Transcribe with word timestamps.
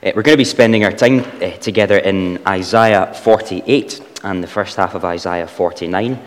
Uh, 0.00 0.12
we're 0.14 0.22
going 0.22 0.34
to 0.34 0.36
be 0.36 0.44
spending 0.44 0.84
our 0.84 0.92
time 0.92 1.18
uh, 1.42 1.50
together 1.56 1.98
in 1.98 2.40
Isaiah 2.46 3.12
48 3.12 4.00
and 4.22 4.44
the 4.44 4.46
first 4.46 4.76
half 4.76 4.94
of 4.94 5.04
Isaiah 5.04 5.48
49. 5.48 6.22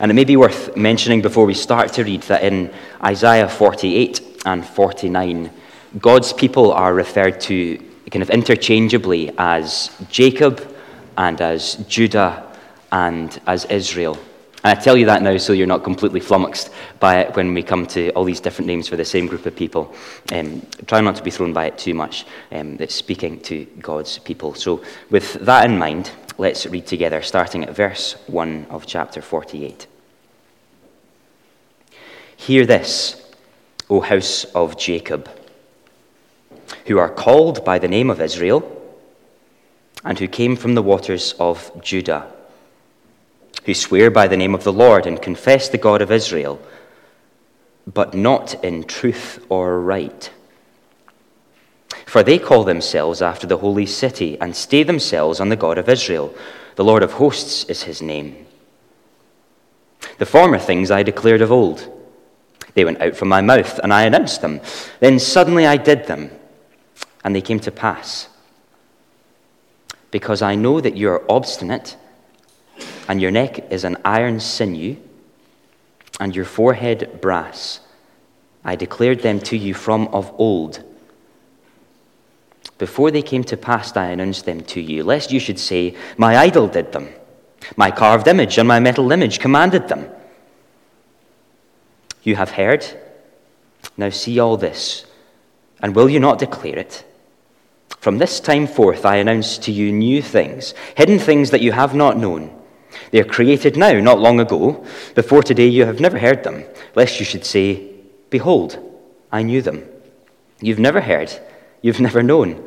And 0.00 0.10
it 0.10 0.14
may 0.14 0.24
be 0.24 0.36
worth 0.36 0.76
mentioning 0.76 1.22
before 1.22 1.46
we 1.46 1.54
start 1.54 1.92
to 1.92 2.02
read 2.02 2.22
that 2.22 2.42
in 2.42 2.74
Isaiah 3.04 3.48
48 3.48 4.40
and 4.46 4.66
49, 4.66 5.48
God's 6.00 6.32
people 6.32 6.72
are 6.72 6.92
referred 6.92 7.40
to 7.42 7.78
kind 8.10 8.22
of 8.24 8.30
interchangeably 8.30 9.32
as 9.38 9.96
Jacob 10.10 10.76
and 11.16 11.40
as 11.40 11.76
Judah 11.86 12.52
and 12.90 13.40
as 13.46 13.64
Israel. 13.66 14.18
And 14.66 14.76
I 14.76 14.82
tell 14.82 14.96
you 14.96 15.06
that 15.06 15.22
now 15.22 15.36
so 15.36 15.52
you're 15.52 15.68
not 15.68 15.84
completely 15.84 16.18
flummoxed 16.18 16.70
by 16.98 17.20
it 17.20 17.36
when 17.36 17.54
we 17.54 17.62
come 17.62 17.86
to 17.86 18.10
all 18.14 18.24
these 18.24 18.40
different 18.40 18.66
names 18.66 18.88
for 18.88 18.96
the 18.96 19.04
same 19.04 19.28
group 19.28 19.46
of 19.46 19.54
people. 19.54 19.94
Um, 20.32 20.66
try 20.88 21.00
not 21.00 21.14
to 21.14 21.22
be 21.22 21.30
thrown 21.30 21.52
by 21.52 21.66
it 21.66 21.78
too 21.78 21.94
much. 21.94 22.26
Um, 22.50 22.76
it's 22.80 22.96
speaking 22.96 23.38
to 23.42 23.64
God's 23.78 24.18
people. 24.18 24.54
So, 24.54 24.82
with 25.08 25.34
that 25.34 25.66
in 25.66 25.78
mind, 25.78 26.10
let's 26.36 26.66
read 26.66 26.84
together, 26.84 27.22
starting 27.22 27.62
at 27.62 27.76
verse 27.76 28.14
1 28.26 28.66
of 28.68 28.86
chapter 28.86 29.22
48. 29.22 29.86
Hear 32.36 32.66
this, 32.66 33.24
O 33.88 34.00
house 34.00 34.46
of 34.46 34.76
Jacob, 34.76 35.30
who 36.86 36.98
are 36.98 37.10
called 37.10 37.64
by 37.64 37.78
the 37.78 37.86
name 37.86 38.10
of 38.10 38.20
Israel, 38.20 38.68
and 40.02 40.18
who 40.18 40.26
came 40.26 40.56
from 40.56 40.74
the 40.74 40.82
waters 40.82 41.36
of 41.38 41.70
Judah 41.80 42.32
who 43.66 43.74
swear 43.74 44.12
by 44.12 44.28
the 44.28 44.36
name 44.36 44.54
of 44.54 44.62
the 44.62 44.72
Lord 44.72 45.06
and 45.06 45.20
confess 45.20 45.68
the 45.68 45.76
God 45.76 46.00
of 46.00 46.12
Israel, 46.12 46.60
but 47.92 48.14
not 48.14 48.64
in 48.64 48.84
truth 48.84 49.44
or 49.48 49.80
right. 49.80 50.30
For 52.06 52.22
they 52.22 52.38
call 52.38 52.62
themselves 52.62 53.20
after 53.20 53.44
the 53.44 53.58
holy 53.58 53.86
city 53.86 54.40
and 54.40 54.54
stay 54.54 54.84
themselves 54.84 55.40
on 55.40 55.48
the 55.48 55.56
God 55.56 55.78
of 55.78 55.88
Israel. 55.88 56.32
The 56.76 56.84
Lord 56.84 57.02
of 57.02 57.14
hosts 57.14 57.64
is 57.64 57.82
his 57.82 58.00
name. 58.00 58.46
The 60.18 60.26
former 60.26 60.58
things 60.58 60.92
I 60.92 61.02
declared 61.02 61.42
of 61.42 61.50
old. 61.50 61.92
They 62.74 62.84
went 62.84 63.02
out 63.02 63.16
from 63.16 63.28
my 63.28 63.40
mouth, 63.40 63.80
and 63.80 63.92
I 63.92 64.04
announced 64.04 64.42
them. 64.42 64.60
Then 65.00 65.18
suddenly 65.18 65.66
I 65.66 65.76
did 65.76 66.06
them, 66.06 66.30
and 67.24 67.34
they 67.34 67.40
came 67.40 67.58
to 67.60 67.72
pass. 67.72 68.28
Because 70.12 70.40
I 70.40 70.54
know 70.54 70.80
that 70.80 70.96
you 70.96 71.08
are 71.10 71.24
obstinate 71.28 71.96
and 73.08 73.20
your 73.20 73.30
neck 73.30 73.70
is 73.70 73.84
an 73.84 73.96
iron 74.04 74.40
sinew, 74.40 74.96
and 76.18 76.34
your 76.34 76.44
forehead 76.44 77.20
brass. 77.20 77.80
I 78.64 78.74
declared 78.74 79.20
them 79.20 79.38
to 79.40 79.56
you 79.56 79.74
from 79.74 80.08
of 80.08 80.32
old. 80.38 80.82
Before 82.78 83.10
they 83.10 83.22
came 83.22 83.44
to 83.44 83.56
pass, 83.56 83.96
I 83.96 84.06
announced 84.06 84.44
them 84.44 84.62
to 84.62 84.80
you, 84.80 85.04
lest 85.04 85.32
you 85.32 85.40
should 85.40 85.58
say, 85.58 85.94
My 86.18 86.36
idol 86.36 86.68
did 86.68 86.92
them. 86.92 87.08
My 87.76 87.90
carved 87.90 88.28
image 88.28 88.58
and 88.58 88.68
my 88.68 88.80
metal 88.80 89.12
image 89.12 89.40
commanded 89.40 89.88
them. 89.88 90.08
You 92.22 92.36
have 92.36 92.50
heard. 92.50 92.84
Now 93.96 94.10
see 94.10 94.38
all 94.38 94.56
this, 94.56 95.06
and 95.80 95.94
will 95.94 96.08
you 96.08 96.20
not 96.20 96.38
declare 96.38 96.78
it? 96.78 97.04
From 98.00 98.18
this 98.18 98.40
time 98.40 98.66
forth, 98.66 99.06
I 99.06 99.16
announce 99.16 99.58
to 99.58 99.72
you 99.72 99.90
new 99.90 100.20
things, 100.20 100.74
hidden 100.96 101.18
things 101.18 101.50
that 101.50 101.62
you 101.62 101.72
have 101.72 101.94
not 101.94 102.18
known 102.18 102.56
they 103.10 103.20
are 103.20 103.24
created 103.24 103.76
now, 103.76 103.92
not 104.00 104.18
long 104.18 104.40
ago. 104.40 104.84
Before 105.14 105.42
today 105.42 105.66
you 105.66 105.84
have 105.84 106.00
never 106.00 106.18
heard 106.18 106.44
them, 106.44 106.64
lest 106.94 107.18
you 107.18 107.24
should 107.24 107.44
say, 107.44 107.92
Behold, 108.30 108.78
I 109.32 109.42
knew 109.42 109.62
them. 109.62 109.84
You've 110.60 110.78
never 110.78 111.00
heard, 111.00 111.32
you've 111.82 112.00
never 112.00 112.22
known. 112.22 112.62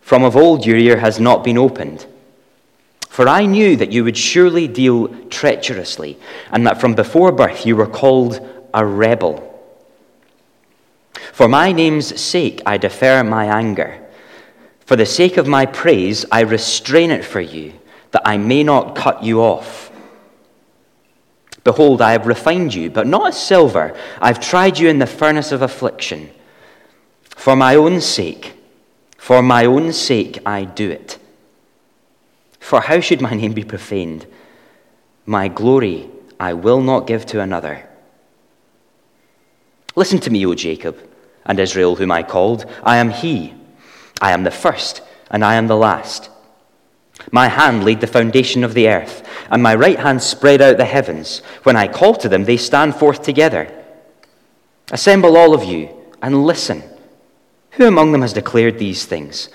From 0.00 0.24
of 0.24 0.36
old 0.36 0.66
your 0.66 0.76
ear 0.76 0.98
has 0.98 1.20
not 1.20 1.44
been 1.44 1.58
opened. 1.58 2.06
For 3.08 3.28
I 3.28 3.44
knew 3.44 3.76
that 3.76 3.92
you 3.92 4.04
would 4.04 4.16
surely 4.16 4.66
deal 4.66 5.08
treacherously, 5.28 6.18
and 6.50 6.66
that 6.66 6.80
from 6.80 6.94
before 6.94 7.30
birth 7.30 7.66
you 7.66 7.76
were 7.76 7.86
called 7.86 8.40
a 8.72 8.84
rebel. 8.84 9.48
For 11.32 11.46
my 11.46 11.72
name's 11.72 12.20
sake 12.20 12.62
I 12.64 12.78
defer 12.78 13.22
my 13.22 13.44
anger. 13.46 14.00
For 14.80 14.96
the 14.96 15.06
sake 15.06 15.36
of 15.36 15.46
my 15.46 15.66
praise 15.66 16.24
I 16.32 16.40
restrain 16.40 17.10
it 17.10 17.24
for 17.24 17.40
you 17.40 17.74
that 18.12 18.22
I 18.24 18.36
may 18.38 18.62
not 18.62 18.94
cut 18.94 19.22
you 19.22 19.40
off. 19.40 19.90
Behold, 21.64 22.00
I 22.00 22.12
have 22.12 22.26
refined 22.26 22.74
you, 22.74 22.90
but 22.90 23.06
not 23.06 23.28
as 23.28 23.40
silver. 23.40 23.96
I've 24.20 24.40
tried 24.40 24.78
you 24.78 24.88
in 24.88 24.98
the 24.98 25.06
furnace 25.06 25.52
of 25.52 25.62
affliction. 25.62 26.30
For 27.36 27.56
my 27.56 27.74
own 27.74 28.00
sake, 28.00 28.54
for 29.16 29.42
my 29.42 29.64
own 29.64 29.92
sake, 29.92 30.38
I 30.44 30.64
do 30.64 30.90
it. 30.90 31.18
For 32.58 32.80
how 32.80 33.00
should 33.00 33.20
my 33.20 33.34
name 33.34 33.52
be 33.52 33.64
profaned? 33.64 34.26
My 35.26 35.48
glory 35.48 36.08
I 36.38 36.54
will 36.54 36.80
not 36.80 37.06
give 37.06 37.24
to 37.26 37.40
another. 37.40 37.88
Listen 39.94 40.18
to 40.20 40.30
me, 40.30 40.44
O 40.46 40.54
Jacob 40.54 40.98
and 41.46 41.60
Israel, 41.60 41.96
whom 41.96 42.10
I 42.10 42.22
called. 42.24 42.66
I 42.82 42.96
am 42.96 43.10
he. 43.10 43.54
I 44.20 44.32
am 44.32 44.42
the 44.42 44.50
first, 44.50 45.02
and 45.30 45.44
I 45.44 45.54
am 45.54 45.68
the 45.68 45.76
last. 45.76 46.30
My 47.30 47.48
hand 47.48 47.84
laid 47.84 48.00
the 48.00 48.06
foundation 48.06 48.64
of 48.64 48.74
the 48.74 48.88
earth, 48.88 49.26
and 49.50 49.62
my 49.62 49.74
right 49.74 49.98
hand 49.98 50.22
spread 50.22 50.60
out 50.60 50.76
the 50.76 50.84
heavens. 50.84 51.40
When 51.62 51.76
I 51.76 51.88
call 51.88 52.14
to 52.16 52.28
them, 52.28 52.44
they 52.44 52.56
stand 52.56 52.96
forth 52.96 53.22
together. 53.22 53.70
Assemble 54.90 55.36
all 55.36 55.54
of 55.54 55.64
you 55.64 55.88
and 56.20 56.44
listen. 56.44 56.82
Who 57.72 57.86
among 57.86 58.12
them 58.12 58.22
has 58.22 58.32
declared 58.32 58.78
these 58.78 59.04
things? 59.04 59.48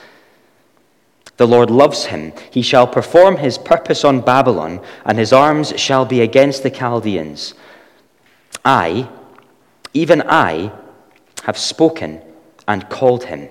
The 1.37 1.47
Lord 1.47 1.69
loves 1.69 2.05
him. 2.05 2.33
He 2.49 2.63
shall 2.63 2.87
perform 2.87 3.37
his 3.37 3.57
purpose 3.57 4.03
on 4.03 4.21
Babylon, 4.21 4.81
and 5.05 5.17
his 5.17 5.31
arms 5.31 5.79
shall 5.79 6.05
be 6.05 6.21
against 6.21 6.63
the 6.63 6.71
Chaldeans. 6.71 7.53
I, 8.65 9.07
even 9.93 10.23
I, 10.23 10.71
have 11.43 11.57
spoken 11.57 12.21
and 12.67 12.89
called 12.89 13.25
him. 13.25 13.49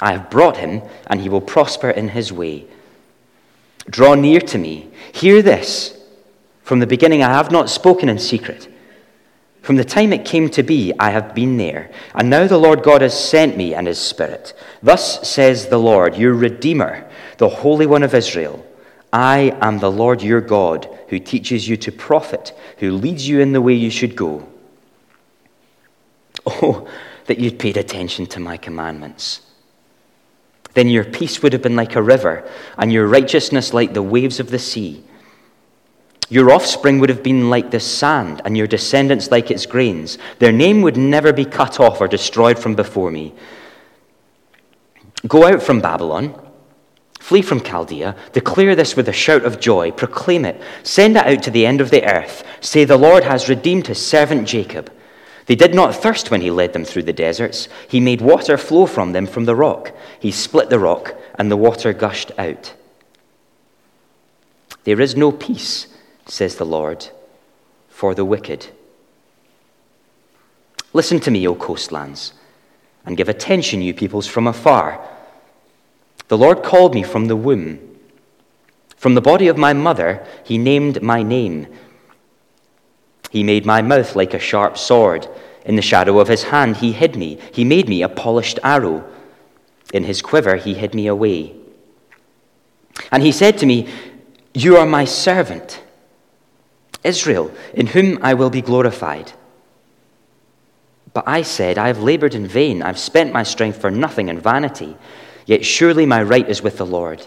I 0.00 0.12
have 0.12 0.30
brought 0.30 0.56
him, 0.56 0.82
and 1.08 1.20
he 1.20 1.28
will 1.28 1.40
prosper 1.40 1.90
in 1.90 2.08
his 2.08 2.32
way. 2.32 2.66
Draw 3.90 4.14
near 4.14 4.40
to 4.40 4.58
me. 4.58 4.90
Hear 5.12 5.42
this. 5.42 5.98
From 6.62 6.78
the 6.78 6.86
beginning, 6.86 7.22
I 7.22 7.30
have 7.30 7.50
not 7.50 7.68
spoken 7.68 8.08
in 8.08 8.18
secret. 8.18 8.68
From 9.62 9.76
the 9.76 9.84
time 9.84 10.12
it 10.12 10.24
came 10.24 10.48
to 10.50 10.62
be, 10.62 10.92
I 10.98 11.10
have 11.10 11.34
been 11.34 11.56
there. 11.56 11.90
And 12.14 12.30
now 12.30 12.46
the 12.46 12.58
Lord 12.58 12.82
God 12.82 13.02
has 13.02 13.18
sent 13.18 13.56
me 13.56 13.74
and 13.74 13.86
his 13.86 13.98
Spirit. 13.98 14.54
Thus 14.82 15.28
says 15.28 15.68
the 15.68 15.78
Lord, 15.78 16.16
your 16.16 16.34
Redeemer, 16.34 17.08
the 17.38 17.48
Holy 17.48 17.86
One 17.86 18.02
of 18.02 18.14
Israel 18.14 18.66
I 19.12 19.56
am 19.60 19.78
the 19.78 19.90
Lord 19.90 20.22
your 20.22 20.40
God, 20.40 20.88
who 21.08 21.18
teaches 21.18 21.68
you 21.68 21.76
to 21.76 21.92
profit, 21.92 22.58
who 22.78 22.92
leads 22.92 23.28
you 23.28 23.40
in 23.40 23.52
the 23.52 23.60
way 23.60 23.74
you 23.74 23.90
should 23.90 24.16
go. 24.16 24.48
Oh, 26.46 26.88
that 27.26 27.38
you'd 27.38 27.58
paid 27.58 27.76
attention 27.76 28.26
to 28.28 28.40
my 28.40 28.56
commandments 28.56 29.42
then 30.74 30.88
your 30.88 31.04
peace 31.04 31.42
would 31.42 31.52
have 31.52 31.62
been 31.62 31.76
like 31.76 31.96
a 31.96 32.02
river, 32.02 32.48
and 32.78 32.92
your 32.92 33.06
righteousness 33.06 33.74
like 33.74 33.94
the 33.94 34.02
waves 34.02 34.40
of 34.40 34.50
the 34.50 34.58
sea. 34.58 35.04
Your 36.28 36.50
offspring 36.50 36.98
would 36.98 37.10
have 37.10 37.22
been 37.22 37.50
like 37.50 37.70
the 37.70 37.80
sand, 37.80 38.40
and 38.44 38.56
your 38.56 38.66
descendants 38.66 39.30
like 39.30 39.50
its 39.50 39.66
grains. 39.66 40.16
Their 40.38 40.52
name 40.52 40.80
would 40.82 40.96
never 40.96 41.32
be 41.32 41.44
cut 41.44 41.78
off 41.78 42.00
or 42.00 42.08
destroyed 42.08 42.58
from 42.58 42.74
before 42.74 43.10
me. 43.10 43.34
Go 45.28 45.46
out 45.46 45.62
from 45.62 45.80
Babylon. 45.80 46.34
Flee 47.20 47.42
from 47.42 47.60
Chaldea. 47.60 48.16
Declare 48.32 48.74
this 48.74 48.96
with 48.96 49.08
a 49.08 49.12
shout 49.12 49.44
of 49.44 49.60
joy. 49.60 49.92
Proclaim 49.92 50.44
it. 50.44 50.60
Send 50.82 51.16
it 51.16 51.26
out 51.26 51.42
to 51.44 51.50
the 51.50 51.66
end 51.66 51.80
of 51.80 51.90
the 51.90 52.04
earth. 52.04 52.44
Say, 52.60 52.84
The 52.84 52.96
Lord 52.96 53.22
has 53.22 53.48
redeemed 53.48 53.86
his 53.86 54.04
servant 54.04 54.48
Jacob. 54.48 54.90
They 55.46 55.54
did 55.56 55.74
not 55.74 55.94
thirst 55.94 56.30
when 56.30 56.40
he 56.40 56.50
led 56.50 56.72
them 56.72 56.84
through 56.84 57.02
the 57.02 57.12
deserts. 57.12 57.68
He 57.88 58.00
made 58.00 58.20
water 58.20 58.56
flow 58.56 58.86
from 58.86 59.12
them 59.12 59.26
from 59.26 59.44
the 59.44 59.56
rock. 59.56 59.92
He 60.20 60.30
split 60.30 60.70
the 60.70 60.78
rock, 60.78 61.14
and 61.36 61.50
the 61.50 61.56
water 61.56 61.92
gushed 61.92 62.30
out. 62.38 62.74
There 64.84 65.00
is 65.00 65.16
no 65.16 65.32
peace, 65.32 65.88
says 66.26 66.56
the 66.56 66.66
Lord, 66.66 67.08
for 67.88 68.14
the 68.14 68.24
wicked. 68.24 68.68
Listen 70.92 71.20
to 71.20 71.30
me, 71.30 71.46
O 71.48 71.54
coastlands, 71.54 72.34
and 73.04 73.16
give 73.16 73.28
attention, 73.28 73.82
you 73.82 73.94
peoples 73.94 74.26
from 74.26 74.46
afar. 74.46 75.04
The 76.28 76.38
Lord 76.38 76.62
called 76.62 76.94
me 76.94 77.02
from 77.02 77.26
the 77.26 77.36
womb. 77.36 77.98
From 78.96 79.14
the 79.14 79.20
body 79.20 79.48
of 79.48 79.58
my 79.58 79.72
mother, 79.72 80.24
he 80.44 80.58
named 80.58 81.02
my 81.02 81.22
name. 81.22 81.66
He 83.32 83.42
made 83.42 83.64
my 83.64 83.80
mouth 83.80 84.14
like 84.14 84.34
a 84.34 84.38
sharp 84.38 84.76
sword. 84.76 85.26
In 85.64 85.76
the 85.76 85.80
shadow 85.80 86.18
of 86.18 86.28
his 86.28 86.42
hand, 86.42 86.76
he 86.76 86.92
hid 86.92 87.16
me. 87.16 87.38
He 87.50 87.64
made 87.64 87.88
me 87.88 88.02
a 88.02 88.08
polished 88.10 88.58
arrow. 88.62 89.10
In 89.94 90.04
his 90.04 90.20
quiver, 90.20 90.56
he 90.56 90.74
hid 90.74 90.94
me 90.94 91.06
away. 91.06 91.56
And 93.10 93.22
he 93.22 93.32
said 93.32 93.56
to 93.58 93.66
me, 93.66 93.88
You 94.52 94.76
are 94.76 94.84
my 94.84 95.06
servant, 95.06 95.82
Israel, 97.04 97.50
in 97.72 97.86
whom 97.86 98.18
I 98.20 98.34
will 98.34 98.50
be 98.50 98.60
glorified. 98.60 99.32
But 101.14 101.24
I 101.26 101.40
said, 101.40 101.78
I 101.78 101.86
have 101.86 102.02
labored 102.02 102.34
in 102.34 102.46
vain. 102.46 102.82
I've 102.82 102.98
spent 102.98 103.32
my 103.32 103.44
strength 103.44 103.80
for 103.80 103.90
nothing 103.90 104.28
in 104.28 104.40
vanity. 104.40 104.94
Yet 105.46 105.64
surely 105.64 106.04
my 106.04 106.22
right 106.22 106.46
is 106.46 106.62
with 106.62 106.76
the 106.76 106.84
Lord, 106.84 107.26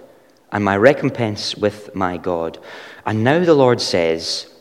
and 0.51 0.63
my 0.63 0.77
recompense 0.77 1.55
with 1.55 1.95
my 1.95 2.17
God. 2.17 2.59
And 3.07 3.23
now 3.23 3.43
the 3.43 3.55
Lord 3.55 3.81
says, 3.81 4.51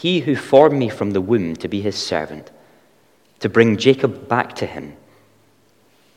He 0.00 0.20
who 0.20 0.36
formed 0.36 0.78
me 0.78 0.88
from 0.88 1.10
the 1.10 1.20
womb 1.20 1.56
to 1.56 1.66
be 1.66 1.80
his 1.80 1.96
servant, 1.96 2.52
to 3.40 3.48
bring 3.48 3.76
Jacob 3.76 4.28
back 4.28 4.54
to 4.56 4.66
him, 4.66 4.96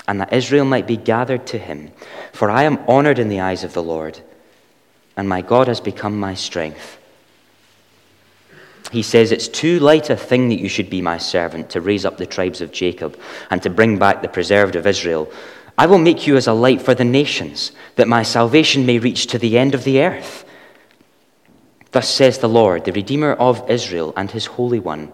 and 0.07 0.21
that 0.21 0.31
Israel 0.31 0.65
might 0.65 0.85
be 0.85 0.97
gathered 0.97 1.47
to 1.47 1.57
him. 1.57 1.89
For 2.31 2.51
I 2.51 2.61
am 2.61 2.77
honored 2.87 3.17
in 3.17 3.27
the 3.27 3.39
eyes 3.39 3.63
of 3.63 3.73
the 3.73 3.81
Lord, 3.81 4.19
and 5.17 5.27
my 5.27 5.41
God 5.41 5.67
has 5.67 5.81
become 5.81 6.19
my 6.19 6.35
strength. 6.35 6.99
He 8.91 9.01
says, 9.01 9.31
It's 9.31 9.47
too 9.47 9.79
light 9.79 10.11
a 10.11 10.15
thing 10.15 10.49
that 10.49 10.59
you 10.59 10.69
should 10.69 10.91
be 10.91 11.01
my 11.01 11.17
servant 11.17 11.71
to 11.71 11.81
raise 11.81 12.05
up 12.05 12.17
the 12.17 12.27
tribes 12.27 12.61
of 12.61 12.71
Jacob 12.71 13.19
and 13.49 13.63
to 13.63 13.71
bring 13.71 13.97
back 13.97 14.21
the 14.21 14.29
preserved 14.29 14.75
of 14.75 14.85
Israel. 14.85 15.31
I 15.75 15.87
will 15.87 15.97
make 15.97 16.27
you 16.27 16.37
as 16.37 16.45
a 16.45 16.53
light 16.53 16.83
for 16.83 16.93
the 16.93 17.03
nations, 17.03 17.71
that 17.95 18.07
my 18.07 18.21
salvation 18.21 18.85
may 18.85 18.99
reach 18.99 19.25
to 19.27 19.39
the 19.39 19.57
end 19.57 19.73
of 19.73 19.85
the 19.85 20.03
earth. 20.03 20.45
Thus 21.91 22.07
says 22.07 22.37
the 22.37 22.49
Lord, 22.49 22.85
the 22.85 22.93
Redeemer 22.93 23.33
of 23.33 23.69
Israel 23.69 24.13
and 24.15 24.31
his 24.31 24.45
Holy 24.45 24.79
One, 24.79 25.11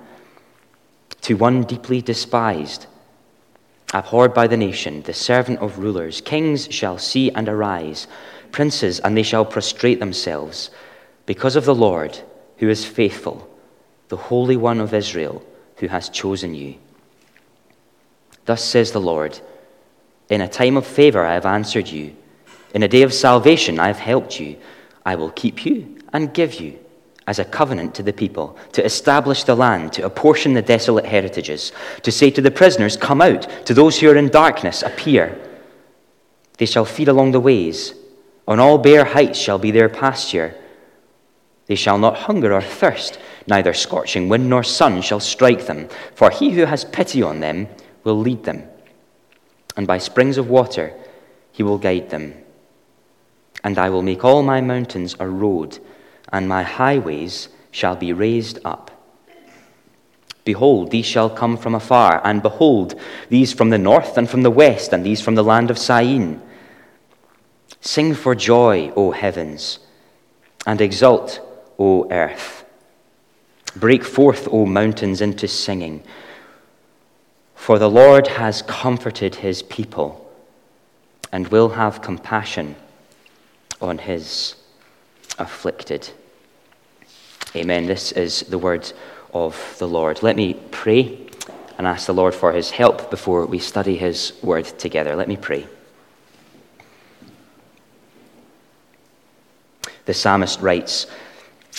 to 1.21 1.35
one 1.35 1.63
deeply 1.63 2.01
despised, 2.01 2.85
abhorred 3.93 4.33
by 4.33 4.45
the 4.45 4.57
nation, 4.57 5.01
the 5.01 5.13
servant 5.13 5.59
of 5.59 5.79
rulers. 5.79 6.21
Kings 6.21 6.67
shall 6.71 6.99
see 6.99 7.31
and 7.31 7.49
arise, 7.49 8.05
princes, 8.51 8.99
and 8.99 9.17
they 9.17 9.23
shall 9.23 9.43
prostrate 9.43 9.99
themselves, 9.99 10.69
because 11.25 11.55
of 11.55 11.65
the 11.65 11.75
Lord 11.75 12.19
who 12.57 12.69
is 12.69 12.85
faithful 12.85 13.49
the 14.09 14.15
Holy 14.15 14.55
One 14.55 14.79
of 14.79 14.93
Israel, 14.93 15.45
who 15.77 15.87
has 15.87 16.07
chosen 16.07 16.55
you. 16.55 16.75
Thus 18.45 18.63
says 18.63 18.93
the 18.93 19.01
Lord 19.01 19.37
In 20.29 20.39
a 20.39 20.47
time 20.47 20.77
of 20.77 20.87
favor 20.87 21.25
I 21.25 21.33
have 21.33 21.45
answered 21.45 21.89
you. 21.89 22.15
In 22.73 22.83
a 22.83 22.87
day 22.87 23.01
of 23.01 23.13
salvation 23.13 23.79
I 23.79 23.87
have 23.87 23.99
helped 23.99 24.39
you. 24.39 24.55
I 25.05 25.15
will 25.15 25.31
keep 25.31 25.65
you 25.65 25.96
and 26.17 26.33
give 26.33 26.55
you 26.55 26.77
as 27.27 27.39
a 27.39 27.45
covenant 27.45 27.95
to 27.95 28.03
the 28.03 28.11
people, 28.11 28.57
to 28.73 28.83
establish 28.83 29.43
the 29.43 29.55
land, 29.55 29.93
to 29.93 30.05
apportion 30.05 30.53
the 30.53 30.61
desolate 30.61 31.05
heritages, 31.05 31.71
to 32.01 32.11
say 32.11 32.29
to 32.31 32.41
the 32.41 32.51
prisoners, 32.51 32.97
Come 32.97 33.21
out, 33.21 33.47
to 33.65 33.73
those 33.73 33.99
who 33.99 34.09
are 34.09 34.15
in 34.15 34.29
darkness, 34.29 34.83
appear. 34.83 35.37
They 36.57 36.65
shall 36.65 36.85
feed 36.85 37.07
along 37.07 37.31
the 37.31 37.39
ways, 37.39 37.93
on 38.47 38.59
all 38.59 38.77
bare 38.77 39.05
heights 39.05 39.39
shall 39.39 39.59
be 39.59 39.71
their 39.71 39.89
pasture. 39.89 40.55
They 41.67 41.75
shall 41.75 41.97
not 41.97 42.17
hunger 42.17 42.53
or 42.53 42.61
thirst 42.61 43.19
Neither 43.47 43.73
scorching 43.73 44.27
wind 44.27 44.49
nor 44.49 44.63
sun 44.63 45.01
shall 45.01 45.21
strike 45.21 45.65
them, 45.65 45.87
for 46.13 46.29
he 46.29 46.51
who 46.51 46.65
has 46.65 46.83
pity 46.83 47.23
on 47.23 47.39
them 47.39 47.69
will 48.03 48.19
lead 48.19 48.43
them. 48.43 48.63
And 49.77 49.87
by 49.87 49.99
springs 49.99 50.37
of 50.37 50.49
water 50.49 50.93
he 51.51 51.63
will 51.63 51.77
guide 51.77 52.09
them. 52.09 52.33
And 53.63 53.77
I 53.77 53.89
will 53.89 54.01
make 54.01 54.25
all 54.25 54.43
my 54.43 54.59
mountains 54.59 55.15
a 55.19 55.27
road, 55.27 55.79
and 56.31 56.47
my 56.47 56.63
highways 56.63 57.49
shall 57.71 57.95
be 57.95 58.13
raised 58.13 58.59
up. 58.65 58.91
Behold, 60.43 60.91
these 60.91 61.05
shall 61.05 61.29
come 61.29 61.57
from 61.57 61.75
afar, 61.75 62.21
and 62.23 62.41
behold, 62.41 62.95
these 63.29 63.53
from 63.53 63.69
the 63.69 63.77
north 63.77 64.17
and 64.17 64.29
from 64.29 64.43
the 64.43 64.51
west, 64.51 64.93
and 64.93 65.05
these 65.05 65.21
from 65.21 65.35
the 65.35 65.43
land 65.43 65.69
of 65.69 65.77
Syene. 65.77 66.41
Sing 67.81 68.13
for 68.13 68.33
joy, 68.33 68.91
O 68.95 69.11
heavens, 69.11 69.79
and 70.65 70.79
exult, 70.79 71.41
O 71.77 72.09
earth. 72.09 72.63
Break 73.75 74.03
forth, 74.03 74.47
O 74.51 74.65
mountains, 74.65 75.21
into 75.21 75.47
singing. 75.47 76.01
For 77.53 77.77
the 77.77 77.89
Lord 77.89 78.27
has 78.27 78.61
comforted 78.61 79.35
his 79.35 79.61
people 79.61 80.31
and 81.31 81.49
will 81.49 81.69
have 81.69 82.01
compassion 82.01 82.75
on 83.81 83.97
his 83.97 84.55
afflicted. 85.37 86.09
Amen. 87.55 87.85
This 87.85 88.11
is 88.11 88.41
the 88.41 88.57
word 88.57 88.91
of 89.33 89.75
the 89.79 89.87
Lord. 89.87 90.23
Let 90.23 90.35
me 90.35 90.55
pray 90.71 91.27
and 91.77 91.85
ask 91.85 92.07
the 92.07 92.13
Lord 92.13 92.33
for 92.33 92.51
his 92.51 92.71
help 92.71 93.09
before 93.09 93.45
we 93.45 93.59
study 93.59 93.95
his 93.95 94.33
word 94.41 94.65
together. 94.65 95.15
Let 95.15 95.27
me 95.27 95.37
pray. 95.37 95.67
The 100.05 100.13
psalmist 100.13 100.61
writes, 100.61 101.07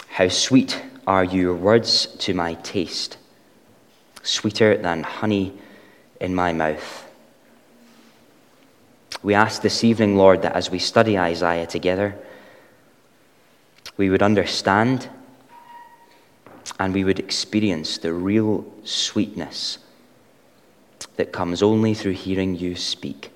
How 0.09 0.29
sweet 0.29 0.83
are 1.07 1.25
your 1.25 1.55
words 1.55 2.07
to 2.19 2.35
my 2.35 2.55
taste, 2.55 3.17
sweeter 4.23 4.77
than 4.77 5.03
honey 5.03 5.55
in 6.21 6.35
my 6.35 6.53
mouth. 6.53 7.07
We 9.23 9.35
ask 9.35 9.63
this 9.63 9.83
evening, 9.83 10.17
Lord, 10.17 10.43
that 10.43 10.55
as 10.55 10.71
we 10.71 10.79
study 10.79 11.19
Isaiah 11.19 11.67
together, 11.67 12.19
we 13.99 14.09
would 14.09 14.23
understand 14.23 15.09
and 16.79 16.95
we 16.95 17.05
would 17.05 17.19
experience 17.19 17.99
the 17.99 18.13
real 18.13 18.65
sweetness 18.85 19.79
that 21.17 21.33
comes 21.33 21.63
only 21.63 21.93
through 21.93 22.13
hearing 22.13 22.57
you 22.57 22.77
speak. 22.77 23.31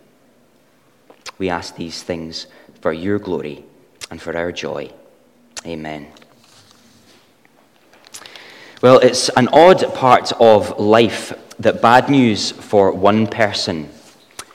We 1.38 1.50
ask 1.50 1.74
these 1.76 2.02
things 2.02 2.46
for 2.80 2.92
your 2.92 3.18
glory 3.18 3.64
and 4.10 4.22
for 4.22 4.36
our 4.36 4.52
joy. 4.52 4.90
Amen. 5.66 6.06
Well, 8.80 8.98
it's 8.98 9.28
an 9.30 9.48
odd 9.48 9.94
part 9.94 10.32
of 10.40 10.78
life 10.78 11.32
that 11.58 11.82
bad 11.82 12.08
news 12.08 12.52
for 12.52 12.92
one 12.92 13.26
person 13.26 13.88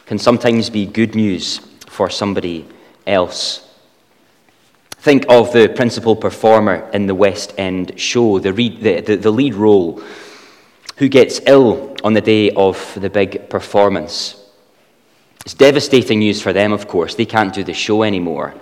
can 0.06 0.18
sometimes 0.18 0.69
be 0.69 0.86
good 0.86 1.15
news 1.15 1.59
for 1.88 2.09
somebody 2.09 2.65
else. 3.06 3.67
Think 5.07 5.25
of 5.30 5.54
the 5.54 5.69
principal 5.69 6.18
performer 6.18 6.89
in 6.92 7.07
the 7.07 7.15
West 7.15 7.54
End 7.57 7.98
show, 7.98 8.39
the, 8.39 8.51
the, 8.51 9.00
the, 9.00 9.15
the 9.15 9.31
lead 9.31 9.56
role, 9.56 10.04
who 10.98 11.07
gets 11.07 11.39
ill 11.48 11.95
on 12.04 12.12
the 12.12 12.19
day 12.19 12.51
of 12.51 12.94
the 13.00 13.09
big 13.09 13.50
performance. 13.50 14.36
It's 15.45 15.54
devastating 15.54 16.19
news 16.19 16.42
for 16.42 16.51
them, 16.51 16.74
of 16.74 16.89
course. 16.89 17.15
They 17.15 17.25
can't 17.25 17.54
do 17.54 17.63
the 17.63 17.74
show 17.74 18.04
anymore. 18.04 18.54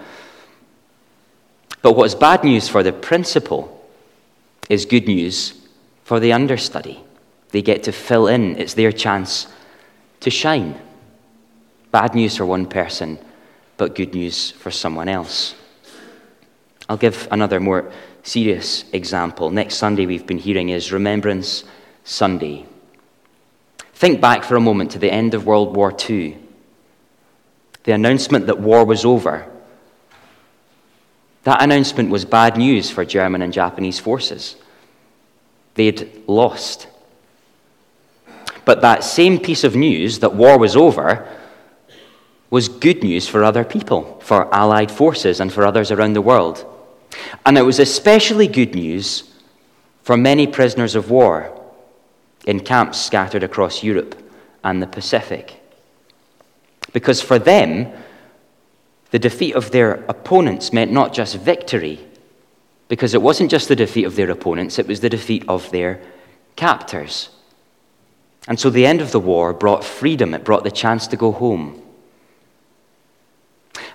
But 1.81 1.94
what's 1.94 2.13
bad 2.13 2.44
news 2.44 2.69
for 2.69 2.83
the 2.83 2.94
principal 2.94 3.83
is 4.69 4.86
good 4.86 5.07
news 5.07 5.59
for 6.03 6.19
the 6.19 6.31
understudy. 6.31 7.03
They 7.50 7.63
get 7.63 7.81
to 7.86 7.92
fill 7.92 8.27
in, 8.27 8.59
it's 8.59 8.75
their 8.75 8.92
chance 8.92 9.47
to 10.19 10.30
shine. 10.30 10.80
Bad 11.89 12.13
news 12.13 12.38
for 12.38 12.45
one 12.45 12.68
person, 12.68 13.18
but 13.77 13.95
good 13.95 14.14
news 14.14 14.52
for 14.52 14.69
someone 14.69 15.09
else. 15.09 15.56
I'll 16.87 16.97
give 16.97 17.27
another 17.31 17.59
more 17.59 17.92
serious 18.23 18.85
example. 18.94 19.49
Next 19.49 19.75
Sunday, 19.75 20.06
we've 20.06 20.27
been 20.27 20.37
hearing 20.37 20.69
is 20.69 20.92
Remembrance 20.92 21.63
Sunday. 22.04 22.65
Think 23.94 24.21
back 24.21 24.44
for 24.44 24.56
a 24.56 24.61
moment 24.61 24.92
to 24.92 24.99
the 24.99 25.11
end 25.11 25.33
of 25.33 25.45
World 25.45 25.75
War 25.75 25.95
II. 26.09 26.37
The 27.83 27.94
announcement 27.94 28.47
that 28.47 28.59
war 28.59 28.85
was 28.85 29.06
over. 29.06 29.49
That 31.44 31.61
announcement 31.61 32.09
was 32.09 32.25
bad 32.25 32.57
news 32.57 32.89
for 32.89 33.06
German 33.06 33.42
and 33.42 33.54
Japanese 33.54 33.99
forces 33.99 34.56
they'd 35.75 36.09
lost. 36.27 36.87
But 38.63 38.81
that 38.81 39.04
same 39.04 39.39
piece 39.39 39.63
of 39.63 39.75
news 39.75 40.19
that 40.19 40.33
war 40.33 40.57
was 40.57 40.75
over 40.75 41.27
was 42.49 42.68
good 42.68 43.04
news 43.04 43.27
for 43.27 43.44
other 43.44 43.63
people, 43.63 44.19
for 44.21 44.54
Allied 44.54 44.89
forces, 44.89 45.39
and 45.39 45.54
for 45.54 45.65
others 45.65 45.92
around 45.92 46.13
the 46.13 46.21
world. 46.21 46.65
And 47.45 47.57
it 47.57 47.64
was 47.64 47.80
especially 47.80 48.48
good 48.48 48.76
news 48.76 49.31
for 50.04 50.18
many 50.18 50.48
prisoners 50.48 50.95
of 50.95 51.10
war 51.10 51.52
in 52.45 52.60
camps 52.60 53.00
scattered 53.02 53.44
across 53.44 53.84
Europe 53.84 54.16
and 54.64 54.81
the 54.81 54.88
Pacific. 54.88 55.62
Because 56.94 57.22
for 57.22 57.40
them, 57.40 57.92
the 59.12 59.19
defeat 59.19 59.56
of 59.56 59.72
their 59.72 60.04
opponents 60.07 60.74
meant 60.74 60.92
not 60.92 61.14
just 61.14 61.38
victory, 61.38 62.00
because 62.88 63.14
it 63.14 63.22
wasn't 63.22 63.52
just 63.52 63.68
the 63.68 63.76
defeat 63.76 64.06
of 64.06 64.16
their 64.16 64.30
opponents, 64.30 64.78
it 64.78 64.88
was 64.88 65.00
the 65.00 65.10
defeat 65.10 65.44
of 65.48 65.69
their 65.72 66.02
captors. 66.56 67.30
And 68.48 68.60
so 68.60 68.69
the 68.69 68.86
end 68.86 69.02
of 69.02 69.12
the 69.12 69.19
war 69.19 69.54
brought 69.54 69.84
freedom, 69.84 70.34
it 70.34 70.44
brought 70.44 70.64
the 70.64 70.72
chance 70.72 71.07
to 71.07 71.18
go 71.18 71.31
home. 71.31 71.81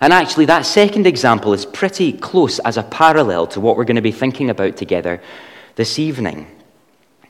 And 0.00 0.12
actually, 0.12 0.46
that 0.46 0.66
second 0.66 1.06
example 1.06 1.52
is 1.52 1.66
pretty 1.66 2.12
close 2.12 2.58
as 2.60 2.76
a 2.76 2.82
parallel 2.82 3.46
to 3.48 3.60
what 3.60 3.76
we're 3.76 3.84
going 3.84 3.96
to 3.96 4.02
be 4.02 4.12
thinking 4.12 4.50
about 4.50 4.76
together 4.76 5.22
this 5.76 5.98
evening. 5.98 6.46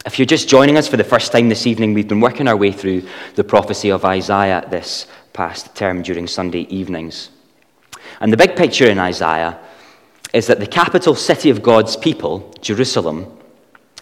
If 0.06 0.18
you're 0.18 0.26
just 0.26 0.48
joining 0.48 0.76
us 0.76 0.88
for 0.88 0.96
the 0.96 1.04
first 1.04 1.32
time 1.32 1.48
this 1.48 1.66
evening, 1.66 1.94
we've 1.94 2.08
been 2.08 2.20
working 2.20 2.48
our 2.48 2.56
way 2.56 2.72
through 2.72 3.06
the 3.34 3.44
prophecy 3.44 3.90
of 3.90 4.04
Isaiah 4.04 4.66
this 4.70 5.06
past 5.32 5.74
term 5.74 6.02
during 6.02 6.26
Sunday 6.26 6.62
evenings. 6.62 7.30
And 8.20 8.32
the 8.32 8.36
big 8.36 8.56
picture 8.56 8.88
in 8.88 8.98
Isaiah 8.98 9.58
is 10.32 10.46
that 10.46 10.60
the 10.60 10.66
capital 10.66 11.14
city 11.14 11.50
of 11.50 11.62
God's 11.62 11.96
people, 11.96 12.54
Jerusalem, 12.60 13.26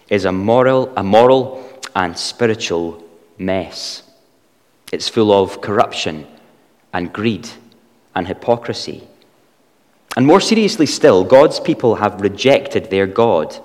is 0.09 0.25
a 0.25 0.33
moral, 0.33 0.93
a 0.97 1.03
moral 1.03 1.81
and 1.97 2.17
spiritual 2.17 3.03
mess. 3.39 4.03
It's 4.93 5.09
full 5.09 5.33
of 5.33 5.61
corruption 5.61 6.27
and 6.93 7.13
greed 7.13 7.49
and 8.15 8.27
hypocrisy. 8.27 9.07
And 10.17 10.27
more 10.27 10.41
seriously 10.41 10.87
still, 10.87 11.25
God's 11.25 11.61
people 11.61 11.97
have 11.97 12.21
rejected 12.21 12.91
their 12.91 13.07
God. 13.07 13.57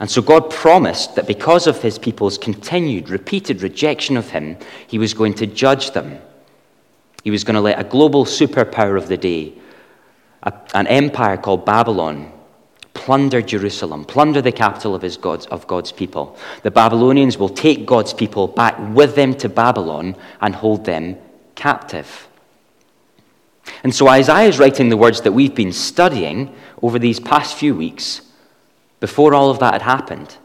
And 0.00 0.10
so 0.10 0.20
God 0.22 0.50
promised 0.50 1.14
that 1.14 1.26
because 1.26 1.66
of 1.66 1.82
his 1.82 1.98
people's 1.98 2.38
continued, 2.38 3.08
repeated 3.08 3.62
rejection 3.62 4.16
of 4.16 4.30
him, 4.30 4.56
he 4.86 4.98
was 4.98 5.14
going 5.14 5.34
to 5.34 5.46
judge 5.46 5.92
them. 5.92 6.18
He 7.24 7.30
was 7.30 7.44
going 7.44 7.54
to 7.54 7.60
let 7.60 7.80
a 7.80 7.84
global 7.84 8.24
superpower 8.24 8.96
of 8.96 9.08
the 9.08 9.16
day, 9.16 9.54
a, 10.42 10.52
an 10.74 10.86
empire 10.86 11.36
called 11.36 11.64
Babylon, 11.64 12.30
plunder 12.94 13.42
Jerusalem, 13.42 14.04
plunder 14.04 14.40
the 14.40 14.52
capital 14.52 14.94
of, 14.94 15.02
his 15.02 15.16
God's, 15.16 15.46
of 15.46 15.66
God's 15.66 15.92
people. 15.92 16.36
The 16.62 16.70
Babylonians 16.70 17.36
will 17.36 17.48
take 17.48 17.84
God's 17.84 18.14
people 18.14 18.48
back 18.48 18.76
with 18.94 19.14
them 19.14 19.34
to 19.34 19.48
Babylon 19.48 20.14
and 20.40 20.54
hold 20.54 20.84
them 20.84 21.16
captive. 21.54 22.28
And 23.82 23.94
so 23.94 24.08
Isaiah 24.08 24.48
is 24.48 24.58
writing 24.58 24.88
the 24.88 24.96
words 24.96 25.20
that 25.22 25.32
we've 25.32 25.54
been 25.54 25.72
studying 25.72 26.54
over 26.82 26.98
these 26.98 27.20
past 27.20 27.56
few 27.56 27.74
weeks 27.74 28.22
before 29.00 29.34
all 29.34 29.50
of 29.50 29.58
that 29.58 29.74
had 29.74 29.82
happened, 29.82 30.36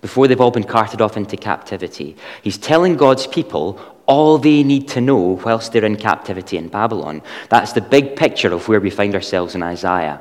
before 0.00 0.26
they've 0.26 0.40
all 0.40 0.50
been 0.50 0.64
carted 0.64 1.00
off 1.00 1.16
into 1.16 1.36
captivity. 1.36 2.16
He's 2.42 2.58
telling 2.58 2.96
God's 2.96 3.26
people 3.26 3.80
all 4.06 4.38
they 4.38 4.62
need 4.62 4.88
to 4.88 5.00
know 5.00 5.40
whilst 5.44 5.72
they're 5.72 5.84
in 5.84 5.96
captivity 5.96 6.56
in 6.56 6.68
Babylon. 6.68 7.22
That's 7.48 7.72
the 7.72 7.80
big 7.80 8.16
picture 8.16 8.52
of 8.52 8.68
where 8.68 8.80
we 8.80 8.90
find 8.90 9.14
ourselves 9.14 9.54
in 9.54 9.62
Isaiah. 9.62 10.20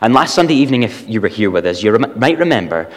And 0.00 0.14
last 0.14 0.34
Sunday 0.34 0.54
evening, 0.54 0.84
if 0.84 1.08
you 1.08 1.20
were 1.20 1.28
here 1.28 1.50
with 1.50 1.66
us, 1.66 1.82
you 1.82 1.90
rem- 1.90 2.18
might 2.18 2.38
remember 2.38 2.90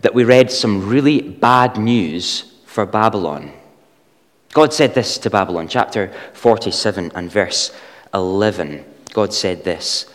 that 0.00 0.14
we 0.14 0.24
read 0.24 0.50
some 0.50 0.88
really 0.88 1.20
bad 1.20 1.76
news 1.76 2.52
for 2.66 2.86
Babylon. 2.86 3.52
God 4.52 4.72
said 4.72 4.94
this 4.94 5.18
to 5.18 5.30
Babylon, 5.30 5.68
chapter 5.68 6.12
47 6.34 7.12
and 7.14 7.30
verse 7.30 7.72
11. 8.12 8.84
God 9.12 9.32
said 9.32 9.64
this 9.64 10.06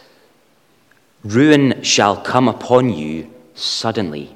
Ruin 1.23 1.81
shall 1.83 2.17
come 2.17 2.47
upon 2.47 2.89
you 2.89 3.31
suddenly, 3.53 4.35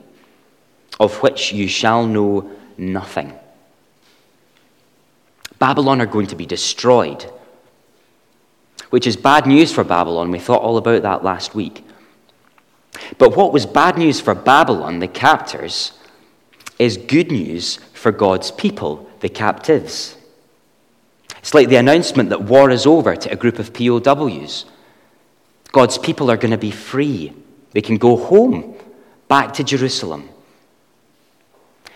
of 1.00 1.22
which 1.22 1.52
you 1.52 1.68
shall 1.68 2.06
know 2.06 2.50
nothing. 2.78 3.38
Babylon 5.60 6.00
are 6.00 6.06
going 6.06 6.28
to 6.28 6.36
be 6.36 6.46
destroyed, 6.46 7.30
which 8.92 9.06
is 9.06 9.18
bad 9.18 9.46
news 9.46 9.74
for 9.74 9.84
Babylon. 9.84 10.32
We 10.32 10.40
thought 10.40 10.62
all 10.62 10.78
about 10.78 11.02
that 11.02 11.24
last 11.26 11.54
week. 11.54 11.86
But 13.18 13.36
what 13.36 13.52
was 13.52 13.66
bad 13.66 13.98
news 13.98 14.22
for 14.22 14.34
Babylon, 14.34 15.00
the 15.00 15.08
captors, 15.10 15.92
is 16.80 16.98
good 16.98 17.30
news 17.30 17.76
for 17.94 18.12
God's 18.12 18.52
people, 18.52 19.08
the 19.20 19.30
captives. 19.30 20.16
It's 21.38 21.54
like 21.54 21.68
the 21.68 21.76
announcement 21.76 22.30
that 22.30 22.44
war 22.44 22.72
is 22.72 22.86
over 22.86 23.16
to 23.16 23.32
a 23.32 23.36
group 23.36 23.60
of 23.60 23.74
POWs. 23.74 24.66
God's 25.72 25.98
people 25.98 26.32
are 26.32 26.38
going 26.38 26.52
to 26.52 26.58
be 26.58 26.72
free. 26.72 27.34
They 27.72 27.82
can 27.82 27.98
go 27.98 28.18
home, 28.18 28.76
back 29.28 29.54
to 29.54 29.64
Jerusalem. 29.64 30.30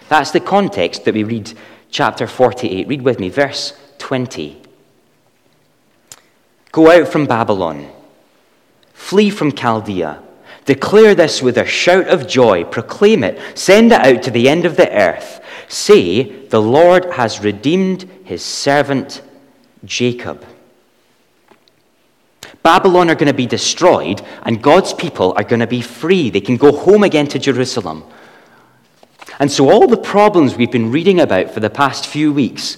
That's 0.10 0.32
the 0.32 0.40
context 0.40 1.06
that 1.06 1.16
we 1.16 1.24
read 1.24 1.54
chapter 1.90 2.28
48. 2.28 2.88
Read 2.88 3.02
with 3.02 3.20
me, 3.20 3.30
verse 3.30 3.74
20. 3.98 4.62
Go 6.72 6.92
out 6.92 7.08
from 7.08 7.26
Babylon, 7.26 7.90
flee 8.94 9.30
from 9.30 9.52
Chaldea. 9.52 10.22
Declare 10.66 11.16
this 11.16 11.42
with 11.42 11.58
a 11.58 11.66
shout 11.66 12.08
of 12.08 12.28
joy, 12.28 12.64
proclaim 12.64 13.24
it, 13.24 13.40
send 13.58 13.92
it 13.92 14.00
out 14.00 14.24
to 14.24 14.32
the 14.32 14.48
end 14.48 14.66
of 14.66 14.78
the 14.78 14.90
earth. 14.92 15.42
Say, 15.68 16.24
The 16.48 16.62
Lord 16.62 17.06
has 17.14 17.44
redeemed 17.44 18.04
his 18.24 18.44
servant 18.44 19.22
Jacob. 19.84 20.46
Babylon 22.62 23.10
are 23.10 23.16
going 23.16 23.28
to 23.28 23.34
be 23.34 23.46
destroyed, 23.46 24.22
and 24.44 24.64
God's 24.64 24.94
people 24.94 25.34
are 25.36 25.44
going 25.44 25.60
to 25.60 25.68
be 25.68 25.82
free. 25.82 26.30
They 26.30 26.40
can 26.40 26.56
go 26.56 26.72
home 26.72 27.04
again 27.04 27.28
to 27.28 27.40
Jerusalem. 27.40 28.06
And 29.40 29.52
so, 29.52 29.70
all 29.70 29.88
the 29.88 29.98
problems 29.98 30.56
we've 30.56 30.72
been 30.72 30.92
reading 30.92 31.20
about 31.20 31.52
for 31.52 31.60
the 31.60 31.70
past 31.70 32.08
few 32.08 32.32
weeks 32.32 32.78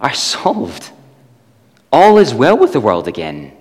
are 0.00 0.12
solved. 0.12 0.90
All 1.90 2.18
is 2.18 2.34
well 2.34 2.58
with 2.58 2.72
the 2.74 2.80
world 2.80 3.08
again. 3.08 3.56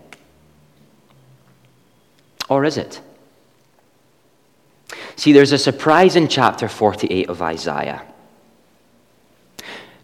Or 2.49 2.65
is 2.65 2.77
it? 2.77 2.99
See, 5.19 5.33
there's 5.33 5.51
a 5.51 5.57
surprise 5.57 6.15
in 6.15 6.29
chapter 6.29 6.69
48 6.69 7.27
of 7.27 7.41
Isaiah. 7.41 8.01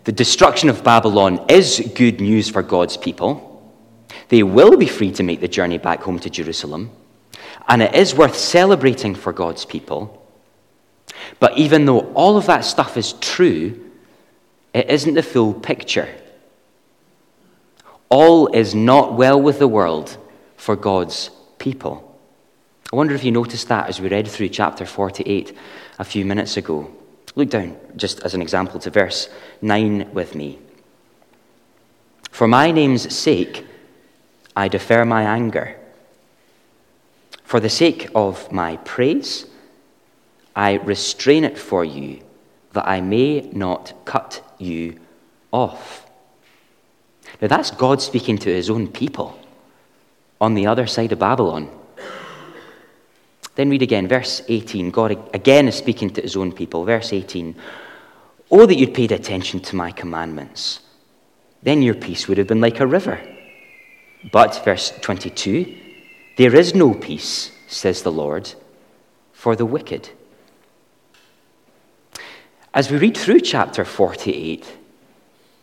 The 0.04 0.12
destruction 0.12 0.68
of 0.68 0.84
Babylon 0.84 1.46
is 1.48 1.90
good 1.96 2.20
news 2.20 2.50
for 2.50 2.62
God's 2.62 2.98
people. 2.98 3.74
They 4.28 4.44
will 4.44 4.76
be 4.76 4.88
free 4.88 5.14
to 5.14 5.24
make 5.24 5.40
the 5.40 5.48
journey 5.48 5.78
back 5.78 6.02
home 6.02 6.20
to 6.20 6.30
Jerusalem. 6.30 6.92
And 7.70 7.82
it 7.82 7.96
is 7.96 8.14
worth 8.14 8.36
celebrating 8.36 9.16
for 9.16 9.32
God's 9.32 9.64
people. 9.64 10.22
But 11.40 11.58
even 11.58 11.86
though 11.86 12.12
all 12.14 12.36
of 12.36 12.48
that 12.48 12.66
stuff 12.66 12.98
is 12.98 13.14
true, 13.14 13.90
it 14.74 14.90
isn't 14.90 15.14
the 15.14 15.24
full 15.24 15.54
picture. 15.54 16.14
All 18.10 18.54
is 18.54 18.76
not 18.76 19.14
well 19.14 19.42
with 19.42 19.60
the 19.60 19.68
world 19.70 20.18
for 20.58 20.76
God's 20.76 21.30
people. 21.58 22.05
I 22.94 22.96
wonder 22.96 23.16
if 23.16 23.24
you 23.24 23.32
noticed 23.32 23.68
that 23.70 23.90
as 23.90 24.00
we 24.00 24.10
read 24.10 24.28
through 24.28 24.50
chapter 24.50 24.86
48 24.86 25.58
a 26.00 26.04
few 26.04 26.24
minutes 26.24 26.56
ago. 26.58 26.92
Look 27.36 27.50
down, 27.50 27.78
just 27.96 28.22
as 28.22 28.34
an 28.34 28.42
example, 28.42 28.80
to 28.80 28.90
verse 28.90 29.28
9 29.62 30.14
with 30.14 30.36
me. 30.36 30.60
For 32.30 32.48
my 32.48 32.72
name's 32.72 33.14
sake, 33.14 33.66
I 34.56 34.68
defer 34.68 35.04
my 35.04 35.24
anger. 35.24 35.78
For 37.44 37.60
the 37.60 37.70
sake 37.70 38.10
of 38.16 38.52
my 38.52 38.78
praise, 38.78 39.46
I 40.56 40.74
restrain 40.74 41.44
it 41.44 41.58
for 41.58 41.84
you, 41.84 42.22
that 42.74 42.88
I 42.88 43.02
may 43.02 43.42
not 43.52 43.94
cut 44.06 44.42
you 44.58 45.00
off. 45.52 46.06
Now, 47.42 47.48
that's 47.48 47.72
God 47.72 48.02
speaking 48.02 48.38
to 48.40 48.54
his 48.54 48.70
own 48.70 48.88
people 48.88 49.38
on 50.40 50.54
the 50.54 50.68
other 50.68 50.88
side 50.88 51.12
of 51.12 51.20
Babylon. 51.20 51.70
Then 53.56 53.70
read 53.70 53.82
again, 53.82 54.08
verse 54.08 54.42
18. 54.48 54.92
God 54.92 55.12
again 55.34 55.68
is 55.68 55.76
speaking 55.76 56.10
to 56.12 56.22
his 56.22 56.36
own 56.36 56.52
people. 56.52 56.86
Verse 56.86 57.14
18 57.14 57.56
Oh, 58.52 58.66
that 58.66 58.76
you'd 58.76 58.94
paid 58.94 59.12
attention 59.12 59.60
to 59.62 59.76
my 59.76 59.92
commandments. 59.92 60.82
Then 61.64 61.82
your 61.82 61.96
peace 61.96 62.28
would 62.28 62.38
have 62.38 62.48
been 62.48 62.62
like 62.62 62.80
a 62.80 62.86
river 62.86 63.20
but, 64.32 64.64
verse 64.66 64.92
22, 65.02 65.76
there 66.38 66.56
is 66.56 66.74
no 66.74 66.94
peace, 66.94 67.52
says 67.68 68.02
the 68.02 68.12
Lord, 68.12 68.54
for 69.34 69.56
the 69.56 69.66
wicked. 69.66 70.10
As 72.74 72.90
we 72.90 72.98
read 72.98 73.16
through 73.16 73.42
chapter 73.42 73.86
48, 73.86 74.78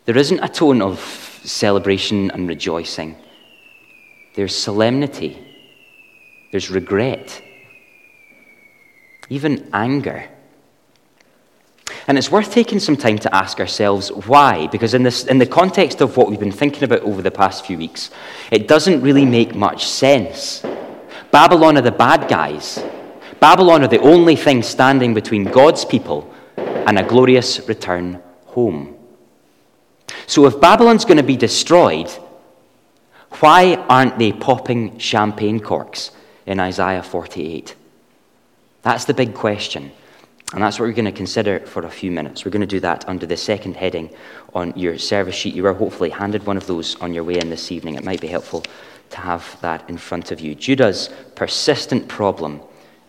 there 0.05 0.17
isn't 0.17 0.43
a 0.43 0.49
tone 0.49 0.81
of 0.81 0.99
celebration 1.43 2.31
and 2.31 2.47
rejoicing. 2.47 3.17
There's 4.35 4.55
solemnity, 4.55 5.37
there's 6.51 6.71
regret, 6.71 7.41
even 9.33 9.67
anger. 9.73 10.29
And 12.07 12.17
it's 12.17 12.31
worth 12.31 12.51
taking 12.51 12.79
some 12.79 12.95
time 12.95 13.17
to 13.19 13.33
ask 13.33 13.59
ourselves 13.59 14.11
why, 14.11 14.67
because 14.67 14.93
in, 14.93 15.03
this, 15.03 15.25
in 15.25 15.37
the 15.37 15.45
context 15.45 16.01
of 16.01 16.17
what 16.17 16.29
we've 16.29 16.39
been 16.39 16.51
thinking 16.51 16.83
about 16.83 17.01
over 17.01 17.21
the 17.21 17.31
past 17.31 17.65
few 17.65 17.77
weeks, 17.77 18.11
it 18.51 18.67
doesn't 18.67 19.01
really 19.01 19.25
make 19.25 19.55
much 19.55 19.85
sense. 19.85 20.63
Babylon 21.31 21.77
are 21.77 21.81
the 21.81 21.91
bad 21.91 22.29
guys. 22.29 22.83
Babylon 23.39 23.83
are 23.83 23.87
the 23.87 24.01
only 24.01 24.35
thing 24.35 24.61
standing 24.61 25.13
between 25.13 25.45
God's 25.45 25.83
people 25.83 26.31
and 26.57 26.99
a 26.99 27.03
glorious 27.03 27.67
return 27.67 28.21
home. 28.45 28.95
So 30.27 30.45
if 30.45 30.61
Babylon's 30.61 31.05
going 31.05 31.17
to 31.17 31.23
be 31.23 31.37
destroyed, 31.37 32.09
why 33.39 33.75
aren't 33.89 34.19
they 34.19 34.31
popping 34.31 34.99
champagne 34.99 35.59
corks 35.59 36.11
in 36.45 36.59
Isaiah 36.59 37.01
48? 37.01 37.75
That's 38.83 39.05
the 39.05 39.13
big 39.13 39.33
question. 39.33 39.91
And 40.53 40.61
that's 40.61 40.77
what 40.77 40.85
we're 40.85 40.93
going 40.93 41.05
to 41.05 41.11
consider 41.11 41.61
for 41.61 41.83
a 41.83 41.89
few 41.89 42.11
minutes. 42.11 42.45
We're 42.45 42.51
going 42.51 42.61
to 42.61 42.67
do 42.67 42.79
that 42.81 43.09
under 43.09 43.25
the 43.25 43.37
second 43.37 43.75
heading 43.75 44.13
on 44.53 44.71
your 44.77 44.99
service 44.99 45.33
sheet. 45.33 45.55
You 45.55 45.63
were 45.63 45.73
hopefully 45.73 46.11
handed 46.11 46.45
one 46.45 46.57
of 46.57 46.67
those 46.67 46.95
on 47.01 47.13
your 47.13 47.23
way 47.23 47.39
in 47.39 47.49
this 47.49 47.71
evening. 47.71 47.95
It 47.95 48.03
might 48.03 48.21
be 48.21 48.27
helpful 48.27 48.63
to 49.09 49.17
have 49.17 49.57
that 49.61 49.89
in 49.89 49.97
front 49.97 50.31
of 50.31 50.39
you. 50.39 50.53
Judah's 50.53 51.09
persistent 51.33 52.07
problem 52.07 52.61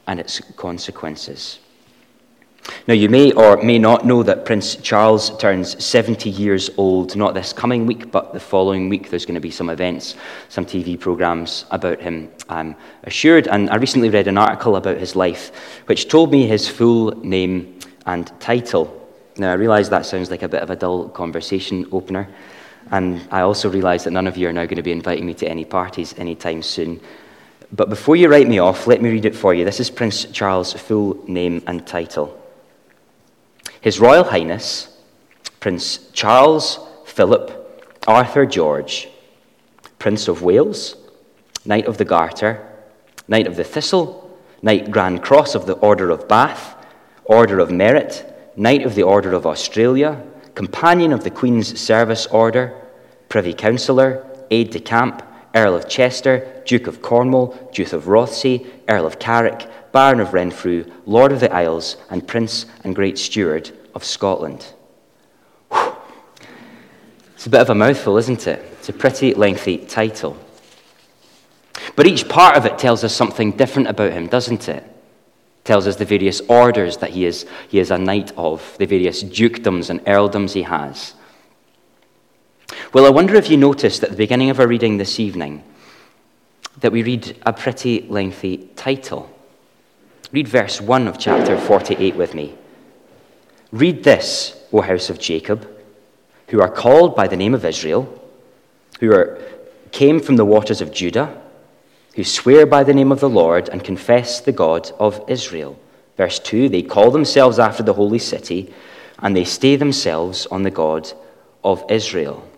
and 0.06 0.18
its 0.18 0.40
consequences. 0.56 1.58
Now, 2.87 2.94
you 2.94 3.09
may 3.09 3.33
or 3.33 3.62
may 3.62 3.78
not 3.78 4.06
know 4.06 4.23
that 4.23 4.44
Prince 4.44 4.76
Charles 4.76 5.37
turns 5.38 5.83
70 5.83 6.30
years 6.30 6.71
old, 6.76 7.14
not 7.16 7.35
this 7.35 7.52
coming 7.52 7.87
week, 7.87 8.11
but 8.11 8.33
the 8.33 8.40
following 8.40 8.88
week. 8.88 9.11
There's 9.11 9.26
going 9.26 9.35
to 9.35 9.40
be 9.40 9.50
some 9.50 9.71
events, 9.71 10.16
some 10.49 10.64
TV 10.64 10.99
programs 10.99 11.66
about 11.71 12.00
him, 12.00 12.30
I'm 12.49 12.76
assured. 13.04 13.49
And 13.49 13.68
I 13.71 13.76
recently 13.76 14.09
read 14.09 14.28
an 14.28 14.38
article 14.38 14.76
about 14.76 14.97
his 14.97 15.14
life, 15.16 15.50
which 15.87 16.09
told 16.09 16.30
me 16.30 16.47
his 16.47 16.68
full 16.68 17.12
name 17.25 17.78
and 18.06 18.30
title. 18.40 19.11
Now, 19.37 19.50
I 19.50 19.54
realise 19.54 19.88
that 19.88 20.06
sounds 20.06 20.30
like 20.30 20.42
a 20.42 20.49
bit 20.49 20.62
of 20.62 20.71
a 20.71 20.76
dull 20.76 21.09
conversation 21.09 21.87
opener, 21.90 22.28
and 22.90 23.26
I 23.30 23.40
also 23.40 23.71
realise 23.71 24.04
that 24.04 24.12
none 24.12 24.26
of 24.26 24.37
you 24.37 24.49
are 24.49 24.52
now 24.52 24.64
going 24.64 24.76
to 24.76 24.83
be 24.83 24.92
inviting 24.92 25.26
me 25.26 25.35
to 25.35 25.49
any 25.49 25.64
parties 25.64 26.14
anytime 26.18 26.62
soon. 26.62 27.00
But 27.73 27.88
before 27.88 28.14
you 28.16 28.28
write 28.28 28.47
me 28.47 28.59
off, 28.59 28.87
let 28.87 29.02
me 29.02 29.11
read 29.11 29.25
it 29.25 29.35
for 29.35 29.54
you. 29.54 29.64
This 29.64 29.80
is 29.80 29.90
Prince 29.90 30.26
Charles' 30.26 30.75
full 30.75 31.18
name 31.26 31.62
and 31.66 31.87
title 31.87 32.40
His 33.84 34.00
Royal 34.00 34.24
Highness, 34.24 34.88
Prince 35.60 36.10
Charles 36.14 36.78
Philip 37.04 38.00
Arthur 38.08 38.46
George, 38.46 39.10
Prince 39.98 40.26
of 40.26 40.40
Wales, 40.40 40.96
Knight 41.66 41.84
of 41.84 41.98
the 41.98 42.06
Garter, 42.06 42.66
Knight 43.28 43.46
of 43.46 43.56
the 43.56 43.62
Thistle, 43.62 44.40
Knight 44.62 44.90
Grand 44.90 45.22
Cross 45.22 45.54
of 45.54 45.66
the 45.66 45.74
Order 45.74 46.08
of 46.08 46.26
Bath, 46.26 46.82
Order 47.26 47.58
of 47.58 47.70
Merit, 47.70 48.24
Knight 48.56 48.86
of 48.86 48.94
the 48.94 49.02
Order 49.02 49.34
of 49.34 49.46
Australia, 49.46 50.18
Companion 50.54 51.12
of 51.12 51.22
the 51.22 51.30
Queen's 51.30 51.78
Service 51.78 52.24
Order, 52.28 52.72
Privy 53.28 53.52
Councillor, 53.52 54.24
Aide 54.50 54.70
de 54.70 54.80
Camp, 54.80 55.22
Earl 55.54 55.74
of 55.74 55.90
Chester, 55.90 56.62
Duke 56.64 56.86
of 56.86 57.02
Cornwall, 57.02 57.70
Duke 57.74 57.92
of 57.92 58.04
Rothesay, 58.04 58.66
Earl 58.88 59.04
of 59.04 59.18
Carrick, 59.18 59.68
Baron 59.94 60.18
of 60.18 60.34
Renfrew, 60.34 60.90
Lord 61.06 61.30
of 61.30 61.38
the 61.38 61.54
Isles, 61.54 61.96
and 62.10 62.26
Prince 62.26 62.66
and 62.82 62.96
Great 62.96 63.16
Steward 63.16 63.70
of 63.94 64.02
Scotland. 64.02 64.66
It's 65.70 67.46
a 67.46 67.50
bit 67.50 67.60
of 67.60 67.70
a 67.70 67.76
mouthful, 67.76 68.16
isn't 68.16 68.48
it? 68.48 68.58
It's 68.72 68.88
a 68.88 68.92
pretty 68.92 69.34
lengthy 69.34 69.78
title. 69.78 70.36
But 71.94 72.08
each 72.08 72.28
part 72.28 72.56
of 72.56 72.66
it 72.66 72.76
tells 72.76 73.04
us 73.04 73.14
something 73.14 73.52
different 73.52 73.86
about 73.86 74.12
him, 74.12 74.26
doesn't 74.26 74.68
it? 74.68 74.84
tells 75.62 75.86
us 75.86 75.94
the 75.94 76.04
various 76.04 76.40
orders 76.48 76.96
that 76.96 77.10
he 77.10 77.24
is, 77.24 77.46
he 77.68 77.78
is 77.78 77.92
a 77.92 77.96
knight 77.96 78.32
of, 78.36 78.76
the 78.78 78.86
various 78.86 79.22
dukedoms 79.22 79.90
and 79.90 80.04
earldoms 80.06 80.54
he 80.54 80.62
has. 80.62 81.14
Well, 82.92 83.06
I 83.06 83.10
wonder 83.10 83.36
if 83.36 83.48
you 83.48 83.56
noticed 83.56 84.02
at 84.02 84.10
the 84.10 84.16
beginning 84.16 84.50
of 84.50 84.58
our 84.58 84.66
reading 84.66 84.96
this 84.96 85.20
evening 85.20 85.62
that 86.80 86.90
we 86.90 87.04
read 87.04 87.40
a 87.46 87.52
pretty 87.52 88.02
lengthy 88.08 88.68
title. 88.74 89.33
Read 90.34 90.48
verse 90.48 90.80
1 90.80 91.06
of 91.06 91.16
chapter 91.16 91.56
48 91.56 92.16
with 92.16 92.34
me. 92.34 92.56
Read 93.70 94.02
this, 94.02 94.60
O 94.72 94.80
house 94.80 95.08
of 95.08 95.20
Jacob, 95.20 95.64
who 96.48 96.60
are 96.60 96.68
called 96.68 97.14
by 97.14 97.28
the 97.28 97.36
name 97.36 97.54
of 97.54 97.64
Israel, 97.64 98.20
who 98.98 99.12
are, 99.12 99.40
came 99.92 100.18
from 100.18 100.34
the 100.34 100.44
waters 100.44 100.80
of 100.80 100.92
Judah 100.92 101.40
who 102.14 102.24
swear 102.24 102.66
by 102.66 102.82
the 102.82 102.94
name 102.94 103.12
of 103.12 103.20
the 103.20 103.28
Lord 103.28 103.68
and 103.68 103.84
confess 103.84 104.40
the 104.40 104.50
God 104.50 104.90
of 104.98 105.22
Israel. 105.28 105.78
Verse 106.16 106.40
2 106.40 106.68
They 106.68 106.82
call 106.82 107.12
themselves 107.12 107.60
after 107.60 107.84
the 107.84 107.94
holy 107.94 108.18
city, 108.18 108.74
and 109.20 109.36
they 109.36 109.44
stay 109.44 109.76
themselves 109.76 110.46
on 110.46 110.64
the 110.64 110.70
God 110.70 111.12
of 111.62 111.84
Israel. 111.88 112.48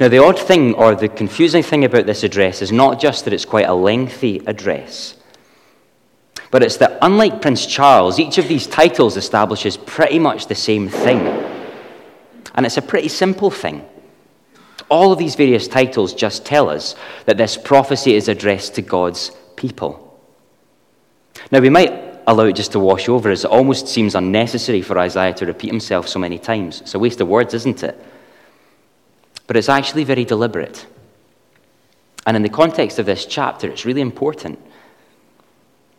Now, 0.00 0.08
the 0.08 0.24
odd 0.24 0.38
thing 0.38 0.72
or 0.72 0.94
the 0.94 1.08
confusing 1.08 1.62
thing 1.62 1.84
about 1.84 2.06
this 2.06 2.22
address 2.22 2.62
is 2.62 2.72
not 2.72 2.98
just 2.98 3.24
that 3.24 3.34
it's 3.34 3.44
quite 3.44 3.68
a 3.68 3.74
lengthy 3.74 4.38
address, 4.46 5.15
but 6.56 6.62
it's 6.62 6.78
that 6.78 6.96
unlike 7.02 7.42
Prince 7.42 7.66
Charles, 7.66 8.18
each 8.18 8.38
of 8.38 8.48
these 8.48 8.66
titles 8.66 9.18
establishes 9.18 9.76
pretty 9.76 10.18
much 10.18 10.46
the 10.46 10.54
same 10.54 10.88
thing. 10.88 11.20
And 12.54 12.64
it's 12.64 12.78
a 12.78 12.80
pretty 12.80 13.08
simple 13.08 13.50
thing. 13.50 13.86
All 14.88 15.12
of 15.12 15.18
these 15.18 15.34
various 15.34 15.68
titles 15.68 16.14
just 16.14 16.46
tell 16.46 16.70
us 16.70 16.94
that 17.26 17.36
this 17.36 17.58
prophecy 17.58 18.14
is 18.14 18.28
addressed 18.28 18.74
to 18.76 18.80
God's 18.80 19.32
people. 19.56 20.18
Now, 21.50 21.60
we 21.60 21.68
might 21.68 21.92
allow 22.26 22.44
it 22.44 22.56
just 22.56 22.72
to 22.72 22.80
wash 22.80 23.06
over 23.06 23.28
as 23.28 23.44
it 23.44 23.50
almost 23.50 23.86
seems 23.86 24.14
unnecessary 24.14 24.80
for 24.80 24.98
Isaiah 24.98 25.34
to 25.34 25.44
repeat 25.44 25.70
himself 25.70 26.08
so 26.08 26.18
many 26.18 26.38
times. 26.38 26.80
It's 26.80 26.94
a 26.94 26.98
waste 26.98 27.20
of 27.20 27.28
words, 27.28 27.52
isn't 27.52 27.82
it? 27.82 28.02
But 29.46 29.58
it's 29.58 29.68
actually 29.68 30.04
very 30.04 30.24
deliberate. 30.24 30.86
And 32.26 32.34
in 32.34 32.42
the 32.42 32.48
context 32.48 32.98
of 32.98 33.04
this 33.04 33.26
chapter, 33.26 33.68
it's 33.68 33.84
really 33.84 34.00
important. 34.00 34.58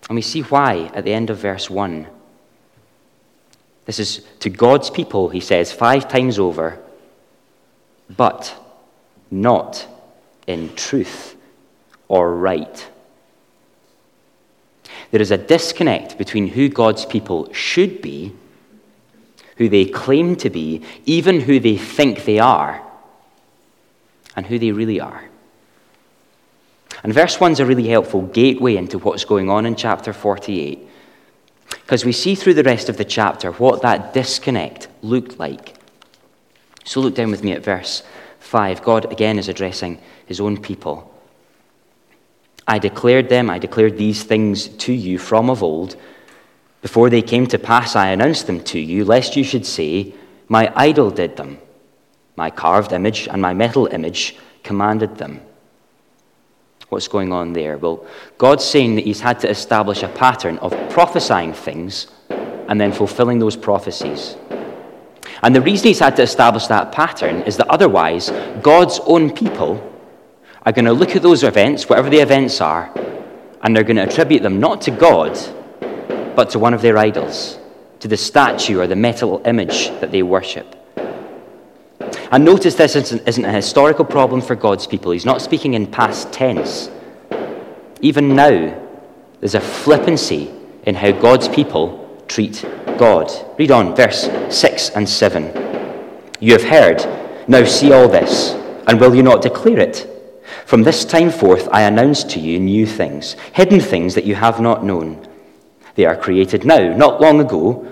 And 0.09 0.15
we 0.15 0.21
see 0.21 0.41
why 0.41 0.89
at 0.93 1.03
the 1.03 1.13
end 1.13 1.29
of 1.29 1.37
verse 1.37 1.69
1. 1.69 2.07
This 3.85 3.99
is 3.99 4.25
to 4.39 4.49
God's 4.49 4.89
people, 4.89 5.29
he 5.29 5.39
says 5.39 5.71
five 5.71 6.07
times 6.07 6.39
over, 6.39 6.79
but 8.15 8.55
not 9.31 9.87
in 10.45 10.73
truth 10.75 11.35
or 12.07 12.35
right. 12.35 12.87
There 15.11 15.21
is 15.21 15.31
a 15.31 15.37
disconnect 15.37 16.17
between 16.17 16.47
who 16.47 16.69
God's 16.69 17.05
people 17.05 17.51
should 17.53 18.01
be, 18.01 18.33
who 19.57 19.69
they 19.69 19.85
claim 19.85 20.35
to 20.37 20.49
be, 20.49 20.83
even 21.05 21.41
who 21.41 21.59
they 21.59 21.77
think 21.77 22.25
they 22.25 22.39
are, 22.39 22.81
and 24.35 24.45
who 24.45 24.59
they 24.59 24.71
really 24.71 24.99
are. 24.99 25.23
And 27.03 27.13
verse 27.13 27.39
1 27.39 27.51
is 27.51 27.59
a 27.59 27.65
really 27.65 27.87
helpful 27.87 28.23
gateway 28.23 28.75
into 28.75 28.99
what's 28.99 29.25
going 29.25 29.49
on 29.49 29.65
in 29.65 29.75
chapter 29.75 30.13
48, 30.13 30.87
because 31.69 32.03
we 32.03 32.11
see 32.11 32.35
through 32.35 32.55
the 32.55 32.63
rest 32.63 32.89
of 32.89 32.97
the 32.97 33.05
chapter 33.05 33.51
what 33.53 33.81
that 33.81 34.13
disconnect 34.13 34.87
looked 35.01 35.39
like. 35.39 35.75
So 36.85 37.01
look 37.01 37.15
down 37.15 37.31
with 37.31 37.43
me 37.43 37.51
at 37.51 37.63
verse 37.63 38.03
5, 38.39 38.81
God 38.81 39.11
again 39.11 39.37
is 39.37 39.49
addressing 39.49 39.99
his 40.25 40.39
own 40.39 40.57
people. 40.57 41.13
I 42.67 42.79
declared 42.79 43.29
them, 43.29 43.49
I 43.49 43.59
declared 43.59 43.97
these 43.97 44.23
things 44.23 44.67
to 44.67 44.93
you 44.93 45.17
from 45.17 45.49
of 45.49 45.63
old. 45.63 45.95
Before 46.81 47.09
they 47.09 47.21
came 47.21 47.47
to 47.47 47.59
pass, 47.59 47.95
I 47.95 48.09
announced 48.09 48.47
them 48.47 48.61
to 48.65 48.79
you, 48.79 49.05
lest 49.05 49.35
you 49.35 49.43
should 49.43 49.65
say, 49.65 50.13
My 50.47 50.71
idol 50.75 51.09
did 51.11 51.37
them. 51.37 51.59
My 52.35 52.49
carved 52.49 52.91
image 52.91 53.27
and 53.27 53.41
my 53.41 53.53
metal 53.53 53.87
image 53.87 54.35
commanded 54.63 55.17
them. 55.17 55.41
What's 56.89 57.07
going 57.07 57.33
on 57.33 57.53
there? 57.53 57.77
Well, 57.77 58.05
God's 58.37 58.63
saying 58.63 58.95
that 58.95 59.05
He's 59.05 59.19
had 59.19 59.39
to 59.41 59.49
establish 59.49 60.03
a 60.03 60.07
pattern 60.07 60.57
of 60.59 60.71
prophesying 60.89 61.53
things 61.53 62.07
and 62.29 62.79
then 62.79 62.91
fulfilling 62.91 63.39
those 63.39 63.55
prophecies. 63.55 64.35
And 65.43 65.55
the 65.55 65.61
reason 65.61 65.87
he's 65.87 65.99
had 65.99 66.15
to 66.15 66.23
establish 66.23 66.67
that 66.67 66.91
pattern 66.91 67.43
is 67.43 67.57
that 67.57 67.67
otherwise, 67.67 68.31
God's 68.61 68.99
own 69.05 69.31
people 69.31 69.81
are 70.63 70.71
going 70.71 70.85
to 70.85 70.93
look 70.93 71.15
at 71.15 71.21
those 71.21 71.43
events, 71.43 71.87
whatever 71.87 72.09
the 72.09 72.19
events 72.19 72.59
are, 72.59 72.91
and 73.61 73.75
they're 73.75 73.83
going 73.83 73.97
to 73.97 74.03
attribute 74.03 74.43
them 74.43 74.59
not 74.59 74.81
to 74.81 74.91
God, 74.91 75.37
but 76.35 76.49
to 76.51 76.59
one 76.59 76.73
of 76.73 76.81
their 76.81 76.97
idols, 76.97 77.59
to 77.99 78.07
the 78.07 78.17
statue 78.17 78.79
or 78.79 78.87
the 78.87 78.95
metal 78.95 79.41
image 79.45 79.89
that 80.01 80.11
they 80.11 80.23
worship. 80.23 80.76
And 82.31 82.43
notice 82.43 82.75
this 82.75 82.95
isn't 82.95 83.45
a 83.45 83.51
historical 83.51 84.05
problem 84.05 84.41
for 84.41 84.55
God's 84.55 84.87
people. 84.87 85.11
He's 85.11 85.25
not 85.25 85.41
speaking 85.41 85.73
in 85.73 85.87
past 85.87 86.31
tense. 86.33 86.89
Even 88.01 88.35
now, 88.35 88.83
there's 89.39 89.55
a 89.55 89.61
flippancy 89.61 90.51
in 90.83 90.95
how 90.95 91.11
God's 91.11 91.47
people 91.47 92.23
treat 92.27 92.63
God. 92.97 93.31
Read 93.57 93.71
on, 93.71 93.95
verse 93.95 94.29
6 94.49 94.89
and 94.91 95.07
7. 95.07 95.45
You 96.39 96.53
have 96.53 96.63
heard, 96.63 97.47
now 97.47 97.63
see 97.63 97.91
all 97.91 98.07
this, 98.07 98.51
and 98.87 98.99
will 98.99 99.15
you 99.15 99.23
not 99.23 99.41
declare 99.41 99.79
it? 99.79 100.07
From 100.65 100.83
this 100.83 101.05
time 101.05 101.31
forth 101.31 101.67
I 101.71 101.83
announce 101.83 102.23
to 102.25 102.39
you 102.39 102.59
new 102.59 102.85
things, 102.85 103.35
hidden 103.53 103.79
things 103.79 104.15
that 104.15 104.25
you 104.25 104.35
have 104.35 104.59
not 104.59 104.83
known. 104.83 105.25
They 105.95 106.05
are 106.05 106.15
created 106.15 106.65
now, 106.65 106.95
not 106.95 107.21
long 107.21 107.39
ago. 107.39 107.87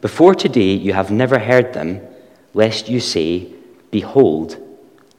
Before 0.00 0.34
today 0.34 0.72
you 0.72 0.92
have 0.92 1.10
never 1.10 1.38
heard 1.38 1.72
them, 1.72 2.00
lest 2.52 2.88
you 2.88 3.00
say, 3.00 3.53
Behold, 3.94 4.56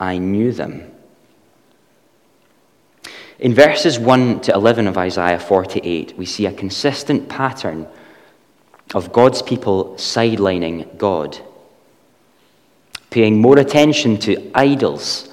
I 0.02 0.18
knew 0.18 0.52
them. 0.52 0.92
In 3.40 3.54
verses 3.54 3.98
1 3.98 4.42
to 4.42 4.54
11 4.54 4.88
of 4.88 4.98
Isaiah 4.98 5.40
48, 5.40 6.18
we 6.18 6.26
see 6.26 6.46
a 6.46 6.52
consistent 6.52 7.30
pattern 7.30 7.88
of 8.94 9.14
God's 9.14 9.42
people 9.42 9.94
sidelining 9.96 10.98
God, 10.98 11.38
paying 13.12 13.40
more 13.40 13.58
attention 13.58 14.18
to 14.18 14.52
idols, 14.54 15.30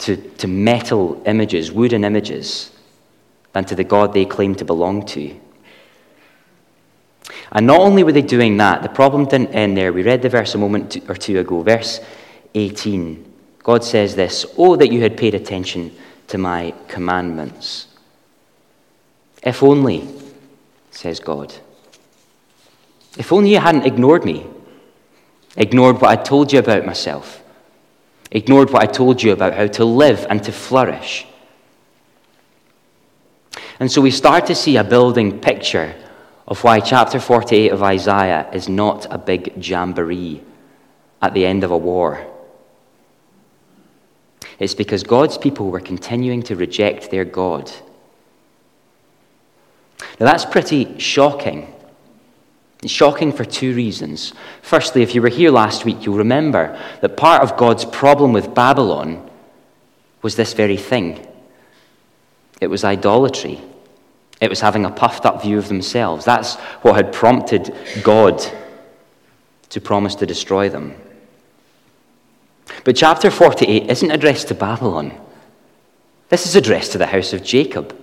to, 0.00 0.16
to 0.16 0.46
metal 0.46 1.22
images, 1.24 1.72
wooden 1.72 2.04
images, 2.04 2.70
than 3.54 3.64
to 3.64 3.74
the 3.74 3.84
God 3.84 4.12
they 4.12 4.26
claim 4.26 4.54
to 4.56 4.64
belong 4.66 5.06
to. 5.06 5.34
And 7.50 7.66
not 7.66 7.80
only 7.80 8.04
were 8.04 8.12
they 8.12 8.20
doing 8.20 8.58
that, 8.58 8.82
the 8.82 8.90
problem 8.90 9.24
didn't 9.24 9.54
end 9.54 9.74
there. 9.74 9.90
We 9.90 10.02
read 10.02 10.20
the 10.20 10.28
verse 10.28 10.54
a 10.54 10.58
moment 10.58 10.98
or 11.08 11.14
two 11.14 11.38
ago, 11.38 11.62
verse 11.62 12.00
18. 12.54 13.32
God 13.62 13.82
says 13.82 14.14
this 14.14 14.46
Oh, 14.56 14.76
that 14.76 14.92
you 14.92 15.00
had 15.00 15.16
paid 15.16 15.34
attention 15.34 15.94
to 16.28 16.38
my 16.38 16.74
commandments. 16.88 17.88
If 19.42 19.62
only, 19.62 20.08
says 20.90 21.20
God. 21.20 21.54
If 23.18 23.32
only 23.32 23.50
you 23.50 23.60
hadn't 23.60 23.86
ignored 23.86 24.24
me, 24.24 24.46
ignored 25.56 26.00
what 26.00 26.10
I 26.10 26.16
told 26.16 26.52
you 26.52 26.58
about 26.58 26.86
myself, 26.86 27.42
ignored 28.30 28.70
what 28.70 28.82
I 28.82 28.86
told 28.86 29.22
you 29.22 29.32
about 29.32 29.54
how 29.54 29.66
to 29.66 29.84
live 29.84 30.26
and 30.30 30.42
to 30.44 30.52
flourish. 30.52 31.26
And 33.78 33.90
so 33.90 34.00
we 34.00 34.10
start 34.10 34.46
to 34.46 34.54
see 34.54 34.76
a 34.76 34.84
building 34.84 35.40
picture 35.40 35.94
of 36.46 36.62
why 36.62 36.80
chapter 36.80 37.20
48 37.20 37.72
of 37.72 37.82
Isaiah 37.82 38.48
is 38.52 38.68
not 38.68 39.06
a 39.10 39.18
big 39.18 39.64
jamboree 39.64 40.42
at 41.20 41.34
the 41.34 41.46
end 41.46 41.64
of 41.64 41.70
a 41.70 41.76
war. 41.76 42.33
It's 44.58 44.74
because 44.74 45.02
God's 45.02 45.38
people 45.38 45.70
were 45.70 45.80
continuing 45.80 46.42
to 46.44 46.56
reject 46.56 47.10
their 47.10 47.24
God. 47.24 47.70
Now, 50.20 50.26
that's 50.26 50.44
pretty 50.44 50.98
shocking. 50.98 51.72
It's 52.82 52.92
shocking 52.92 53.32
for 53.32 53.44
two 53.44 53.74
reasons. 53.74 54.32
Firstly, 54.62 55.02
if 55.02 55.14
you 55.14 55.22
were 55.22 55.28
here 55.28 55.50
last 55.50 55.84
week, 55.84 56.04
you'll 56.04 56.18
remember 56.18 56.78
that 57.00 57.16
part 57.16 57.42
of 57.42 57.56
God's 57.56 57.84
problem 57.84 58.32
with 58.32 58.54
Babylon 58.54 59.30
was 60.22 60.36
this 60.36 60.52
very 60.52 60.76
thing 60.76 61.26
it 62.60 62.68
was 62.68 62.84
idolatry. 62.84 63.60
It 64.40 64.48
was 64.48 64.60
having 64.60 64.84
a 64.84 64.90
puffed 64.90 65.26
up 65.26 65.42
view 65.42 65.58
of 65.58 65.68
themselves. 65.68 66.24
That's 66.24 66.54
what 66.82 66.96
had 66.96 67.12
prompted 67.12 67.74
God 68.02 68.42
to 69.70 69.80
promise 69.80 70.14
to 70.16 70.26
destroy 70.26 70.68
them. 70.68 70.94
But 72.84 72.96
chapter 72.96 73.30
48 73.30 73.90
isn't 73.90 74.10
addressed 74.10 74.48
to 74.48 74.54
Babylon. 74.54 75.12
This 76.28 76.46
is 76.46 76.56
addressed 76.56 76.92
to 76.92 76.98
the 76.98 77.06
house 77.06 77.32
of 77.32 77.42
Jacob. 77.42 77.96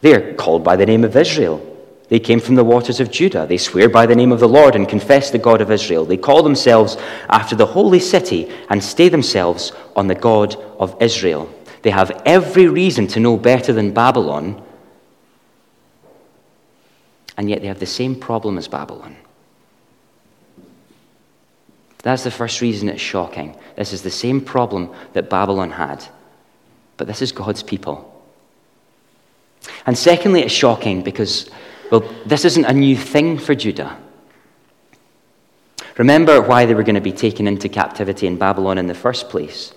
They're 0.00 0.34
called 0.34 0.62
by 0.62 0.76
the 0.76 0.86
name 0.86 1.04
of 1.04 1.16
Israel. 1.16 1.70
They 2.08 2.20
came 2.20 2.40
from 2.40 2.54
the 2.54 2.64
waters 2.64 3.00
of 3.00 3.10
Judah. 3.10 3.46
They 3.46 3.56
swear 3.56 3.88
by 3.88 4.06
the 4.06 4.14
name 4.14 4.32
of 4.32 4.40
the 4.40 4.48
Lord 4.48 4.76
and 4.76 4.88
confess 4.88 5.30
the 5.30 5.38
God 5.38 5.60
of 5.60 5.70
Israel. 5.70 6.04
They 6.04 6.18
call 6.18 6.42
themselves 6.42 6.96
after 7.28 7.56
the 7.56 7.66
holy 7.66 8.00
city 8.00 8.52
and 8.68 8.84
stay 8.84 9.08
themselves 9.08 9.72
on 9.96 10.06
the 10.06 10.14
God 10.14 10.56
of 10.78 11.00
Israel. 11.00 11.52
They 11.82 11.90
have 11.90 12.22
every 12.26 12.66
reason 12.66 13.06
to 13.08 13.20
know 13.20 13.36
better 13.36 13.72
than 13.72 13.92
Babylon, 13.92 14.62
and 17.36 17.48
yet 17.48 17.62
they 17.62 17.68
have 17.68 17.80
the 17.80 17.86
same 17.86 18.14
problem 18.14 18.58
as 18.58 18.68
Babylon. 18.68 19.16
That's 22.04 22.22
the 22.22 22.30
first 22.30 22.60
reason 22.60 22.90
it's 22.90 23.00
shocking. 23.00 23.56
This 23.76 23.94
is 23.94 24.02
the 24.02 24.10
same 24.10 24.42
problem 24.42 24.90
that 25.14 25.30
Babylon 25.30 25.70
had, 25.70 26.04
but 26.98 27.06
this 27.06 27.22
is 27.22 27.32
God's 27.32 27.62
people. 27.62 28.10
And 29.86 29.96
secondly, 29.96 30.42
it's 30.42 30.52
shocking 30.52 31.02
because, 31.02 31.48
well, 31.90 32.00
this 32.26 32.44
isn't 32.44 32.66
a 32.66 32.74
new 32.74 32.94
thing 32.94 33.38
for 33.38 33.54
Judah. 33.54 33.96
Remember 35.96 36.42
why 36.42 36.66
they 36.66 36.74
were 36.74 36.82
going 36.82 36.94
to 36.94 37.00
be 37.00 37.10
taken 37.10 37.48
into 37.48 37.70
captivity 37.70 38.26
in 38.26 38.36
Babylon 38.36 38.76
in 38.76 38.86
the 38.86 38.94
first 38.94 39.30
place. 39.30 39.72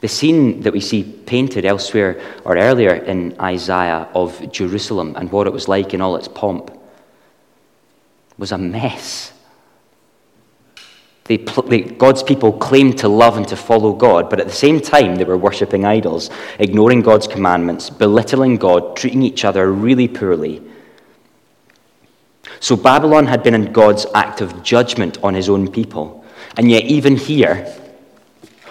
The 0.00 0.08
scene 0.08 0.62
that 0.62 0.72
we 0.72 0.80
see 0.80 1.04
painted 1.04 1.64
elsewhere 1.64 2.20
or 2.44 2.58
earlier 2.58 2.92
in 2.92 3.40
Isaiah 3.40 4.08
of 4.16 4.50
Jerusalem 4.50 5.14
and 5.16 5.30
what 5.30 5.46
it 5.46 5.52
was 5.52 5.68
like 5.68 5.94
in 5.94 6.00
all 6.00 6.16
its 6.16 6.26
pomp 6.26 6.76
was 8.36 8.50
a 8.50 8.58
mess. 8.58 9.32
They, 11.26 11.38
they, 11.38 11.80
God's 11.80 12.22
people 12.22 12.52
claimed 12.52 12.98
to 12.98 13.08
love 13.08 13.36
and 13.36 13.48
to 13.48 13.56
follow 13.56 13.92
God, 13.92 14.30
but 14.30 14.38
at 14.38 14.46
the 14.46 14.52
same 14.52 14.80
time, 14.80 15.16
they 15.16 15.24
were 15.24 15.36
worshipping 15.36 15.84
idols, 15.84 16.30
ignoring 16.58 17.02
God's 17.02 17.26
commandments, 17.26 17.90
belittling 17.90 18.56
God, 18.56 18.96
treating 18.96 19.22
each 19.22 19.44
other 19.44 19.72
really 19.72 20.06
poorly. 20.06 20.62
So 22.60 22.76
Babylon 22.76 23.26
had 23.26 23.42
been 23.42 23.54
in 23.54 23.72
God's 23.72 24.06
act 24.14 24.40
of 24.40 24.62
judgment 24.62 25.22
on 25.22 25.34
his 25.34 25.48
own 25.48 25.70
people. 25.70 26.24
And 26.56 26.70
yet, 26.70 26.84
even 26.84 27.16
here, 27.16 27.74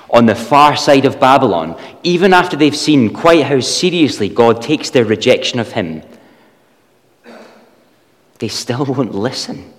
on 0.10 0.26
the 0.26 0.36
far 0.36 0.78
side 0.78 1.06
of 1.06 1.20
Babylon, 1.20 1.80
even 2.04 2.34
after 2.34 2.56
they've 2.56 2.76
seen 2.76 3.14
quite 3.14 3.44
how 3.44 3.60
seriously 3.60 4.30
God 4.30 4.62
takes 4.62 4.90
their 4.90 5.06
rejection 5.06 5.60
of 5.60 5.74
him, 5.74 6.04
they 8.40 8.48
still 8.48 8.86
won't 8.90 9.14
listen. 9.14 9.74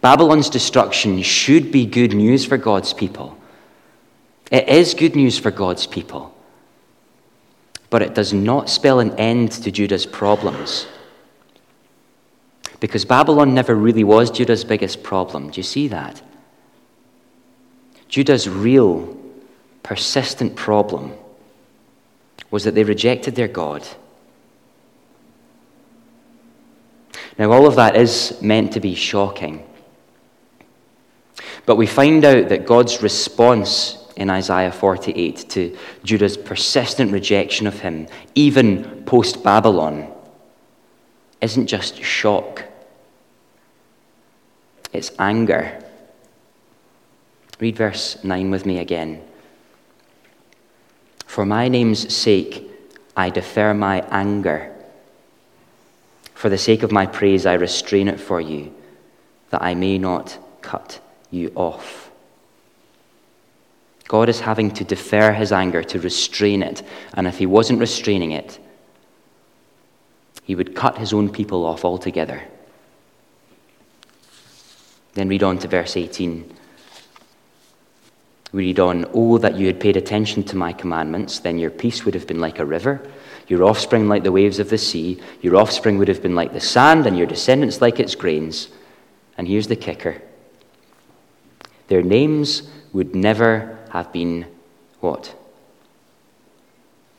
Babylon's 0.00 0.48
destruction 0.48 1.22
should 1.22 1.70
be 1.70 1.84
good 1.84 2.14
news 2.14 2.46
for 2.46 2.56
God's 2.56 2.92
people. 2.92 3.36
It 4.50 4.68
is 4.68 4.94
good 4.94 5.14
news 5.14 5.38
for 5.38 5.50
God's 5.50 5.86
people. 5.86 6.34
But 7.90 8.02
it 8.02 8.14
does 8.14 8.32
not 8.32 8.70
spell 8.70 9.00
an 9.00 9.18
end 9.18 9.52
to 9.52 9.70
Judah's 9.70 10.06
problems. 10.06 10.86
Because 12.78 13.04
Babylon 13.04 13.52
never 13.52 13.74
really 13.74 14.04
was 14.04 14.30
Judah's 14.30 14.64
biggest 14.64 15.02
problem. 15.02 15.50
Do 15.50 15.58
you 15.58 15.62
see 15.62 15.88
that? 15.88 16.22
Judah's 18.08 18.48
real, 18.48 19.16
persistent 19.82 20.56
problem 20.56 21.12
was 22.50 22.64
that 22.64 22.74
they 22.74 22.84
rejected 22.84 23.34
their 23.34 23.48
God. 23.48 23.86
Now, 27.38 27.52
all 27.52 27.66
of 27.66 27.76
that 27.76 27.96
is 27.96 28.40
meant 28.42 28.72
to 28.72 28.80
be 28.80 28.94
shocking. 28.94 29.64
But 31.66 31.76
we 31.76 31.86
find 31.86 32.24
out 32.24 32.48
that 32.48 32.66
God's 32.66 33.02
response 33.02 33.96
in 34.16 34.30
Isaiah 34.30 34.72
48 34.72 35.46
to 35.50 35.76
Judah's 36.04 36.36
persistent 36.36 37.12
rejection 37.12 37.66
of 37.66 37.80
him, 37.80 38.06
even 38.34 39.04
post 39.04 39.42
Babylon, 39.42 40.12
isn't 41.40 41.66
just 41.66 42.02
shock, 42.02 42.64
it's 44.92 45.12
anger. 45.18 45.82
Read 47.60 47.76
verse 47.76 48.22
9 48.24 48.50
with 48.50 48.66
me 48.66 48.78
again. 48.78 49.22
For 51.26 51.46
my 51.46 51.68
name's 51.68 52.12
sake, 52.12 52.68
I 53.16 53.30
defer 53.30 53.72
my 53.72 54.00
anger. 54.10 54.74
For 56.34 56.48
the 56.48 56.58
sake 56.58 56.82
of 56.82 56.90
my 56.90 57.06
praise, 57.06 57.46
I 57.46 57.54
restrain 57.54 58.08
it 58.08 58.18
for 58.18 58.40
you, 58.40 58.74
that 59.50 59.62
I 59.62 59.74
may 59.74 59.98
not 59.98 60.38
cut 60.60 61.00
you 61.30 61.52
off. 61.54 62.10
God 64.10 64.28
is 64.28 64.40
having 64.40 64.72
to 64.72 64.82
defer 64.84 65.32
his 65.32 65.52
anger, 65.52 65.84
to 65.84 66.00
restrain 66.00 66.64
it. 66.64 66.82
And 67.14 67.28
if 67.28 67.38
he 67.38 67.46
wasn't 67.46 67.78
restraining 67.78 68.32
it, 68.32 68.58
he 70.42 70.56
would 70.56 70.74
cut 70.74 70.98
his 70.98 71.12
own 71.12 71.30
people 71.30 71.64
off 71.64 71.84
altogether. 71.84 72.42
Then 75.14 75.28
read 75.28 75.44
on 75.44 75.58
to 75.58 75.68
verse 75.68 75.96
18. 75.96 76.56
We 78.52 78.64
read 78.64 78.80
on, 78.80 79.06
Oh, 79.14 79.38
that 79.38 79.56
you 79.56 79.68
had 79.68 79.78
paid 79.78 79.96
attention 79.96 80.42
to 80.44 80.56
my 80.56 80.72
commandments, 80.72 81.38
then 81.38 81.58
your 81.58 81.70
peace 81.70 82.04
would 82.04 82.14
have 82.14 82.26
been 82.26 82.40
like 82.40 82.58
a 82.58 82.64
river, 82.64 83.08
your 83.46 83.62
offspring 83.62 84.08
like 84.08 84.24
the 84.24 84.32
waves 84.32 84.58
of 84.58 84.70
the 84.70 84.78
sea, 84.78 85.20
your 85.40 85.56
offspring 85.56 85.98
would 85.98 86.08
have 86.08 86.20
been 86.20 86.34
like 86.34 86.52
the 86.52 86.60
sand, 86.60 87.06
and 87.06 87.16
your 87.16 87.28
descendants 87.28 87.80
like 87.80 88.00
its 88.00 88.16
grains. 88.16 88.70
And 89.38 89.46
here's 89.46 89.68
the 89.68 89.76
kicker 89.76 90.20
their 91.90 92.02
names 92.02 92.62
would 92.92 93.16
never 93.16 93.76
have 93.90 94.12
been 94.12 94.46
what? 95.00 95.34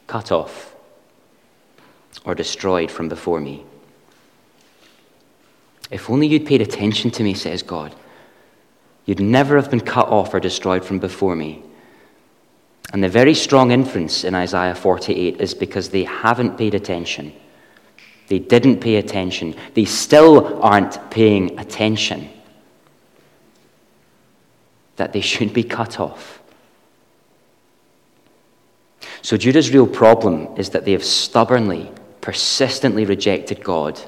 Cut 0.08 0.32
off 0.32 0.74
or 2.24 2.36
destroyed 2.36 2.90
from 2.90 3.10
before 3.10 3.42
me. 3.42 3.66
If 5.92 6.10
only 6.10 6.28
you'd 6.28 6.46
paid 6.46 6.62
attention 6.62 7.12
to 7.12 7.24
me, 7.24 7.34
says 7.34 7.64
God, 7.64 7.94
you'd 9.06 9.20
never 9.20 9.58
have 9.58 9.70
been 9.70 9.82
cut 9.82 10.08
off 10.08 10.34
or 10.34 10.40
destroyed 10.40 10.86
from 10.86 11.00
before 11.00 11.36
me. 11.36 11.62
And 12.94 13.04
the 13.04 13.10
very 13.10 13.34
strong 13.34 13.72
inference 13.72 14.24
in 14.24 14.36
Isaiah 14.36 14.74
48 14.74 15.42
is 15.42 15.54
because 15.54 15.90
they 15.90 16.06
haven't 16.06 16.58
paid 16.58 16.76
attention. 16.76 17.34
They 18.28 18.40
didn't 18.40 18.80
pay 18.80 18.96
attention. 18.96 19.54
They 19.74 19.84
still 19.84 20.64
aren't 20.64 21.12
paying 21.12 21.60
attention 21.60 22.30
that 25.02 25.14
they 25.14 25.22
should 25.22 25.52
be 25.52 25.64
cut 25.64 26.00
off. 26.00 26.44
So 29.24 29.36
Judah's 29.36 29.72
real 29.72 29.88
problem 29.88 30.56
is 30.58 30.70
that 30.70 30.86
they 30.86 30.92
have 30.92 31.04
stubbornly, 31.04 31.92
persistently 32.22 33.04
rejected 33.06 33.64
God. 33.64 34.00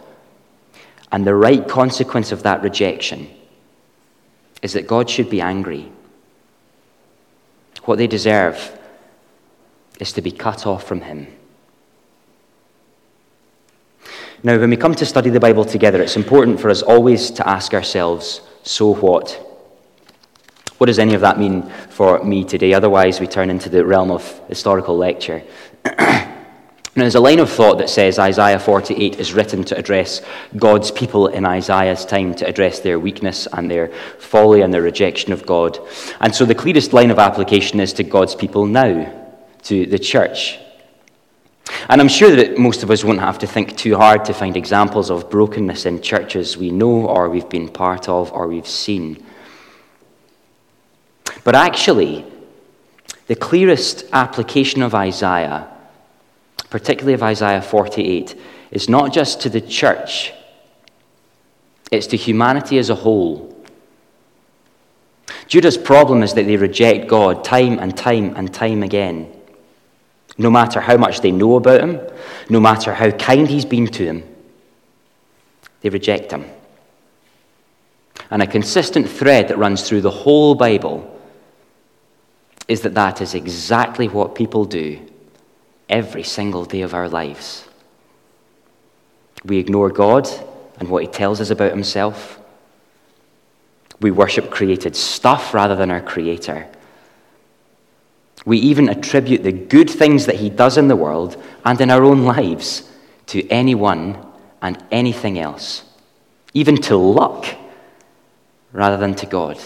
And 1.12 1.26
the 1.26 1.34
right 1.34 1.68
consequence 1.68 2.32
of 2.32 2.44
that 2.44 2.62
rejection 2.62 3.28
is 4.62 4.74
that 4.74 4.86
God 4.86 5.10
should 5.10 5.32
be 5.32 5.42
angry. 5.42 5.92
What 7.86 7.98
they 7.98 8.06
deserve 8.06 8.80
is 10.00 10.14
to 10.14 10.22
be 10.22 10.32
cut 10.32 10.68
off 10.68 10.84
from 10.84 11.02
Him. 11.02 11.26
Now, 14.44 14.60
when 14.60 14.70
we 14.70 14.78
come 14.78 14.94
to 14.94 15.08
study 15.08 15.32
the 15.32 15.40
Bible 15.40 15.66
together, 15.66 16.04
it's 16.04 16.18
important 16.18 16.60
for 16.60 16.70
us 16.70 16.84
always 16.84 17.32
to 17.32 17.50
ask 17.50 17.74
ourselves 17.74 18.42
so 18.62 18.94
what? 18.94 19.53
What 20.84 20.88
does 20.88 21.00
any 21.00 21.14
of 21.14 21.22
that 21.22 21.40
mean 21.40 21.62
for 21.88 22.22
me 22.26 22.44
today? 22.44 22.74
Otherwise, 22.74 23.22
we 23.22 23.26
turn 23.26 23.50
into 23.50 23.70
the 23.70 23.86
realm 23.86 24.12
of 24.12 24.42
historical 24.50 24.98
lecture. 24.98 25.42
now, 25.86 26.36
there's 26.94 27.16
a 27.16 27.22
line 27.22 27.40
of 27.40 27.50
thought 27.50 27.78
that 27.78 27.90
says 27.90 28.20
Isaiah 28.20 28.60
48 28.60 29.18
is 29.18 29.32
written 29.32 29.64
to 29.64 29.78
address 29.78 30.22
God's 30.58 30.92
people 30.92 31.28
in 31.28 31.46
Isaiah's 31.46 32.04
time, 32.04 32.36
to 32.36 32.46
address 32.46 32.82
their 32.82 33.00
weakness 33.00 33.48
and 33.54 33.72
their 33.72 33.94
folly 34.20 34.60
and 34.60 34.74
their 34.74 34.82
rejection 34.82 35.32
of 35.32 35.46
God. 35.46 35.80
And 36.20 36.36
so 36.36 36.44
the 36.44 36.54
clearest 36.54 36.92
line 36.92 37.12
of 37.12 37.18
application 37.18 37.80
is 37.80 37.94
to 37.94 38.04
God's 38.04 38.36
people 38.36 38.66
now, 38.66 39.10
to 39.62 39.86
the 39.86 40.00
church. 40.00 40.60
And 41.88 42.02
I'm 42.02 42.10
sure 42.10 42.36
that 42.36 42.58
most 42.58 42.84
of 42.84 42.92
us 42.92 43.06
won't 43.06 43.22
have 43.22 43.40
to 43.40 43.48
think 43.48 43.78
too 43.78 43.96
hard 43.96 44.26
to 44.26 44.34
find 44.34 44.58
examples 44.58 45.10
of 45.10 45.30
brokenness 45.30 45.86
in 45.86 46.02
churches 46.02 46.58
we 46.58 46.72
know 46.72 47.08
or 47.08 47.30
we've 47.30 47.48
been 47.48 47.70
part 47.70 48.10
of 48.10 48.34
or 48.34 48.50
we've 48.50 48.68
seen. 48.68 49.26
But 51.44 51.56
actually, 51.56 52.26
the 53.28 53.36
clearest 53.36 54.06
application 54.14 54.82
of 54.82 54.96
Isaiah, 54.96 55.68
particularly 56.70 57.14
of 57.14 57.24
Isaiah 57.24 57.62
48, 57.62 58.40
is 58.72 58.90
not 58.90 59.14
just 59.14 59.42
to 59.42 59.50
the 59.50 59.62
church, 59.62 60.34
it's 61.92 62.08
to 62.08 62.18
humanity 62.18 62.78
as 62.78 62.90
a 62.90 62.96
whole. 62.96 63.50
Judah's 65.48 65.78
problem 65.78 66.24
is 66.24 66.34
that 66.34 66.46
they 66.46 66.58
reject 66.58 67.08
God 67.08 67.44
time 67.44 67.78
and 67.80 67.96
time 67.96 68.36
and 68.36 68.54
time 68.54 68.82
again. 68.82 69.32
No 70.38 70.50
matter 70.50 70.82
how 70.82 70.98
much 70.98 71.22
they 71.22 71.32
know 71.32 71.58
about 71.58 71.82
him, 71.82 72.00
no 72.50 72.60
matter 72.60 72.94
how 72.94 73.12
kind 73.12 73.48
he's 73.48 73.66
been 73.66 73.88
to 73.88 74.06
them, 74.06 74.24
they 75.82 75.90
reject 75.90 76.32
him. 76.32 76.46
And 78.32 78.42
a 78.42 78.48
consistent 78.48 79.08
thread 79.08 79.50
that 79.50 79.60
runs 79.60 79.88
through 79.88 80.02
the 80.02 80.10
whole 80.10 80.56
Bible 80.56 81.13
is 82.68 82.82
that 82.82 82.94
that 82.94 83.22
is 83.22 83.34
exactly 83.34 84.08
what 84.08 84.36
people 84.36 84.66
do 84.66 85.00
every 85.90 86.24
single 86.24 86.66
day 86.66 86.82
of 86.82 86.94
our 86.94 87.10
lives. 87.10 87.68
We 89.44 89.58
ignore 89.58 89.90
God 89.90 90.28
and 90.80 90.90
what 90.90 91.04
he 91.04 91.08
tells 91.08 91.42
us 91.42 91.50
about 91.50 91.72
himself. 91.72 92.40
We 94.00 94.12
worship 94.12 94.50
created 94.50 94.96
stuff 94.96 95.54
rather 95.54 95.76
than 95.76 95.92
our 95.92 96.02
Creator. 96.02 96.68
We 98.46 98.58
even 98.58 98.90
attribute 98.90 99.44
the 99.44 99.52
good 99.52 99.90
things 99.90 100.26
that 100.26 100.36
He 100.36 100.50
does 100.50 100.78
in 100.78 100.90
the 100.90 100.96
world 100.96 101.42
and 101.64 101.80
in 101.80 101.90
our 101.90 102.04
own 102.04 102.26
lives 102.26 102.90
to 103.28 103.48
anyone 103.50 104.26
and 104.62 104.84
anything 104.92 105.40
else, 105.40 105.84
even 106.54 106.76
to 106.82 106.98
luck 106.98 107.46
rather 108.74 108.98
than 108.98 109.16
to 109.16 109.26
God. 109.26 109.58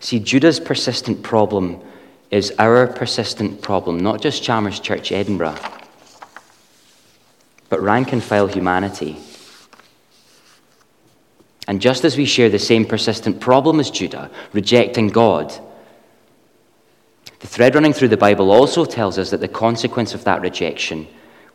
See, 0.00 0.20
Judah's 0.20 0.60
persistent 0.60 1.22
problem 1.22 1.80
is 2.30 2.52
our 2.58 2.86
persistent 2.86 3.62
problem, 3.62 3.98
not 3.98 4.20
just 4.20 4.42
Chalmers 4.42 4.80
Church 4.80 5.12
Edinburgh, 5.12 5.58
but 7.68 7.80
rank 7.80 8.12
and 8.12 8.22
file 8.22 8.46
humanity. 8.46 9.16
And 11.66 11.82
just 11.82 12.04
as 12.04 12.16
we 12.16 12.24
share 12.24 12.48
the 12.48 12.58
same 12.58 12.86
persistent 12.86 13.40
problem 13.40 13.80
as 13.80 13.90
Judah, 13.90 14.30
rejecting 14.52 15.08
God, 15.08 15.52
the 17.40 17.46
thread 17.46 17.74
running 17.74 17.92
through 17.92 18.08
the 18.08 18.16
Bible 18.16 18.50
also 18.50 18.84
tells 18.84 19.18
us 19.18 19.30
that 19.30 19.40
the 19.40 19.48
consequence 19.48 20.14
of 20.14 20.24
that 20.24 20.40
rejection 20.40 21.06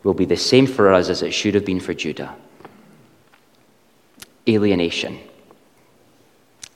will 0.02 0.14
be 0.14 0.24
the 0.24 0.36
same 0.36 0.66
for 0.66 0.92
us 0.92 1.08
as 1.08 1.22
it 1.22 1.32
should 1.32 1.54
have 1.54 1.64
been 1.64 1.80
for 1.80 1.94
Judah. 1.94 2.34
Alienation, 4.48 5.18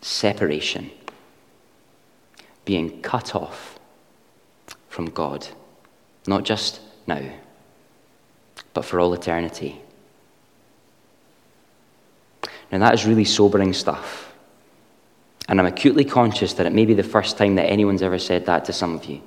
separation, 0.00 0.90
being 2.68 3.00
cut 3.00 3.34
off 3.34 3.78
from 4.90 5.06
God, 5.08 5.48
not 6.26 6.44
just 6.44 6.82
now, 7.06 7.22
but 8.74 8.84
for 8.84 9.00
all 9.00 9.14
eternity. 9.14 9.80
Now, 12.70 12.80
that 12.80 12.92
is 12.92 13.06
really 13.06 13.24
sobering 13.24 13.72
stuff. 13.72 14.34
And 15.48 15.58
I'm 15.58 15.64
acutely 15.64 16.04
conscious 16.04 16.52
that 16.52 16.66
it 16.66 16.74
may 16.74 16.84
be 16.84 16.92
the 16.92 17.02
first 17.02 17.38
time 17.38 17.54
that 17.54 17.70
anyone's 17.70 18.02
ever 18.02 18.18
said 18.18 18.44
that 18.44 18.66
to 18.66 18.74
some 18.74 18.96
of 18.96 19.06
you. 19.06 19.22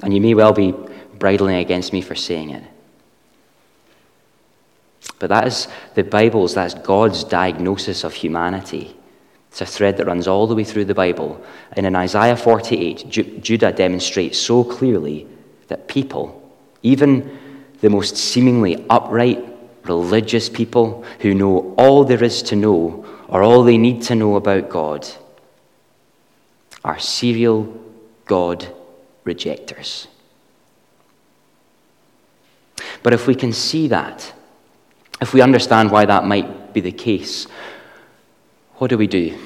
And 0.00 0.14
you 0.14 0.20
may 0.20 0.34
well 0.34 0.52
be 0.52 0.72
bridling 1.18 1.56
against 1.56 1.92
me 1.92 2.00
for 2.00 2.14
saying 2.14 2.50
it. 2.50 2.62
But 5.18 5.30
that 5.30 5.48
is 5.48 5.66
the 5.96 6.04
Bible's, 6.04 6.54
that's 6.54 6.74
God's 6.74 7.24
diagnosis 7.24 8.04
of 8.04 8.14
humanity. 8.14 8.96
It's 9.50 9.60
a 9.60 9.66
thread 9.66 9.96
that 9.96 10.06
runs 10.06 10.28
all 10.28 10.46
the 10.46 10.54
way 10.54 10.64
through 10.64 10.84
the 10.84 10.94
Bible. 10.94 11.42
And 11.72 11.84
in 11.84 11.96
Isaiah 11.96 12.36
48, 12.36 13.08
Ju- 13.08 13.38
Judah 13.38 13.72
demonstrates 13.72 14.38
so 14.38 14.62
clearly 14.62 15.26
that 15.66 15.88
people, 15.88 16.40
even 16.82 17.38
the 17.80 17.90
most 17.90 18.16
seemingly 18.16 18.86
upright, 18.88 19.44
religious 19.84 20.48
people 20.48 21.04
who 21.20 21.34
know 21.34 21.74
all 21.76 22.04
there 22.04 22.22
is 22.22 22.42
to 22.44 22.56
know 22.56 23.04
or 23.28 23.42
all 23.42 23.64
they 23.64 23.78
need 23.78 24.02
to 24.02 24.14
know 24.14 24.36
about 24.36 24.68
God 24.68 25.06
are 26.84 26.98
serial 26.98 27.72
God 28.26 28.72
rejectors. 29.24 30.06
But 33.02 33.12
if 33.12 33.26
we 33.26 33.34
can 33.34 33.52
see 33.52 33.88
that, 33.88 34.32
if 35.20 35.32
we 35.32 35.40
understand 35.40 35.90
why 35.90 36.04
that 36.06 36.24
might 36.24 36.72
be 36.72 36.80
the 36.80 36.92
case, 36.92 37.46
what 38.80 38.88
do 38.88 38.96
we 38.96 39.06
do? 39.06 39.38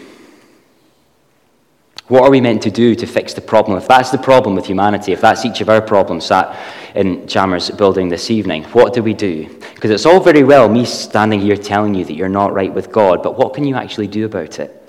What 2.07 2.23
are 2.23 2.31
we 2.31 2.41
meant 2.41 2.63
to 2.63 2.71
do 2.71 2.95
to 2.95 3.05
fix 3.05 3.35
the 3.35 3.41
problem? 3.41 3.77
If 3.77 3.89
that's 3.89 4.11
the 4.11 4.19
problem 4.19 4.55
with 4.55 4.67
humanity, 4.67 5.11
if 5.11 5.21
that's 5.21 5.45
each 5.45 5.61
of 5.61 5.69
our 5.69 5.83
problems 5.83 6.27
sat 6.27 6.57
in 6.95 7.27
Chalmers 7.27 7.69
building 7.71 8.09
this 8.09 8.31
evening, 8.31 8.63
what 8.67 8.95
do 8.95 9.03
we 9.03 9.13
do? 9.13 9.49
Because 9.75 9.91
it's 9.91 10.07
all 10.07 10.21
very 10.21 10.45
well 10.45 10.69
me 10.69 10.85
standing 10.85 11.41
here 11.41 11.57
telling 11.57 11.97
you 11.97 12.05
that 12.05 12.13
you're 12.13 12.29
not 12.29 12.55
right 12.55 12.73
with 12.73 12.93
God, 12.93 13.25
but 13.25 13.37
what 13.37 13.55
can 13.55 13.65
you 13.65 13.75
actually 13.75 14.07
do 14.07 14.25
about 14.25 14.61
it? 14.61 14.81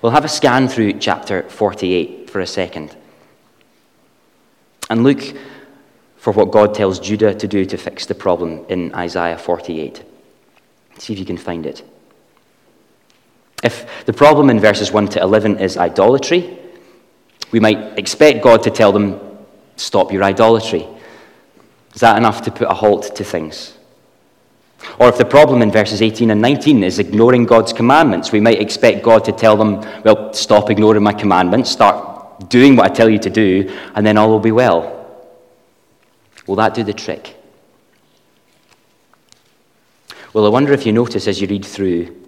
We'll 0.00 0.12
have 0.12 0.24
a 0.24 0.28
scan 0.28 0.68
through 0.68 1.00
chapter 1.00 1.42
48 1.42 2.30
for 2.30 2.38
a 2.38 2.46
second 2.46 2.96
and 4.88 5.02
look 5.02 5.20
for 6.16 6.32
what 6.32 6.52
God 6.52 6.76
tells 6.76 7.00
Judah 7.00 7.34
to 7.34 7.48
do 7.48 7.64
to 7.64 7.76
fix 7.76 8.06
the 8.06 8.14
problem 8.14 8.64
in 8.68 8.94
Isaiah 8.94 9.36
48. 9.36 10.04
See 10.98 11.12
if 11.12 11.18
you 11.18 11.24
can 11.24 11.36
find 11.36 11.66
it. 11.66 11.82
If 13.62 14.04
the 14.06 14.12
problem 14.12 14.48
in 14.50 14.58
verses 14.58 14.90
1 14.90 15.08
to 15.08 15.20
11 15.20 15.58
is 15.58 15.76
idolatry, 15.76 16.58
we 17.52 17.60
might 17.60 17.98
expect 17.98 18.42
God 18.42 18.62
to 18.62 18.70
tell 18.70 18.92
them, 18.92 19.20
Stop 19.76 20.12
your 20.12 20.22
idolatry. 20.22 20.86
Is 21.94 22.02
that 22.02 22.18
enough 22.18 22.42
to 22.42 22.50
put 22.50 22.70
a 22.70 22.74
halt 22.74 23.16
to 23.16 23.24
things? 23.24 23.78
Or 24.98 25.08
if 25.08 25.16
the 25.16 25.24
problem 25.24 25.62
in 25.62 25.70
verses 25.70 26.02
18 26.02 26.30
and 26.30 26.40
19 26.40 26.84
is 26.84 26.98
ignoring 26.98 27.46
God's 27.46 27.72
commandments, 27.72 28.30
we 28.30 28.40
might 28.40 28.60
expect 28.60 29.02
God 29.02 29.24
to 29.24 29.32
tell 29.32 29.56
them, 29.56 29.80
Well, 30.04 30.34
stop 30.34 30.70
ignoring 30.70 31.02
my 31.02 31.14
commandments, 31.14 31.70
start 31.70 32.48
doing 32.50 32.76
what 32.76 32.90
I 32.90 32.94
tell 32.94 33.08
you 33.08 33.18
to 33.20 33.30
do, 33.30 33.74
and 33.94 34.06
then 34.06 34.18
all 34.18 34.28
will 34.28 34.38
be 34.38 34.52
well. 34.52 34.96
Will 36.46 36.56
that 36.56 36.74
do 36.74 36.84
the 36.84 36.92
trick? 36.92 37.36
Well, 40.34 40.46
I 40.46 40.50
wonder 40.50 40.72
if 40.72 40.84
you 40.84 40.92
notice 40.92 41.26
as 41.26 41.40
you 41.40 41.48
read 41.48 41.64
through 41.64 42.19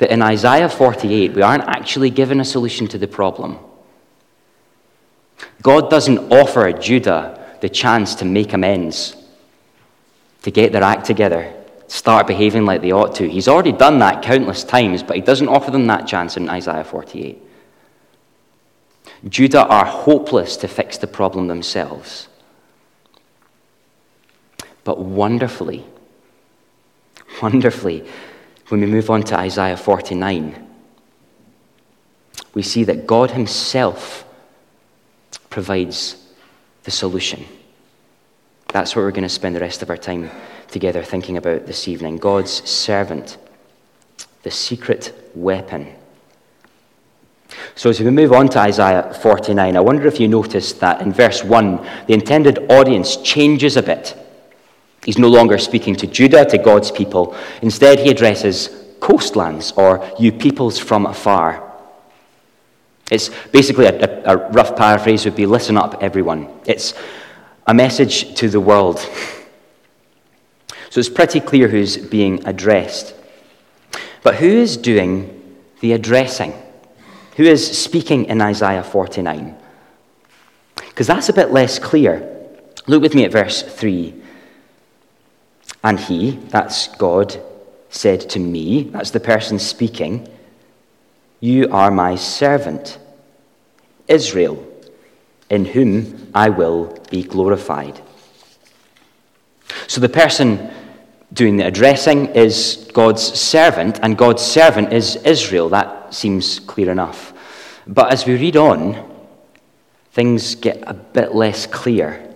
that 0.00 0.10
in 0.10 0.22
Isaiah 0.22 0.68
48, 0.68 1.34
we 1.34 1.42
aren't 1.42 1.64
actually 1.64 2.08
given 2.08 2.40
a 2.40 2.44
solution 2.44 2.88
to 2.88 2.96
the 2.96 3.06
problem. 3.06 3.58
God 5.60 5.90
doesn't 5.90 6.32
offer 6.32 6.72
Judah 6.72 7.56
the 7.60 7.68
chance 7.68 8.14
to 8.16 8.24
make 8.24 8.54
amends, 8.54 9.14
to 10.42 10.50
get 10.50 10.72
their 10.72 10.82
act 10.82 11.04
together, 11.04 11.52
start 11.86 12.26
behaving 12.26 12.64
like 12.64 12.80
they 12.80 12.92
ought 12.92 13.14
to. 13.16 13.28
He's 13.28 13.46
already 13.46 13.72
done 13.72 13.98
that 13.98 14.22
countless 14.22 14.64
times, 14.64 15.02
but 15.02 15.16
he 15.16 15.22
doesn't 15.22 15.48
offer 15.48 15.70
them 15.70 15.86
that 15.88 16.06
chance 16.06 16.38
in 16.38 16.48
Isaiah 16.48 16.82
48. 16.82 17.38
Judah 19.28 19.66
are 19.66 19.84
hopeless 19.84 20.56
to 20.56 20.68
fix 20.68 20.96
the 20.96 21.06
problem 21.06 21.46
themselves. 21.46 22.26
But 24.82 24.98
wonderfully, 24.98 25.84
wonderfully, 27.42 28.08
when 28.70 28.80
we 28.80 28.86
move 28.86 29.10
on 29.10 29.22
to 29.24 29.38
Isaiah 29.38 29.76
49, 29.76 30.66
we 32.54 32.62
see 32.62 32.84
that 32.84 33.06
God 33.06 33.32
Himself 33.32 34.24
provides 35.48 36.16
the 36.84 36.90
solution. 36.90 37.44
That's 38.68 38.94
what 38.94 39.02
we're 39.02 39.10
going 39.10 39.22
to 39.22 39.28
spend 39.28 39.56
the 39.56 39.60
rest 39.60 39.82
of 39.82 39.90
our 39.90 39.96
time 39.96 40.30
together 40.68 41.02
thinking 41.02 41.36
about 41.36 41.66
this 41.66 41.88
evening. 41.88 42.18
God's 42.18 42.68
servant, 42.68 43.38
the 44.42 44.50
secret 44.50 45.30
weapon. 45.34 45.92
So, 47.74 47.90
as 47.90 48.00
we 48.00 48.10
move 48.10 48.32
on 48.32 48.48
to 48.50 48.60
Isaiah 48.60 49.12
49, 49.12 49.76
I 49.76 49.80
wonder 49.80 50.06
if 50.06 50.20
you 50.20 50.28
noticed 50.28 50.78
that 50.80 51.02
in 51.02 51.12
verse 51.12 51.42
1, 51.42 51.76
the 52.06 52.14
intended 52.14 52.70
audience 52.70 53.16
changes 53.16 53.76
a 53.76 53.82
bit. 53.82 54.16
He's 55.04 55.18
no 55.18 55.28
longer 55.28 55.58
speaking 55.58 55.96
to 55.96 56.06
Judah, 56.06 56.44
to 56.44 56.58
God's 56.58 56.90
people. 56.90 57.34
Instead, 57.62 58.00
he 58.00 58.10
addresses 58.10 58.68
coastlands 59.00 59.72
or 59.72 60.08
you 60.18 60.30
peoples 60.30 60.78
from 60.78 61.06
afar. 61.06 61.66
It's 63.10 63.30
basically 63.50 63.86
a, 63.86 63.98
a, 63.98 64.36
a, 64.36 64.50
rough 64.50 64.76
paraphrase 64.76 65.24
would 65.24 65.34
be 65.34 65.46
listen 65.46 65.76
up, 65.76 66.02
everyone. 66.02 66.48
It's 66.66 66.94
a 67.66 67.74
message 67.74 68.34
to 68.36 68.48
the 68.48 68.60
world. 68.60 68.98
So 70.90 71.00
it's 71.00 71.08
pretty 71.08 71.40
clear 71.40 71.68
who's 71.68 71.96
being 71.96 72.46
addressed. 72.46 73.14
But 74.22 74.36
who 74.36 74.46
is 74.46 74.76
doing 74.76 75.58
the 75.80 75.92
addressing? 75.92 76.52
Who 77.36 77.44
is 77.44 77.78
speaking 77.78 78.26
in 78.26 78.40
Isaiah 78.40 78.84
49? 78.84 79.56
Because 80.76 81.06
that's 81.06 81.28
a 81.28 81.32
bit 81.32 81.50
less 81.50 81.78
clear. 81.78 82.26
Look 82.86 83.02
with 83.02 83.14
me 83.14 83.24
at 83.24 83.32
verse 83.32 83.62
3. 83.62 84.19
And 85.82 85.98
he, 85.98 86.32
that's 86.48 86.88
God, 86.96 87.40
said 87.88 88.20
to 88.30 88.38
me, 88.38 88.84
that's 88.84 89.10
the 89.10 89.20
person 89.20 89.58
speaking, 89.58 90.28
You 91.40 91.68
are 91.70 91.90
my 91.90 92.16
servant, 92.16 92.98
Israel, 94.06 94.66
in 95.48 95.64
whom 95.64 96.30
I 96.34 96.50
will 96.50 96.98
be 97.10 97.22
glorified. 97.22 98.00
So 99.86 100.00
the 100.00 100.08
person 100.08 100.70
doing 101.32 101.56
the 101.56 101.66
addressing 101.66 102.26
is 102.26 102.88
God's 102.92 103.22
servant, 103.22 104.00
and 104.02 104.18
God's 104.18 104.42
servant 104.42 104.92
is 104.92 105.16
Israel. 105.16 105.68
That 105.68 106.12
seems 106.12 106.58
clear 106.60 106.90
enough. 106.90 107.32
But 107.86 108.12
as 108.12 108.26
we 108.26 108.34
read 108.34 108.56
on, 108.56 109.08
things 110.12 110.54
get 110.54 110.82
a 110.86 110.94
bit 110.94 111.34
less 111.34 111.66
clear. 111.66 112.34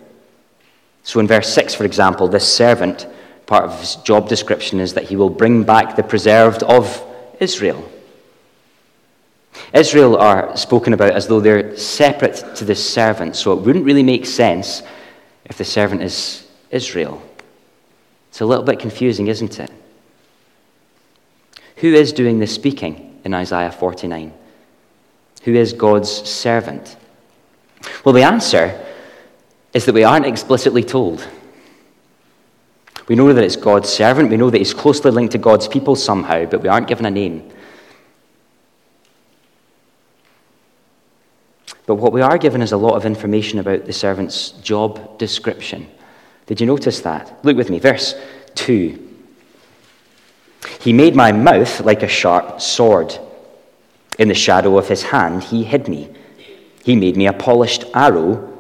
So 1.02 1.20
in 1.20 1.26
verse 1.26 1.52
6, 1.52 1.74
for 1.74 1.85
example, 1.85 2.28
this 2.28 2.50
servant, 2.50 3.07
part 3.46 3.64
of 3.64 3.78
his 3.80 3.96
job 3.96 4.28
description 4.28 4.80
is 4.80 4.94
that 4.94 5.04
he 5.04 5.16
will 5.16 5.30
bring 5.30 5.64
back 5.64 5.96
the 5.96 6.02
preserved 6.02 6.62
of 6.62 7.02
Israel. 7.40 7.90
Israel 9.72 10.16
are 10.16 10.57
spoken 10.57 10.92
about 10.92 11.12
as 11.12 11.26
though 11.26 11.40
they're 11.40 11.76
separate 11.76 12.57
to 12.57 12.64
the 12.64 12.74
servant, 12.74 13.37
so 13.37 13.52
it 13.52 13.61
wouldn't 13.61 13.85
really 13.85 14.02
make 14.02 14.26
sense 14.26 14.83
if 15.44 15.59
the 15.59 15.64
servant 15.64 16.02
is 16.02 16.46
Israel. 16.70 17.22
It's 18.30 18.40
a 18.40 18.46
little 18.46 18.64
bit 18.64 18.78
confusing, 18.78 19.28
isn't 19.28 19.61
it? 19.61 19.70
Who 21.76 21.92
is 21.92 22.12
doing 22.12 22.38
the 22.38 22.46
speaking 22.46 23.20
in 23.24 23.35
Isaiah 23.35 23.70
49? 23.70 24.33
Who 25.42 25.54
is 25.54 25.72
God's 25.72 26.11
servant? 26.11 26.96
Well, 28.04 28.14
the 28.14 28.22
answer 28.22 28.80
is 29.72 29.85
that 29.85 29.94
we 29.94 30.04
aren't 30.04 30.26
explicitly 30.26 30.83
told. 30.83 31.26
We 33.08 33.16
know 33.16 33.32
that 33.32 33.44
it's 33.44 33.56
God's 33.56 33.88
servant, 33.88 34.30
we 34.30 34.36
know 34.36 34.50
that 34.50 34.58
he's 34.58 34.74
closely 34.74 35.10
linked 35.10 35.32
to 35.32 35.38
God's 35.38 35.68
people 35.68 35.94
somehow, 35.94 36.46
but 36.46 36.62
we 36.62 36.68
aren't 36.68 36.88
given 36.88 37.06
a 37.06 37.10
name. 37.10 37.50
But 41.86 41.96
what 41.96 42.12
we 42.12 42.22
are 42.22 42.38
given 42.38 42.62
is 42.62 42.72
a 42.72 42.78
lot 42.78 42.94
of 42.94 43.04
information 43.04 43.58
about 43.58 43.84
the 43.84 43.92
servant's 43.92 44.52
job 44.52 45.18
description. 45.18 45.86
Did 46.46 46.60
you 46.60 46.66
notice 46.66 47.00
that? 47.00 47.44
Look 47.44 47.56
with 47.56 47.70
me, 47.70 47.78
verse 47.78 48.14
2. 48.54 49.00
He 50.80 50.92
made 50.92 51.14
my 51.14 51.32
mouth 51.32 51.80
like 51.80 52.02
a 52.02 52.08
sharp 52.08 52.60
sword. 52.60 53.18
In 54.18 54.28
the 54.28 54.34
shadow 54.34 54.78
of 54.78 54.88
his 54.88 55.02
hand, 55.02 55.44
he 55.44 55.64
hid 55.64 55.88
me. 55.88 56.08
He 56.84 56.96
made 56.96 57.16
me 57.16 57.26
a 57.26 57.32
polished 57.32 57.84
arrow. 57.92 58.50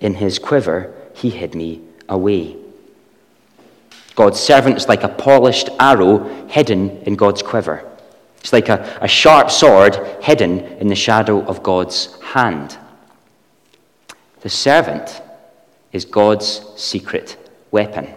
In 0.00 0.14
his 0.14 0.40
quiver, 0.40 0.92
he 1.14 1.30
hid 1.30 1.54
me 1.54 1.82
away. 2.08 2.56
God's 4.14 4.40
servant 4.40 4.76
is 4.76 4.88
like 4.88 5.02
a 5.02 5.08
polished 5.08 5.70
arrow 5.80 6.46
hidden 6.48 6.98
in 7.02 7.16
God's 7.16 7.42
quiver. 7.42 7.88
It's 8.40 8.52
like 8.52 8.68
a, 8.68 8.98
a 9.00 9.08
sharp 9.08 9.50
sword 9.50 9.96
hidden 10.20 10.60
in 10.78 10.88
the 10.88 10.94
shadow 10.94 11.44
of 11.44 11.62
God's 11.62 12.20
hand. 12.20 12.76
The 14.40 14.50
servant 14.50 15.22
is 15.92 16.04
God's 16.04 16.62
secret 16.76 17.36
weapon. 17.70 18.12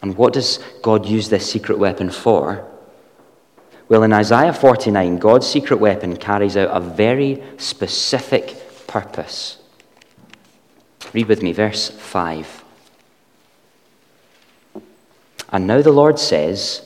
And 0.00 0.16
what 0.16 0.32
does 0.32 0.60
God 0.82 1.06
use 1.06 1.28
this 1.28 1.50
secret 1.50 1.78
weapon 1.78 2.08
for? 2.08 2.66
Well, 3.88 4.04
in 4.04 4.12
Isaiah 4.12 4.52
49, 4.52 5.16
God's 5.18 5.46
secret 5.46 5.80
weapon 5.80 6.16
carries 6.16 6.56
out 6.56 6.70
a 6.70 6.80
very 6.80 7.42
specific 7.56 8.86
purpose. 8.86 9.58
Read 11.12 11.26
with 11.26 11.42
me, 11.42 11.52
verse 11.52 11.88
5. 11.88 12.64
And 15.50 15.66
now 15.66 15.82
the 15.82 15.92
Lord 15.92 16.18
says, 16.18 16.82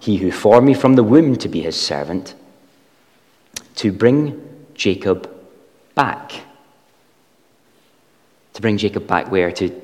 He 0.00 0.16
who 0.16 0.30
formed 0.30 0.66
me 0.66 0.74
from 0.74 0.94
the 0.94 1.04
womb 1.04 1.36
to 1.36 1.48
be 1.48 1.62
his 1.62 1.80
servant, 1.80 2.34
to 3.76 3.92
bring 3.92 4.66
Jacob 4.74 5.30
back 5.94 6.32
to 8.56 8.62
bring 8.62 8.78
Jacob 8.78 9.06
back 9.06 9.30
where? 9.30 9.52
To, 9.52 9.82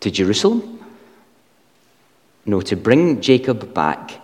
to 0.00 0.10
Jerusalem? 0.10 0.82
No, 2.46 2.62
to 2.62 2.74
bring 2.74 3.20
Jacob 3.20 3.74
back 3.74 4.22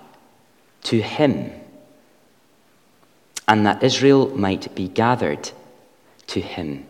to 0.85 1.03
him, 1.03 1.53
and 3.47 3.67
that 3.67 3.83
Israel 3.83 4.35
might 4.35 4.75
be 4.75 4.89
gathered 4.89 5.51
to 6.29 6.41
him. 6.41 6.87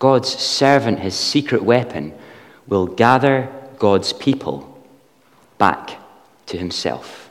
God's 0.00 0.30
servant, 0.30 0.98
his 0.98 1.14
secret 1.14 1.62
weapon, 1.62 2.12
will 2.66 2.88
gather 2.88 3.48
God's 3.78 4.12
people 4.12 4.84
back 5.58 5.98
to 6.46 6.58
himself. 6.58 7.30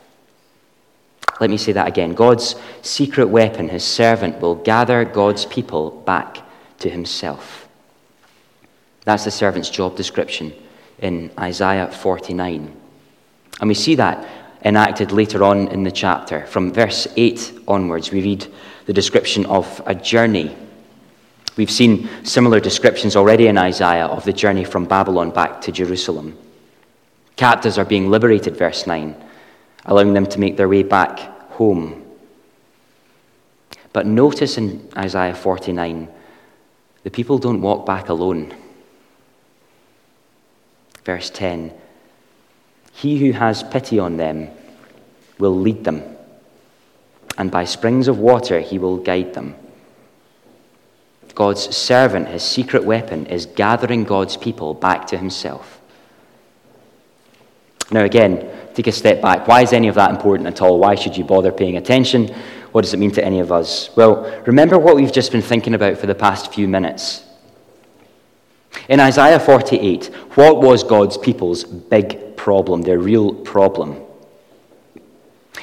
Let 1.39 1.49
me 1.49 1.57
say 1.57 1.73
that 1.73 1.87
again. 1.87 2.13
God's 2.13 2.55
secret 2.81 3.27
weapon, 3.27 3.69
his 3.69 3.83
servant, 3.83 4.39
will 4.39 4.55
gather 4.55 5.03
God's 5.03 5.45
people 5.45 5.91
back 5.91 6.37
to 6.79 6.89
himself. 6.89 7.67
That's 9.03 9.25
the 9.25 9.31
servant's 9.31 9.69
job 9.69 9.95
description 9.95 10.53
in 10.99 11.31
Isaiah 11.37 11.91
49. 11.91 12.81
And 13.59 13.67
we 13.67 13.73
see 13.73 13.95
that 13.95 14.27
enacted 14.63 15.11
later 15.11 15.43
on 15.43 15.67
in 15.67 15.83
the 15.83 15.91
chapter. 15.91 16.45
From 16.47 16.73
verse 16.73 17.07
8 17.15 17.59
onwards, 17.67 18.11
we 18.11 18.21
read 18.21 18.47
the 18.85 18.93
description 18.93 19.45
of 19.45 19.81
a 19.85 19.93
journey. 19.93 20.55
We've 21.57 21.71
seen 21.71 22.09
similar 22.23 22.59
descriptions 22.59 23.15
already 23.15 23.47
in 23.47 23.57
Isaiah 23.57 24.07
of 24.07 24.25
the 24.25 24.33
journey 24.33 24.65
from 24.65 24.85
Babylon 24.85 25.31
back 25.31 25.61
to 25.61 25.71
Jerusalem. 25.71 26.37
Captives 27.37 27.77
are 27.77 27.85
being 27.85 28.09
liberated, 28.09 28.57
verse 28.57 28.85
9, 28.85 29.15
allowing 29.85 30.13
them 30.13 30.25
to 30.27 30.39
make 30.39 30.57
their 30.57 30.69
way 30.69 30.83
back 30.83 31.19
home. 31.51 32.03
But 33.93 34.05
notice 34.05 34.57
in 34.57 34.89
Isaiah 34.97 35.35
49 35.35 36.09
the 37.03 37.11
people 37.11 37.37
don't 37.37 37.61
walk 37.61 37.85
back 37.85 38.09
alone. 38.09 38.53
Verse 41.05 41.29
10 41.29 41.71
He 42.91 43.19
who 43.19 43.31
has 43.31 43.63
pity 43.63 43.99
on 43.99 44.17
them 44.17 44.49
will 45.39 45.57
lead 45.57 45.85
them, 45.85 46.03
and 47.37 47.49
by 47.49 47.63
springs 47.63 48.09
of 48.09 48.19
water 48.19 48.59
he 48.59 48.77
will 48.77 48.97
guide 48.97 49.33
them. 49.33 49.55
God's 51.35 51.75
servant, 51.75 52.29
his 52.29 52.43
secret 52.43 52.85
weapon, 52.85 53.25
is 53.27 53.45
gathering 53.45 54.05
God's 54.05 54.37
people 54.37 54.73
back 54.73 55.05
to 55.07 55.17
himself. 55.17 55.81
Now, 57.91 58.05
again, 58.05 58.49
take 58.73 58.87
a 58.87 58.91
step 58.91 59.21
back. 59.21 59.47
Why 59.47 59.61
is 59.61 59.73
any 59.73 59.89
of 59.89 59.95
that 59.95 60.09
important 60.09 60.47
at 60.47 60.61
all? 60.61 60.79
Why 60.79 60.95
should 60.95 61.15
you 61.15 61.25
bother 61.25 61.51
paying 61.51 61.77
attention? 61.77 62.33
What 62.71 62.81
does 62.81 62.93
it 62.93 62.97
mean 62.97 63.11
to 63.11 63.23
any 63.23 63.39
of 63.39 63.51
us? 63.51 63.95
Well, 63.95 64.41
remember 64.47 64.79
what 64.79 64.95
we've 64.95 65.11
just 65.11 65.31
been 65.31 65.41
thinking 65.41 65.75
about 65.75 65.97
for 65.97 66.07
the 66.07 66.15
past 66.15 66.53
few 66.53 66.67
minutes. 66.67 67.23
In 68.87 68.99
Isaiah 68.99 69.39
48, 69.39 70.07
what 70.35 70.61
was 70.61 70.83
God's 70.83 71.17
people's 71.17 71.63
big 71.63 72.37
problem, 72.37 72.81
their 72.81 72.99
real 72.99 73.33
problem? 73.33 74.01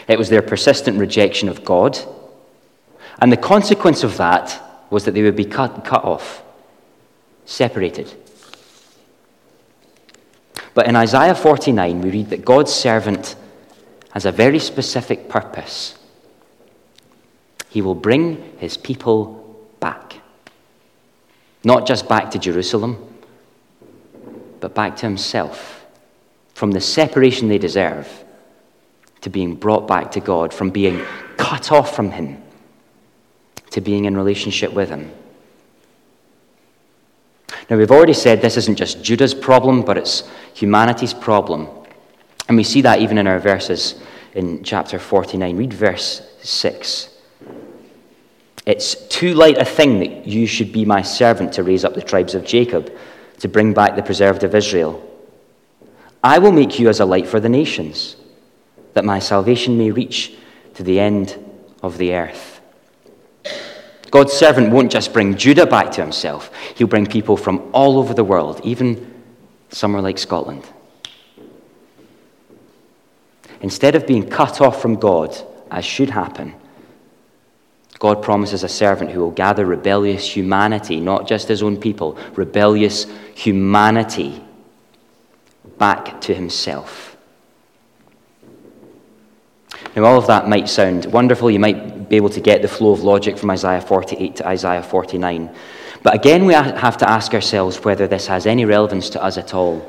It 0.06 0.18
was 0.18 0.28
their 0.28 0.42
persistent 0.42 0.98
rejection 0.98 1.48
of 1.48 1.64
God. 1.64 1.98
And 3.20 3.32
the 3.32 3.36
consequence 3.36 4.04
of 4.04 4.16
that 4.18 4.60
was 4.92 5.06
that 5.06 5.12
they 5.12 5.22
would 5.22 5.34
be 5.34 5.46
cut, 5.46 5.86
cut 5.86 6.04
off, 6.04 6.42
separated. 7.46 8.12
But 10.74 10.86
in 10.86 10.96
Isaiah 10.96 11.34
49, 11.34 12.02
we 12.02 12.10
read 12.10 12.28
that 12.28 12.44
God's 12.44 12.74
servant 12.74 13.34
has 14.10 14.26
a 14.26 14.30
very 14.32 14.58
specific 14.58 15.30
purpose. 15.30 15.98
He 17.70 17.80
will 17.80 17.94
bring 17.94 18.58
his 18.58 18.76
people 18.76 19.66
back. 19.80 20.20
Not 21.64 21.86
just 21.86 22.06
back 22.06 22.30
to 22.32 22.38
Jerusalem, 22.38 22.98
but 24.60 24.74
back 24.74 24.96
to 24.96 25.06
himself. 25.06 25.86
From 26.52 26.72
the 26.72 26.82
separation 26.82 27.48
they 27.48 27.56
deserve 27.56 28.06
to 29.22 29.30
being 29.30 29.54
brought 29.54 29.88
back 29.88 30.12
to 30.12 30.20
God, 30.20 30.52
from 30.52 30.68
being 30.68 31.02
cut 31.38 31.72
off 31.72 31.96
from 31.96 32.10
him 32.10 32.41
to 33.72 33.80
being 33.80 34.04
in 34.04 34.16
relationship 34.16 34.72
with 34.72 34.88
him. 34.88 35.10
Now, 37.68 37.76
we've 37.76 37.90
already 37.90 38.12
said 38.12 38.40
this 38.40 38.56
isn't 38.56 38.76
just 38.76 39.02
Judah's 39.02 39.34
problem, 39.34 39.82
but 39.82 39.96
it's 39.96 40.28
humanity's 40.54 41.14
problem. 41.14 41.68
And 42.48 42.56
we 42.56 42.64
see 42.64 42.82
that 42.82 43.00
even 43.00 43.18
in 43.18 43.26
our 43.26 43.38
verses 43.38 44.00
in 44.34 44.62
chapter 44.62 44.98
49. 44.98 45.56
Read 45.56 45.72
verse 45.72 46.22
6. 46.42 47.08
It's 48.64 48.94
too 49.08 49.34
light 49.34 49.58
a 49.58 49.64
thing 49.64 50.00
that 50.00 50.26
you 50.26 50.46
should 50.46 50.72
be 50.72 50.84
my 50.84 51.02
servant 51.02 51.52
to 51.54 51.62
raise 51.62 51.84
up 51.84 51.94
the 51.94 52.02
tribes 52.02 52.34
of 52.34 52.44
Jacob, 52.44 52.92
to 53.40 53.48
bring 53.48 53.72
back 53.72 53.96
the 53.96 54.02
preserved 54.02 54.44
of 54.44 54.54
Israel. 54.54 55.08
I 56.22 56.38
will 56.38 56.52
make 56.52 56.78
you 56.78 56.88
as 56.88 57.00
a 57.00 57.04
light 57.04 57.26
for 57.26 57.40
the 57.40 57.48
nations, 57.48 58.16
that 58.94 59.04
my 59.04 59.18
salvation 59.18 59.78
may 59.78 59.90
reach 59.90 60.34
to 60.74 60.82
the 60.82 61.00
end 61.00 61.36
of 61.82 61.98
the 61.98 62.14
earth. 62.14 62.51
God's 64.12 64.34
servant 64.34 64.70
won't 64.70 64.92
just 64.92 65.14
bring 65.14 65.36
Judah 65.38 65.64
back 65.64 65.90
to 65.92 66.02
himself, 66.02 66.54
he'll 66.76 66.86
bring 66.86 67.06
people 67.06 67.36
from 67.36 67.70
all 67.72 67.98
over 67.98 68.12
the 68.12 68.22
world, 68.22 68.60
even 68.62 69.10
somewhere 69.70 70.02
like 70.02 70.18
Scotland. 70.18 70.62
Instead 73.62 73.94
of 73.94 74.06
being 74.06 74.28
cut 74.28 74.60
off 74.60 74.82
from 74.82 74.96
God, 74.96 75.34
as 75.70 75.86
should 75.86 76.10
happen, 76.10 76.54
God 77.98 78.22
promises 78.22 78.62
a 78.62 78.68
servant 78.68 79.12
who 79.12 79.20
will 79.20 79.30
gather 79.30 79.64
rebellious 79.64 80.36
humanity, 80.36 81.00
not 81.00 81.26
just 81.26 81.48
his 81.48 81.62
own 81.62 81.78
people, 81.78 82.18
rebellious 82.34 83.06
humanity 83.34 84.44
back 85.78 86.20
to 86.22 86.34
himself. 86.34 87.11
Now, 89.94 90.04
all 90.04 90.18
of 90.18 90.26
that 90.26 90.48
might 90.48 90.68
sound 90.68 91.06
wonderful. 91.06 91.50
You 91.50 91.58
might 91.58 92.08
be 92.08 92.16
able 92.16 92.30
to 92.30 92.40
get 92.40 92.62
the 92.62 92.68
flow 92.68 92.92
of 92.92 93.02
logic 93.02 93.36
from 93.36 93.50
Isaiah 93.50 93.80
48 93.80 94.36
to 94.36 94.46
Isaiah 94.46 94.82
49. 94.82 95.54
But 96.02 96.14
again, 96.14 96.46
we 96.46 96.54
have 96.54 96.96
to 96.98 97.08
ask 97.08 97.34
ourselves 97.34 97.84
whether 97.84 98.06
this 98.06 98.26
has 98.26 98.46
any 98.46 98.64
relevance 98.64 99.10
to 99.10 99.22
us 99.22 99.38
at 99.38 99.54
all. 99.54 99.88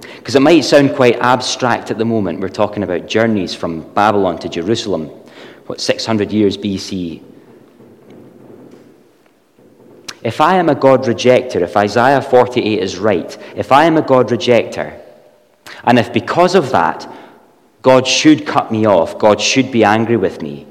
Because 0.00 0.36
it 0.36 0.40
might 0.40 0.60
sound 0.60 0.94
quite 0.94 1.16
abstract 1.16 1.90
at 1.90 1.98
the 1.98 2.04
moment. 2.04 2.40
We're 2.40 2.48
talking 2.50 2.82
about 2.82 3.08
journeys 3.08 3.54
from 3.54 3.92
Babylon 3.94 4.38
to 4.40 4.48
Jerusalem, 4.48 5.06
what, 5.66 5.80
600 5.80 6.30
years 6.30 6.56
BC. 6.56 7.22
If 10.22 10.40
I 10.40 10.56
am 10.56 10.68
a 10.68 10.74
God 10.74 11.04
rejecter, 11.04 11.62
if 11.62 11.76
Isaiah 11.76 12.20
48 12.20 12.78
is 12.78 12.98
right, 12.98 13.36
if 13.56 13.72
I 13.72 13.84
am 13.84 13.96
a 13.96 14.02
God 14.02 14.28
rejecter, 14.28 15.00
and 15.84 15.98
if 15.98 16.12
because 16.12 16.54
of 16.54 16.70
that 16.72 17.10
God 17.82 18.06
should 18.06 18.46
cut 18.46 18.70
me 18.70 18.86
off, 18.86 19.18
God 19.18 19.40
should 19.40 19.72
be 19.72 19.84
angry 19.84 20.16
with 20.16 20.42
me, 20.42 20.66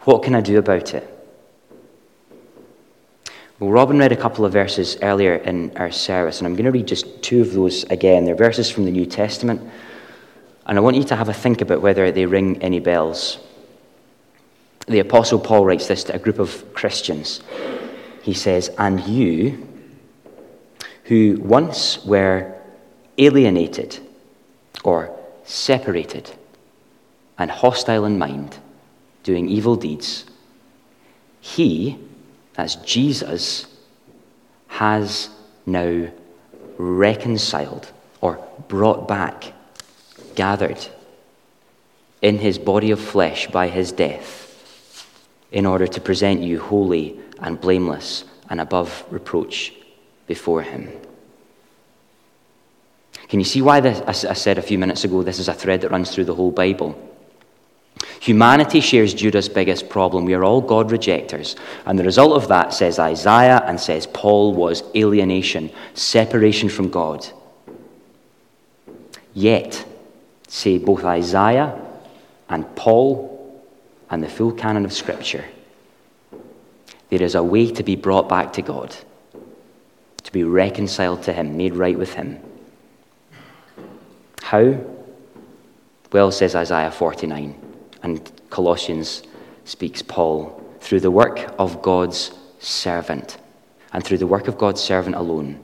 what 0.00 0.22
can 0.22 0.34
I 0.34 0.40
do 0.40 0.58
about 0.58 0.94
it? 0.94 1.06
Well, 3.58 3.70
Robin 3.70 3.98
read 3.98 4.10
a 4.10 4.16
couple 4.16 4.46
of 4.46 4.52
verses 4.54 4.96
earlier 5.02 5.34
in 5.34 5.76
our 5.76 5.92
service, 5.92 6.38
and 6.38 6.46
I'm 6.46 6.54
going 6.54 6.64
to 6.64 6.70
read 6.70 6.88
just 6.88 7.22
two 7.22 7.42
of 7.42 7.52
those 7.52 7.84
again. 7.84 8.24
They're 8.24 8.34
verses 8.34 8.70
from 8.70 8.86
the 8.86 8.90
New 8.90 9.04
Testament, 9.04 9.60
and 10.64 10.78
I 10.78 10.80
want 10.80 10.96
you 10.96 11.04
to 11.04 11.16
have 11.16 11.28
a 11.28 11.34
think 11.34 11.60
about 11.60 11.82
whether 11.82 12.10
they 12.10 12.24
ring 12.24 12.62
any 12.62 12.80
bells. 12.80 13.38
The 14.86 15.00
Apostle 15.00 15.38
Paul 15.38 15.66
writes 15.66 15.86
this 15.88 16.04
to 16.04 16.14
a 16.14 16.18
group 16.18 16.38
of 16.38 16.72
Christians. 16.72 17.42
He 18.22 18.32
says, 18.32 18.70
And 18.78 19.00
you, 19.06 19.68
who 21.04 21.38
once 21.42 22.02
were 22.06 22.54
alienated 23.18 23.98
or 24.84 25.19
separated 25.50 26.30
and 27.38 27.50
hostile 27.50 28.04
in 28.04 28.18
mind, 28.18 28.58
doing 29.22 29.48
evil 29.48 29.76
deeds, 29.76 30.24
he, 31.40 31.98
as 32.56 32.76
Jesus 32.76 33.66
has 34.68 35.28
now 35.66 36.08
reconciled 36.78 37.90
or 38.20 38.46
brought 38.68 39.08
back, 39.08 39.52
gathered 40.34 40.86
in 42.22 42.38
his 42.38 42.58
body 42.58 42.90
of 42.90 43.00
flesh 43.00 43.46
by 43.48 43.68
his 43.68 43.92
death, 43.92 44.46
in 45.50 45.66
order 45.66 45.86
to 45.86 46.00
present 46.00 46.40
you 46.42 46.60
holy 46.60 47.18
and 47.40 47.60
blameless 47.60 48.24
and 48.48 48.60
above 48.60 49.04
reproach 49.10 49.72
before 50.26 50.62
him. 50.62 50.92
Can 53.30 53.38
you 53.38 53.44
see 53.44 53.62
why 53.62 53.78
this, 53.78 54.24
I 54.24 54.32
said 54.32 54.58
a 54.58 54.62
few 54.62 54.76
minutes 54.76 55.04
ago 55.04 55.22
this 55.22 55.38
is 55.38 55.46
a 55.46 55.54
thread 55.54 55.82
that 55.82 55.92
runs 55.92 56.12
through 56.12 56.24
the 56.24 56.34
whole 56.34 56.50
Bible? 56.50 57.00
Humanity 58.18 58.80
shares 58.80 59.14
Judah's 59.14 59.48
biggest 59.48 59.88
problem. 59.88 60.24
We 60.24 60.34
are 60.34 60.42
all 60.42 60.60
God 60.60 60.90
rejectors. 60.90 61.54
And 61.86 61.96
the 61.96 62.02
result 62.02 62.32
of 62.32 62.48
that, 62.48 62.74
says 62.74 62.98
Isaiah 62.98 63.62
and 63.64 63.78
says 63.78 64.08
Paul, 64.08 64.52
was 64.52 64.82
alienation, 64.96 65.70
separation 65.94 66.68
from 66.68 66.90
God. 66.90 67.24
Yet, 69.32 69.86
say 70.48 70.78
both 70.78 71.04
Isaiah 71.04 71.80
and 72.48 72.74
Paul 72.74 73.64
and 74.10 74.24
the 74.24 74.28
full 74.28 74.50
canon 74.50 74.84
of 74.84 74.92
Scripture, 74.92 75.44
there 77.10 77.22
is 77.22 77.36
a 77.36 77.44
way 77.44 77.70
to 77.70 77.84
be 77.84 77.94
brought 77.94 78.28
back 78.28 78.52
to 78.54 78.62
God, 78.62 78.96
to 80.24 80.32
be 80.32 80.42
reconciled 80.42 81.22
to 81.22 81.32
Him, 81.32 81.56
made 81.56 81.76
right 81.76 81.96
with 81.96 82.14
Him. 82.14 82.40
How? 84.50 84.84
Well, 86.10 86.32
says 86.32 86.56
Isaiah 86.56 86.90
49 86.90 87.54
and 88.02 88.32
Colossians 88.50 89.22
speaks 89.64 90.02
Paul, 90.02 90.60
through 90.80 90.98
the 90.98 91.10
work 91.12 91.54
of 91.56 91.80
God's 91.82 92.32
servant, 92.58 93.38
and 93.92 94.02
through 94.02 94.18
the 94.18 94.26
work 94.26 94.48
of 94.48 94.58
God's 94.58 94.80
servant 94.80 95.14
alone. 95.14 95.60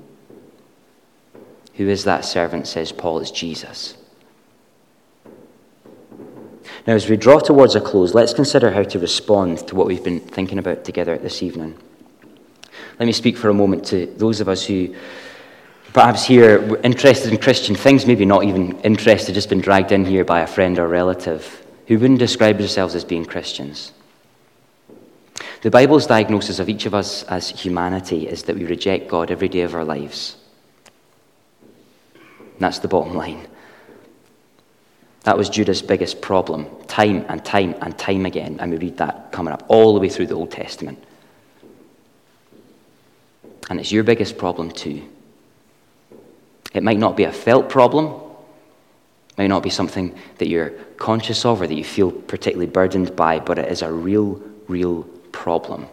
Who 1.74 1.88
is 1.88 2.04
that 2.04 2.24
servant, 2.24 2.68
says 2.68 2.92
Paul? 2.92 3.18
It's 3.18 3.32
Jesus. 3.32 3.96
Now, 6.86 6.94
as 6.94 7.10
we 7.10 7.16
draw 7.16 7.40
towards 7.40 7.74
a 7.74 7.80
close, 7.80 8.14
let's 8.14 8.34
consider 8.34 8.70
how 8.70 8.84
to 8.84 9.00
respond 9.00 9.66
to 9.66 9.74
what 9.74 9.88
we've 9.88 10.04
been 10.04 10.20
thinking 10.20 10.60
about 10.60 10.84
together 10.84 11.18
this 11.18 11.42
evening. 11.42 11.76
Let 13.00 13.06
me 13.06 13.12
speak 13.12 13.36
for 13.36 13.48
a 13.48 13.54
moment 13.54 13.84
to 13.86 14.06
those 14.06 14.40
of 14.40 14.48
us 14.48 14.64
who 14.64 14.94
perhaps 15.96 16.26
here 16.26 16.78
interested 16.84 17.32
in 17.32 17.38
Christian 17.38 17.74
things, 17.74 18.04
maybe 18.04 18.26
not 18.26 18.44
even 18.44 18.78
interested, 18.80 19.34
just 19.34 19.48
been 19.48 19.62
dragged 19.62 19.92
in 19.92 20.04
here 20.04 20.26
by 20.26 20.40
a 20.40 20.46
friend 20.46 20.78
or 20.78 20.86
relative 20.86 21.64
who 21.86 21.98
wouldn't 21.98 22.18
describe 22.18 22.58
themselves 22.58 22.94
as 22.94 23.02
being 23.02 23.24
Christians. 23.24 23.92
The 25.62 25.70
Bible's 25.70 26.06
diagnosis 26.06 26.58
of 26.58 26.68
each 26.68 26.84
of 26.84 26.92
us 26.92 27.22
as 27.22 27.48
humanity 27.48 28.28
is 28.28 28.42
that 28.42 28.56
we 28.56 28.66
reject 28.66 29.08
God 29.08 29.30
every 29.30 29.48
day 29.48 29.62
of 29.62 29.74
our 29.74 29.86
lives. 29.86 30.36
That's 32.58 32.80
the 32.80 32.88
bottom 32.88 33.14
line. 33.14 33.48
That 35.22 35.38
was 35.38 35.48
Judah's 35.48 35.80
biggest 35.80 36.20
problem, 36.20 36.66
time 36.88 37.24
and 37.30 37.42
time 37.42 37.74
and 37.80 37.96
time 37.96 38.26
again. 38.26 38.58
And 38.60 38.70
we 38.70 38.76
read 38.76 38.98
that 38.98 39.32
coming 39.32 39.54
up 39.54 39.64
all 39.68 39.94
the 39.94 40.00
way 40.00 40.10
through 40.10 40.26
the 40.26 40.34
Old 40.34 40.50
Testament. 40.50 41.02
And 43.70 43.80
it's 43.80 43.90
your 43.90 44.04
biggest 44.04 44.36
problem 44.36 44.70
too. 44.70 45.08
It 46.76 46.82
might 46.82 46.98
not 46.98 47.16
be 47.16 47.24
a 47.24 47.32
felt 47.32 47.70
problem, 47.70 48.06
it 49.30 49.38
might 49.38 49.46
not 49.46 49.62
be 49.62 49.70
something 49.70 50.14
that 50.36 50.48
you're 50.48 50.70
conscious 50.98 51.46
of 51.46 51.62
or 51.62 51.66
that 51.66 51.74
you 51.74 51.84
feel 51.84 52.10
particularly 52.10 52.70
burdened 52.70 53.16
by, 53.16 53.40
but 53.40 53.58
it 53.58 53.72
is 53.72 53.80
a 53.80 53.90
real, 53.90 54.42
real 54.68 55.04
problem. 55.32 55.86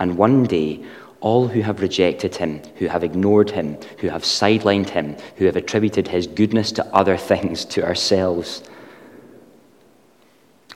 And 0.00 0.16
one 0.16 0.44
day, 0.44 0.86
all 1.20 1.48
who 1.48 1.60
have 1.60 1.82
rejected 1.82 2.36
him, 2.36 2.62
who 2.76 2.86
have 2.86 3.04
ignored 3.04 3.50
him, 3.50 3.76
who 3.98 4.08
have 4.08 4.22
sidelined 4.22 4.88
him, 4.88 5.18
who 5.36 5.44
have 5.44 5.56
attributed 5.56 6.08
his 6.08 6.26
goodness 6.26 6.72
to 6.72 6.86
other 6.94 7.16
things, 7.32 7.66
to 7.66 7.84
ourselves, 7.84 8.62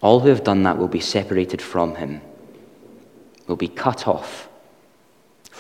all 0.03 0.21
who 0.21 0.29
have 0.29 0.45
done 0.45 0.65
that 0.65 0.77
will 0.77 0.89
be 0.89 1.01
separated 1.01 1.63
from 1.63 1.95
him, 1.95 2.21
will 3.47 3.57
be 3.57 3.69
cut 3.69 4.07
off 4.07 4.50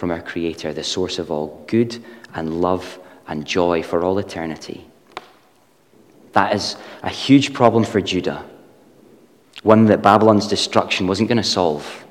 from 0.01 0.11
our 0.11 0.23
Creator, 0.23 0.73
the 0.73 0.83
source 0.83 1.19
of 1.19 1.31
all 1.31 1.63
good 1.67 2.03
and 2.35 2.63
love 2.63 2.99
and 3.29 3.47
joy 3.47 3.83
for 3.83 4.03
all 4.03 4.19
eternity. 4.19 4.87
That 6.33 6.55
is 6.55 6.77
a 7.03 7.11
huge 7.11 7.53
problem 7.53 7.85
for 7.85 8.01
Judah, 8.01 8.43
one 9.63 9.85
that 9.87 10.01
Babylon's 10.01 10.49
destruction 10.49 11.07
wasn't 11.07 11.29
going 11.29 11.37
to 11.37 11.45
solve. 11.45 12.07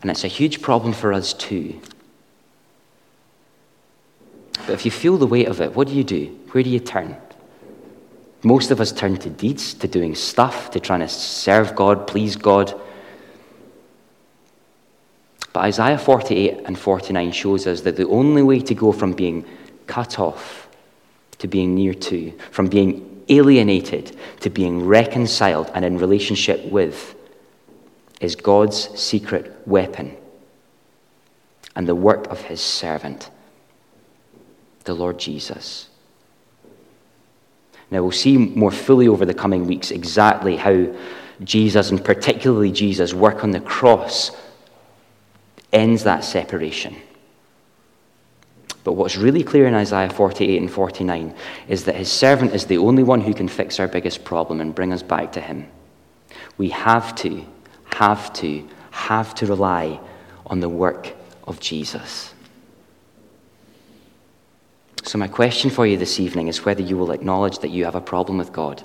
And 0.00 0.10
it's 0.10 0.24
a 0.24 0.28
huge 0.28 0.62
problem 0.62 0.94
for 0.94 1.12
us 1.12 1.34
too. 1.34 1.78
But 4.66 4.70
if 4.70 4.86
you 4.86 4.90
feel 4.90 5.18
the 5.18 5.26
weight 5.26 5.48
of 5.48 5.60
it, 5.60 5.76
what 5.76 5.86
do 5.86 5.92
you 5.92 6.02
do? 6.02 6.28
Where 6.52 6.64
do 6.64 6.70
you 6.70 6.80
turn? 6.80 7.14
Most 8.42 8.70
of 8.70 8.80
us 8.80 8.90
turn 8.90 9.18
to 9.18 9.28
deeds, 9.28 9.74
to 9.74 9.86
doing 9.86 10.14
stuff, 10.14 10.70
to 10.70 10.80
trying 10.80 11.00
to 11.00 11.08
serve 11.08 11.76
God, 11.76 12.06
please 12.06 12.36
God. 12.36 12.80
But 15.52 15.64
Isaiah 15.64 15.98
48 15.98 16.62
and 16.64 16.78
49 16.78 17.32
shows 17.32 17.66
us 17.66 17.82
that 17.82 17.96
the 17.96 18.08
only 18.08 18.42
way 18.42 18.60
to 18.60 18.74
go 18.74 18.92
from 18.92 19.12
being 19.12 19.44
cut 19.86 20.18
off 20.18 20.68
to 21.38 21.48
being 21.48 21.74
near 21.74 21.92
to, 21.92 22.32
from 22.50 22.68
being 22.68 23.24
alienated 23.28 24.16
to 24.40 24.50
being 24.50 24.86
reconciled 24.86 25.70
and 25.74 25.84
in 25.84 25.98
relationship 25.98 26.64
with, 26.66 27.14
is 28.20 28.36
God's 28.36 28.88
secret 28.98 29.66
weapon 29.66 30.16
and 31.74 31.86
the 31.86 31.94
work 31.94 32.28
of 32.28 32.40
his 32.42 32.60
servant, 32.60 33.30
the 34.84 34.94
Lord 34.94 35.18
Jesus. 35.18 35.88
Now, 37.90 38.02
we'll 38.02 38.12
see 38.12 38.38
more 38.38 38.70
fully 38.70 39.08
over 39.08 39.26
the 39.26 39.34
coming 39.34 39.66
weeks 39.66 39.90
exactly 39.90 40.56
how 40.56 40.94
Jesus, 41.42 41.90
and 41.90 42.02
particularly 42.02 42.70
Jesus' 42.70 43.12
work 43.12 43.42
on 43.42 43.50
the 43.50 43.60
cross, 43.60 44.30
ends 45.72 46.04
that 46.04 46.24
separation. 46.24 46.96
But 48.84 48.92
what's 48.92 49.16
really 49.16 49.44
clear 49.44 49.66
in 49.66 49.74
Isaiah 49.74 50.10
48 50.10 50.60
and 50.60 50.70
49 50.70 51.34
is 51.68 51.84
that 51.84 51.94
his 51.94 52.10
servant 52.10 52.54
is 52.54 52.66
the 52.66 52.78
only 52.78 53.02
one 53.02 53.20
who 53.20 53.32
can 53.32 53.48
fix 53.48 53.78
our 53.78 53.86
biggest 53.88 54.24
problem 54.24 54.60
and 54.60 54.74
bring 54.74 54.92
us 54.92 55.02
back 55.02 55.32
to 55.32 55.40
him. 55.40 55.68
We 56.58 56.70
have 56.70 57.14
to, 57.16 57.44
have 57.84 58.32
to, 58.34 58.68
have 58.90 59.34
to 59.36 59.46
rely 59.46 60.00
on 60.46 60.60
the 60.60 60.68
work 60.68 61.14
of 61.44 61.60
Jesus. 61.60 62.34
So, 65.04 65.18
my 65.18 65.28
question 65.28 65.70
for 65.70 65.86
you 65.86 65.96
this 65.96 66.20
evening 66.20 66.48
is 66.48 66.64
whether 66.64 66.82
you 66.82 66.96
will 66.96 67.10
acknowledge 67.10 67.58
that 67.60 67.70
you 67.70 67.84
have 67.84 67.96
a 67.96 68.00
problem 68.00 68.38
with 68.38 68.52
God, 68.52 68.82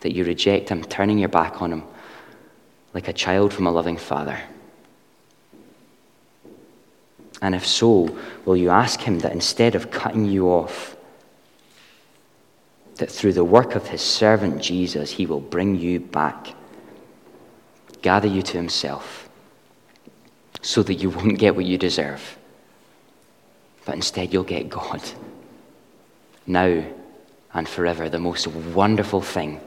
that 0.00 0.12
you 0.12 0.24
reject 0.24 0.70
Him, 0.70 0.82
turning 0.84 1.18
your 1.18 1.28
back 1.28 1.60
on 1.60 1.72
Him 1.72 1.84
like 2.94 3.08
a 3.08 3.12
child 3.12 3.52
from 3.52 3.66
a 3.66 3.70
loving 3.70 3.96
Father. 3.96 4.40
And 7.42 7.54
if 7.54 7.66
so, 7.66 8.16
will 8.44 8.56
you 8.56 8.70
ask 8.70 9.00
Him 9.00 9.20
that 9.20 9.32
instead 9.32 9.74
of 9.74 9.90
cutting 9.90 10.24
you 10.26 10.48
off, 10.48 10.96
that 12.96 13.10
through 13.10 13.32
the 13.32 13.44
work 13.44 13.74
of 13.74 13.86
His 13.86 14.02
servant 14.02 14.60
Jesus, 14.60 15.10
He 15.10 15.26
will 15.26 15.40
bring 15.40 15.76
you 15.76 16.00
back, 16.00 16.54
gather 18.02 18.28
you 18.28 18.42
to 18.42 18.56
Himself, 18.56 19.28
so 20.60 20.82
that 20.82 20.94
you 20.94 21.10
won't 21.10 21.38
get 21.38 21.56
what 21.56 21.64
you 21.64 21.78
deserve 21.78 22.36
but 23.90 23.96
instead 23.96 24.32
you'll 24.32 24.44
get 24.44 24.68
God. 24.68 25.02
Now 26.46 26.84
and 27.52 27.68
forever, 27.68 28.08
the 28.08 28.20
most 28.20 28.46
wonderful 28.46 29.20
thing. 29.20 29.60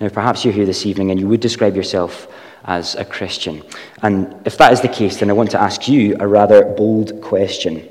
Now, 0.00 0.08
perhaps 0.08 0.44
you're 0.44 0.54
here 0.54 0.64
this 0.64 0.86
evening 0.86 1.10
and 1.10 1.20
you 1.20 1.28
would 1.28 1.40
describe 1.40 1.76
yourself 1.76 2.26
as 2.64 2.94
a 2.94 3.04
Christian. 3.04 3.62
And 4.02 4.46
if 4.46 4.56
that 4.58 4.72
is 4.72 4.80
the 4.80 4.88
case, 4.88 5.18
then 5.18 5.30
I 5.30 5.34
want 5.34 5.50
to 5.52 5.60
ask 5.60 5.86
you 5.86 6.16
a 6.18 6.26
rather 6.26 6.64
bold 6.64 7.20
question 7.20 7.88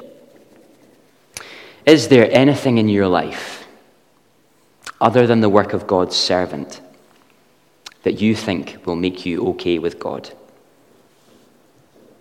Is 1.85 2.07
there 2.07 2.29
anything 2.31 2.77
in 2.77 2.89
your 2.89 3.07
life, 3.07 3.65
other 4.99 5.27
than 5.27 5.41
the 5.41 5.49
work 5.49 5.73
of 5.73 5.87
God's 5.87 6.15
servant, 6.15 6.81
that 8.03 8.19
you 8.19 8.35
think 8.35 8.85
will 8.85 8.95
make 8.95 9.25
you 9.25 9.47
okay 9.49 9.79
with 9.79 9.99
God? 9.99 10.31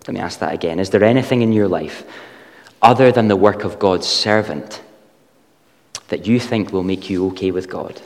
Let 0.07 0.13
me 0.13 0.19
ask 0.19 0.39
that 0.39 0.53
again. 0.53 0.79
Is 0.79 0.89
there 0.89 1.03
anything 1.03 1.41
in 1.41 1.53
your 1.53 1.67
life 1.67 2.03
other 2.81 3.11
than 3.11 3.29
the 3.29 3.37
work 3.37 3.63
of 3.63 3.79
God's 3.79 4.05
servant 4.05 4.81
that 6.09 6.27
you 6.27 6.39
think 6.39 6.73
will 6.73 6.83
make 6.83 7.09
you 7.09 7.27
okay 7.27 7.51
with 7.51 7.69
God? 7.69 8.01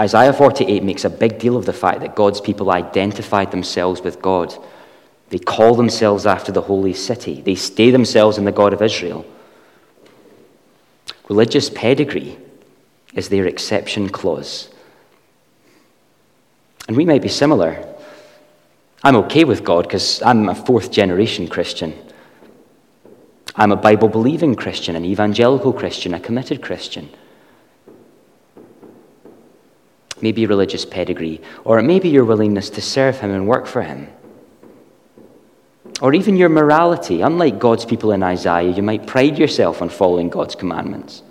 Isaiah 0.00 0.32
48 0.32 0.82
makes 0.82 1.04
a 1.04 1.10
big 1.10 1.38
deal 1.38 1.56
of 1.56 1.66
the 1.66 1.72
fact 1.72 2.00
that 2.00 2.14
God's 2.14 2.40
people 2.40 2.70
identified 2.70 3.50
themselves 3.50 4.00
with 4.00 4.22
God. 4.22 4.54
They 5.30 5.38
call 5.38 5.74
themselves 5.74 6.24
after 6.24 6.52
the 6.52 6.62
holy 6.62 6.94
city, 6.94 7.40
they 7.40 7.56
stay 7.56 7.90
themselves 7.90 8.38
in 8.38 8.44
the 8.44 8.52
God 8.52 8.72
of 8.72 8.82
Israel. 8.82 9.26
Religious 11.28 11.68
pedigree 11.68 12.38
is 13.14 13.28
their 13.28 13.46
exception 13.46 14.08
clause. 14.08 14.68
And 16.86 16.96
we 16.96 17.04
might 17.04 17.20
be 17.20 17.28
similar. 17.28 17.84
I'm 19.02 19.16
okay 19.16 19.44
with 19.44 19.62
God 19.62 19.84
because 19.84 20.22
I'm 20.22 20.48
a 20.48 20.54
fourth 20.54 20.90
generation 20.90 21.48
Christian. 21.48 21.94
I'm 23.54 23.72
a 23.72 23.76
Bible 23.76 24.08
believing 24.08 24.54
Christian, 24.54 24.96
an 24.96 25.04
evangelical 25.04 25.72
Christian, 25.72 26.14
a 26.14 26.20
committed 26.20 26.62
Christian. 26.62 27.10
Maybe 30.20 30.46
religious 30.46 30.84
pedigree, 30.84 31.40
or 31.64 31.78
it 31.78 31.84
may 31.84 32.00
be 32.00 32.08
your 32.08 32.24
willingness 32.24 32.70
to 32.70 32.82
serve 32.82 33.20
Him 33.20 33.30
and 33.30 33.46
work 33.46 33.66
for 33.66 33.82
Him. 33.82 34.08
Or 36.00 36.14
even 36.14 36.36
your 36.36 36.48
morality. 36.48 37.22
Unlike 37.22 37.58
God's 37.58 37.84
people 37.84 38.12
in 38.12 38.22
Isaiah, 38.22 38.70
you 38.70 38.82
might 38.82 39.06
pride 39.06 39.38
yourself 39.38 39.82
on 39.82 39.88
following 39.88 40.28
God's 40.28 40.54
commandments. 40.54 41.22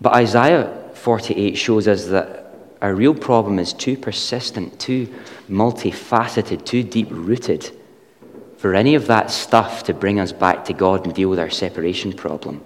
But 0.00 0.14
Isaiah 0.14 0.90
48 0.94 1.56
shows 1.56 1.88
us 1.88 2.06
that 2.06 2.54
our 2.80 2.94
real 2.94 3.14
problem 3.14 3.58
is 3.58 3.72
too 3.72 3.96
persistent, 3.96 4.78
too 4.78 5.12
multifaceted, 5.48 6.64
too 6.64 6.82
deep 6.82 7.08
rooted 7.10 7.70
for 8.56 8.74
any 8.74 8.94
of 8.94 9.06
that 9.06 9.30
stuff 9.30 9.84
to 9.84 9.94
bring 9.94 10.20
us 10.20 10.32
back 10.32 10.64
to 10.66 10.72
God 10.72 11.04
and 11.04 11.14
deal 11.14 11.28
with 11.28 11.38
our 11.38 11.50
separation 11.50 12.12
problem. 12.12 12.62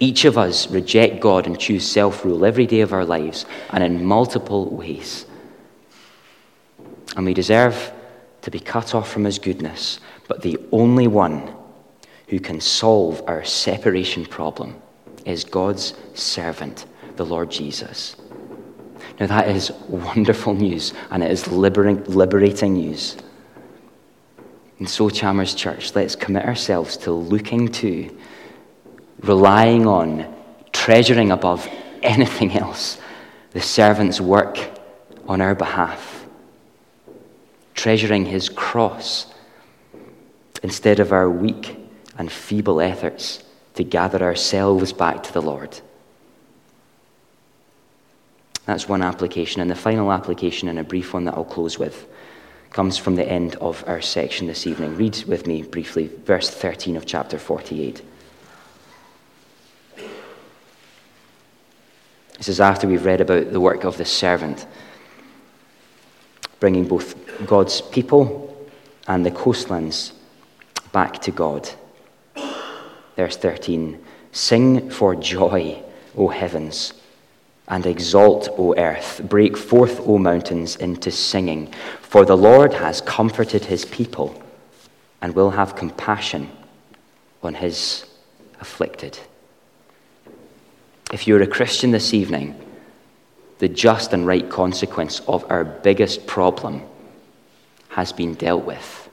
Each 0.00 0.24
of 0.24 0.38
us 0.38 0.70
reject 0.70 1.20
God 1.20 1.46
and 1.46 1.58
choose 1.58 1.90
self 1.90 2.24
rule 2.24 2.44
every 2.44 2.66
day 2.66 2.80
of 2.80 2.92
our 2.92 3.04
lives 3.04 3.46
and 3.70 3.82
in 3.82 4.04
multiple 4.04 4.66
ways. 4.70 5.26
And 7.16 7.24
we 7.24 7.34
deserve 7.34 7.92
to 8.42 8.50
be 8.50 8.60
cut 8.60 8.94
off 8.94 9.10
from 9.10 9.24
His 9.24 9.38
goodness, 9.38 9.98
but 10.28 10.42
the 10.42 10.58
only 10.72 11.06
one 11.06 11.52
who 12.28 12.38
can 12.38 12.60
solve 12.60 13.22
our 13.26 13.44
separation 13.44 14.24
problem 14.24 14.80
is 15.24 15.44
God's 15.44 15.94
servant, 16.14 16.86
the 17.16 17.26
Lord 17.26 17.50
Jesus. 17.50 18.16
Now, 19.18 19.26
that 19.26 19.48
is 19.48 19.72
wonderful 19.88 20.54
news, 20.54 20.94
and 21.10 21.24
it 21.24 21.30
is 21.30 21.48
liberating 21.48 22.74
news. 22.74 23.16
And 24.78 24.88
so, 24.88 25.10
Chalmers 25.10 25.54
Church, 25.54 25.94
let's 25.96 26.14
commit 26.14 26.44
ourselves 26.44 26.96
to 26.98 27.10
looking 27.10 27.68
to, 27.72 28.16
relying 29.20 29.86
on, 29.86 30.34
treasuring 30.72 31.30
above 31.30 31.68
anything 32.02 32.56
else 32.56 32.98
the 33.52 33.60
servant's 33.60 34.20
work 34.20 34.58
on 35.26 35.40
our 35.40 35.54
behalf, 35.54 36.26
treasuring 37.74 38.26
his 38.26 38.48
cross 38.48 39.26
instead 40.62 41.00
of 41.00 41.12
our 41.12 41.30
weak 41.30 41.76
and 42.16 42.30
feeble 42.30 42.80
efforts 42.80 43.42
to 43.74 43.84
gather 43.84 44.22
ourselves 44.22 44.92
back 44.92 45.22
to 45.22 45.32
the 45.32 45.42
Lord. 45.42 45.80
That's 48.66 48.88
one 48.88 49.02
application. 49.02 49.62
And 49.62 49.70
the 49.70 49.74
final 49.76 50.12
application, 50.12 50.68
and 50.68 50.78
a 50.78 50.84
brief 50.84 51.14
one 51.14 51.24
that 51.24 51.34
I'll 51.34 51.44
close 51.44 51.78
with, 51.78 52.06
comes 52.70 52.98
from 52.98 53.16
the 53.16 53.26
end 53.26 53.54
of 53.56 53.82
our 53.86 54.02
section 54.02 54.46
this 54.46 54.66
evening. 54.66 54.96
Read 54.96 55.24
with 55.24 55.46
me 55.46 55.62
briefly 55.62 56.08
verse 56.24 56.50
13 56.50 56.96
of 56.96 57.06
chapter 57.06 57.38
48. 57.38 58.02
This 62.38 62.48
is 62.48 62.60
after 62.60 62.86
we've 62.86 63.04
read 63.04 63.20
about 63.20 63.52
the 63.52 63.60
work 63.60 63.84
of 63.84 63.98
the 63.98 64.04
servant, 64.04 64.66
bringing 66.60 66.86
both 66.86 67.14
God's 67.46 67.80
people 67.80 68.56
and 69.08 69.26
the 69.26 69.30
coastlands 69.30 70.12
back 70.92 71.20
to 71.22 71.32
God. 71.32 71.68
Verse 73.16 73.36
13 73.36 74.02
Sing 74.30 74.88
for 74.88 75.16
joy, 75.16 75.82
O 76.16 76.28
heavens 76.28 76.94
and 77.66 77.84
exalt, 77.86 78.48
O 78.56 78.74
earth. 78.76 79.20
Break 79.24 79.56
forth, 79.56 80.00
O 80.06 80.16
mountains, 80.16 80.76
into 80.76 81.10
singing. 81.10 81.72
For 82.00 82.24
the 82.24 82.36
Lord 82.36 82.72
has 82.74 83.00
comforted 83.00 83.64
his 83.64 83.84
people 83.84 84.42
and 85.20 85.34
will 85.34 85.50
have 85.50 85.76
compassion 85.76 86.50
on 87.42 87.54
his 87.54 88.06
afflicted. 88.60 89.18
If 91.12 91.26
you're 91.26 91.42
a 91.42 91.46
Christian 91.46 91.90
this 91.90 92.12
evening, 92.12 92.54
the 93.58 93.68
just 93.68 94.12
and 94.12 94.26
right 94.26 94.48
consequence 94.48 95.20
of 95.20 95.50
our 95.50 95.64
biggest 95.64 96.26
problem 96.26 96.82
has 97.88 98.12
been 98.12 98.34
dealt 98.34 98.64
with. 98.64 99.08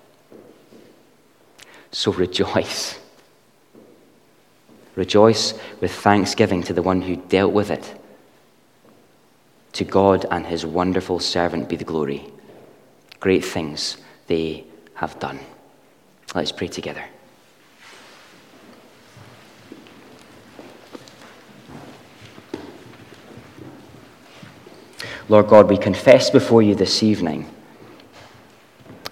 So 1.91 2.11
rejoice. 2.11 2.99
Rejoice 4.95 5.53
with 5.81 5.91
thanksgiving 5.93 6.63
to 6.63 6.73
the 6.73 6.81
one 6.81 7.01
who 7.01 7.15
dealt 7.15 7.53
with 7.53 7.71
it 7.71 7.99
to 9.73 9.83
God 9.83 10.25
and 10.31 10.45
his 10.45 10.65
wonderful 10.65 11.19
servant 11.19 11.67
be 11.67 11.75
the 11.75 11.83
glory. 11.83 12.25
Great 13.19 13.43
things 13.43 13.97
they 14.27 14.63
have 14.93 15.19
done. 15.19 15.39
Let's 16.33 16.53
pray 16.53 16.67
together. 16.67 17.03
Lord 25.27 25.47
God, 25.47 25.69
we 25.69 25.77
confess 25.77 26.29
before 26.29 26.61
you 26.61 26.75
this 26.75 27.01
evening 27.01 27.49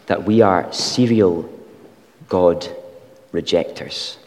that 0.05 0.23
we 0.23 0.41
are 0.41 0.71
serial 0.71 1.49
God 2.29 2.67
rejectors. 3.31 4.19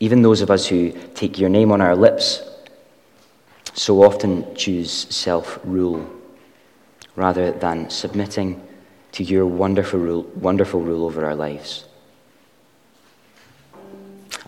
Even 0.00 0.22
those 0.22 0.40
of 0.40 0.50
us 0.50 0.66
who 0.66 0.92
take 1.14 1.38
your 1.38 1.48
name 1.48 1.70
on 1.70 1.80
our 1.80 1.94
lips 1.94 2.42
so 3.74 4.02
often 4.02 4.52
choose 4.56 4.90
self 4.90 5.60
rule 5.62 6.10
rather 7.14 7.52
than 7.52 7.88
submitting 7.88 8.66
to 9.12 9.22
your 9.22 9.46
wonderful 9.46 10.00
rule, 10.00 10.22
wonderful 10.34 10.80
rule 10.80 11.04
over 11.04 11.24
our 11.24 11.36
lives. 11.36 11.84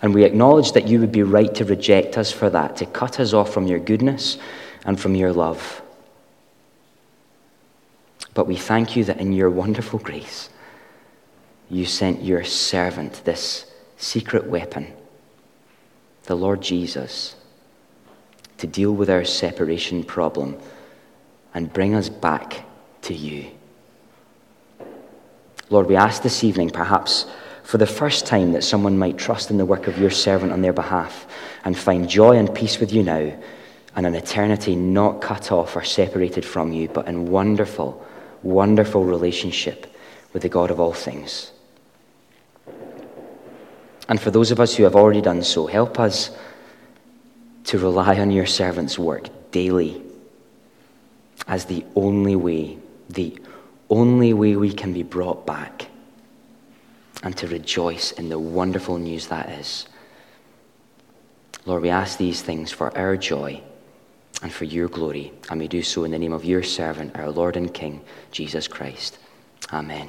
And 0.00 0.12
we 0.12 0.24
acknowledge 0.24 0.72
that 0.72 0.88
you 0.88 0.98
would 0.98 1.12
be 1.12 1.22
right 1.22 1.54
to 1.54 1.64
reject 1.64 2.18
us 2.18 2.32
for 2.32 2.50
that, 2.50 2.76
to 2.78 2.86
cut 2.86 3.20
us 3.20 3.32
off 3.32 3.52
from 3.52 3.68
your 3.68 3.78
goodness 3.78 4.38
and 4.84 4.98
from 5.00 5.14
your 5.14 5.32
love. 5.32 5.82
But 8.34 8.46
we 8.46 8.56
thank 8.56 8.96
you 8.96 9.04
that 9.04 9.18
in 9.18 9.32
your 9.32 9.50
wonderful 9.50 9.98
grace, 9.98 10.48
you 11.68 11.84
sent 11.84 12.22
your 12.22 12.44
servant, 12.44 13.24
this 13.24 13.66
secret 13.96 14.46
weapon, 14.46 14.92
the 16.24 16.34
Lord 16.34 16.60
Jesus, 16.60 17.34
to 18.58 18.66
deal 18.66 18.92
with 18.92 19.10
our 19.10 19.24
separation 19.24 20.04
problem 20.04 20.58
and 21.54 21.72
bring 21.72 21.94
us 21.94 22.08
back 22.08 22.64
to 23.02 23.14
you. 23.14 23.50
Lord, 25.68 25.86
we 25.86 25.96
ask 25.96 26.22
this 26.22 26.44
evening, 26.44 26.70
perhaps 26.70 27.26
for 27.62 27.78
the 27.78 27.86
first 27.86 28.26
time, 28.26 28.52
that 28.52 28.64
someone 28.64 28.98
might 28.98 29.18
trust 29.18 29.50
in 29.50 29.56
the 29.56 29.64
work 29.64 29.86
of 29.86 29.98
your 29.98 30.10
servant 30.10 30.52
on 30.52 30.62
their 30.62 30.72
behalf 30.72 31.26
and 31.64 31.76
find 31.76 32.08
joy 32.08 32.36
and 32.36 32.54
peace 32.54 32.78
with 32.78 32.92
you 32.92 33.02
now 33.02 33.32
and 33.94 34.06
an 34.06 34.14
eternity 34.14 34.74
not 34.74 35.20
cut 35.20 35.52
off 35.52 35.76
or 35.76 35.84
separated 35.84 36.44
from 36.44 36.72
you, 36.72 36.88
but 36.88 37.06
in 37.06 37.26
wonderful, 37.26 38.04
wonderful 38.42 39.04
relationship 39.04 39.86
with 40.32 40.42
the 40.42 40.48
God 40.48 40.70
of 40.70 40.80
all 40.80 40.94
things. 40.94 41.52
And 44.08 44.20
for 44.20 44.30
those 44.30 44.50
of 44.50 44.60
us 44.60 44.74
who 44.74 44.84
have 44.84 44.96
already 44.96 45.20
done 45.20 45.42
so, 45.42 45.66
help 45.66 46.00
us 46.00 46.30
to 47.64 47.78
rely 47.78 48.18
on 48.18 48.30
your 48.30 48.46
servant's 48.46 48.98
work 48.98 49.28
daily 49.50 50.02
as 51.46 51.66
the 51.66 51.84
only 51.94 52.36
way, 52.36 52.78
the 53.10 53.38
only 53.90 54.32
way 54.32 54.56
we 54.56 54.72
can 54.72 54.92
be 54.92 55.02
brought 55.02 55.46
back, 55.46 55.86
and 57.22 57.36
to 57.36 57.46
rejoice 57.46 58.12
in 58.12 58.28
the 58.30 58.38
wonderful 58.38 58.96
news 58.96 59.26
that 59.28 59.50
is. 59.50 59.86
Lord, 61.66 61.82
we 61.82 61.90
ask 61.90 62.18
these 62.18 62.42
things 62.42 62.72
for 62.72 62.96
our 62.96 63.16
joy 63.16 63.62
and 64.42 64.52
for 64.52 64.64
your 64.64 64.88
glory, 64.88 65.32
and 65.50 65.60
we 65.60 65.68
do 65.68 65.82
so 65.82 66.04
in 66.04 66.10
the 66.10 66.18
name 66.18 66.32
of 66.32 66.44
your 66.44 66.62
servant, 66.62 67.16
our 67.16 67.30
Lord 67.30 67.56
and 67.56 67.72
King, 67.72 68.02
Jesus 68.32 68.68
Christ. 68.68 69.18
Amen. 69.72 70.08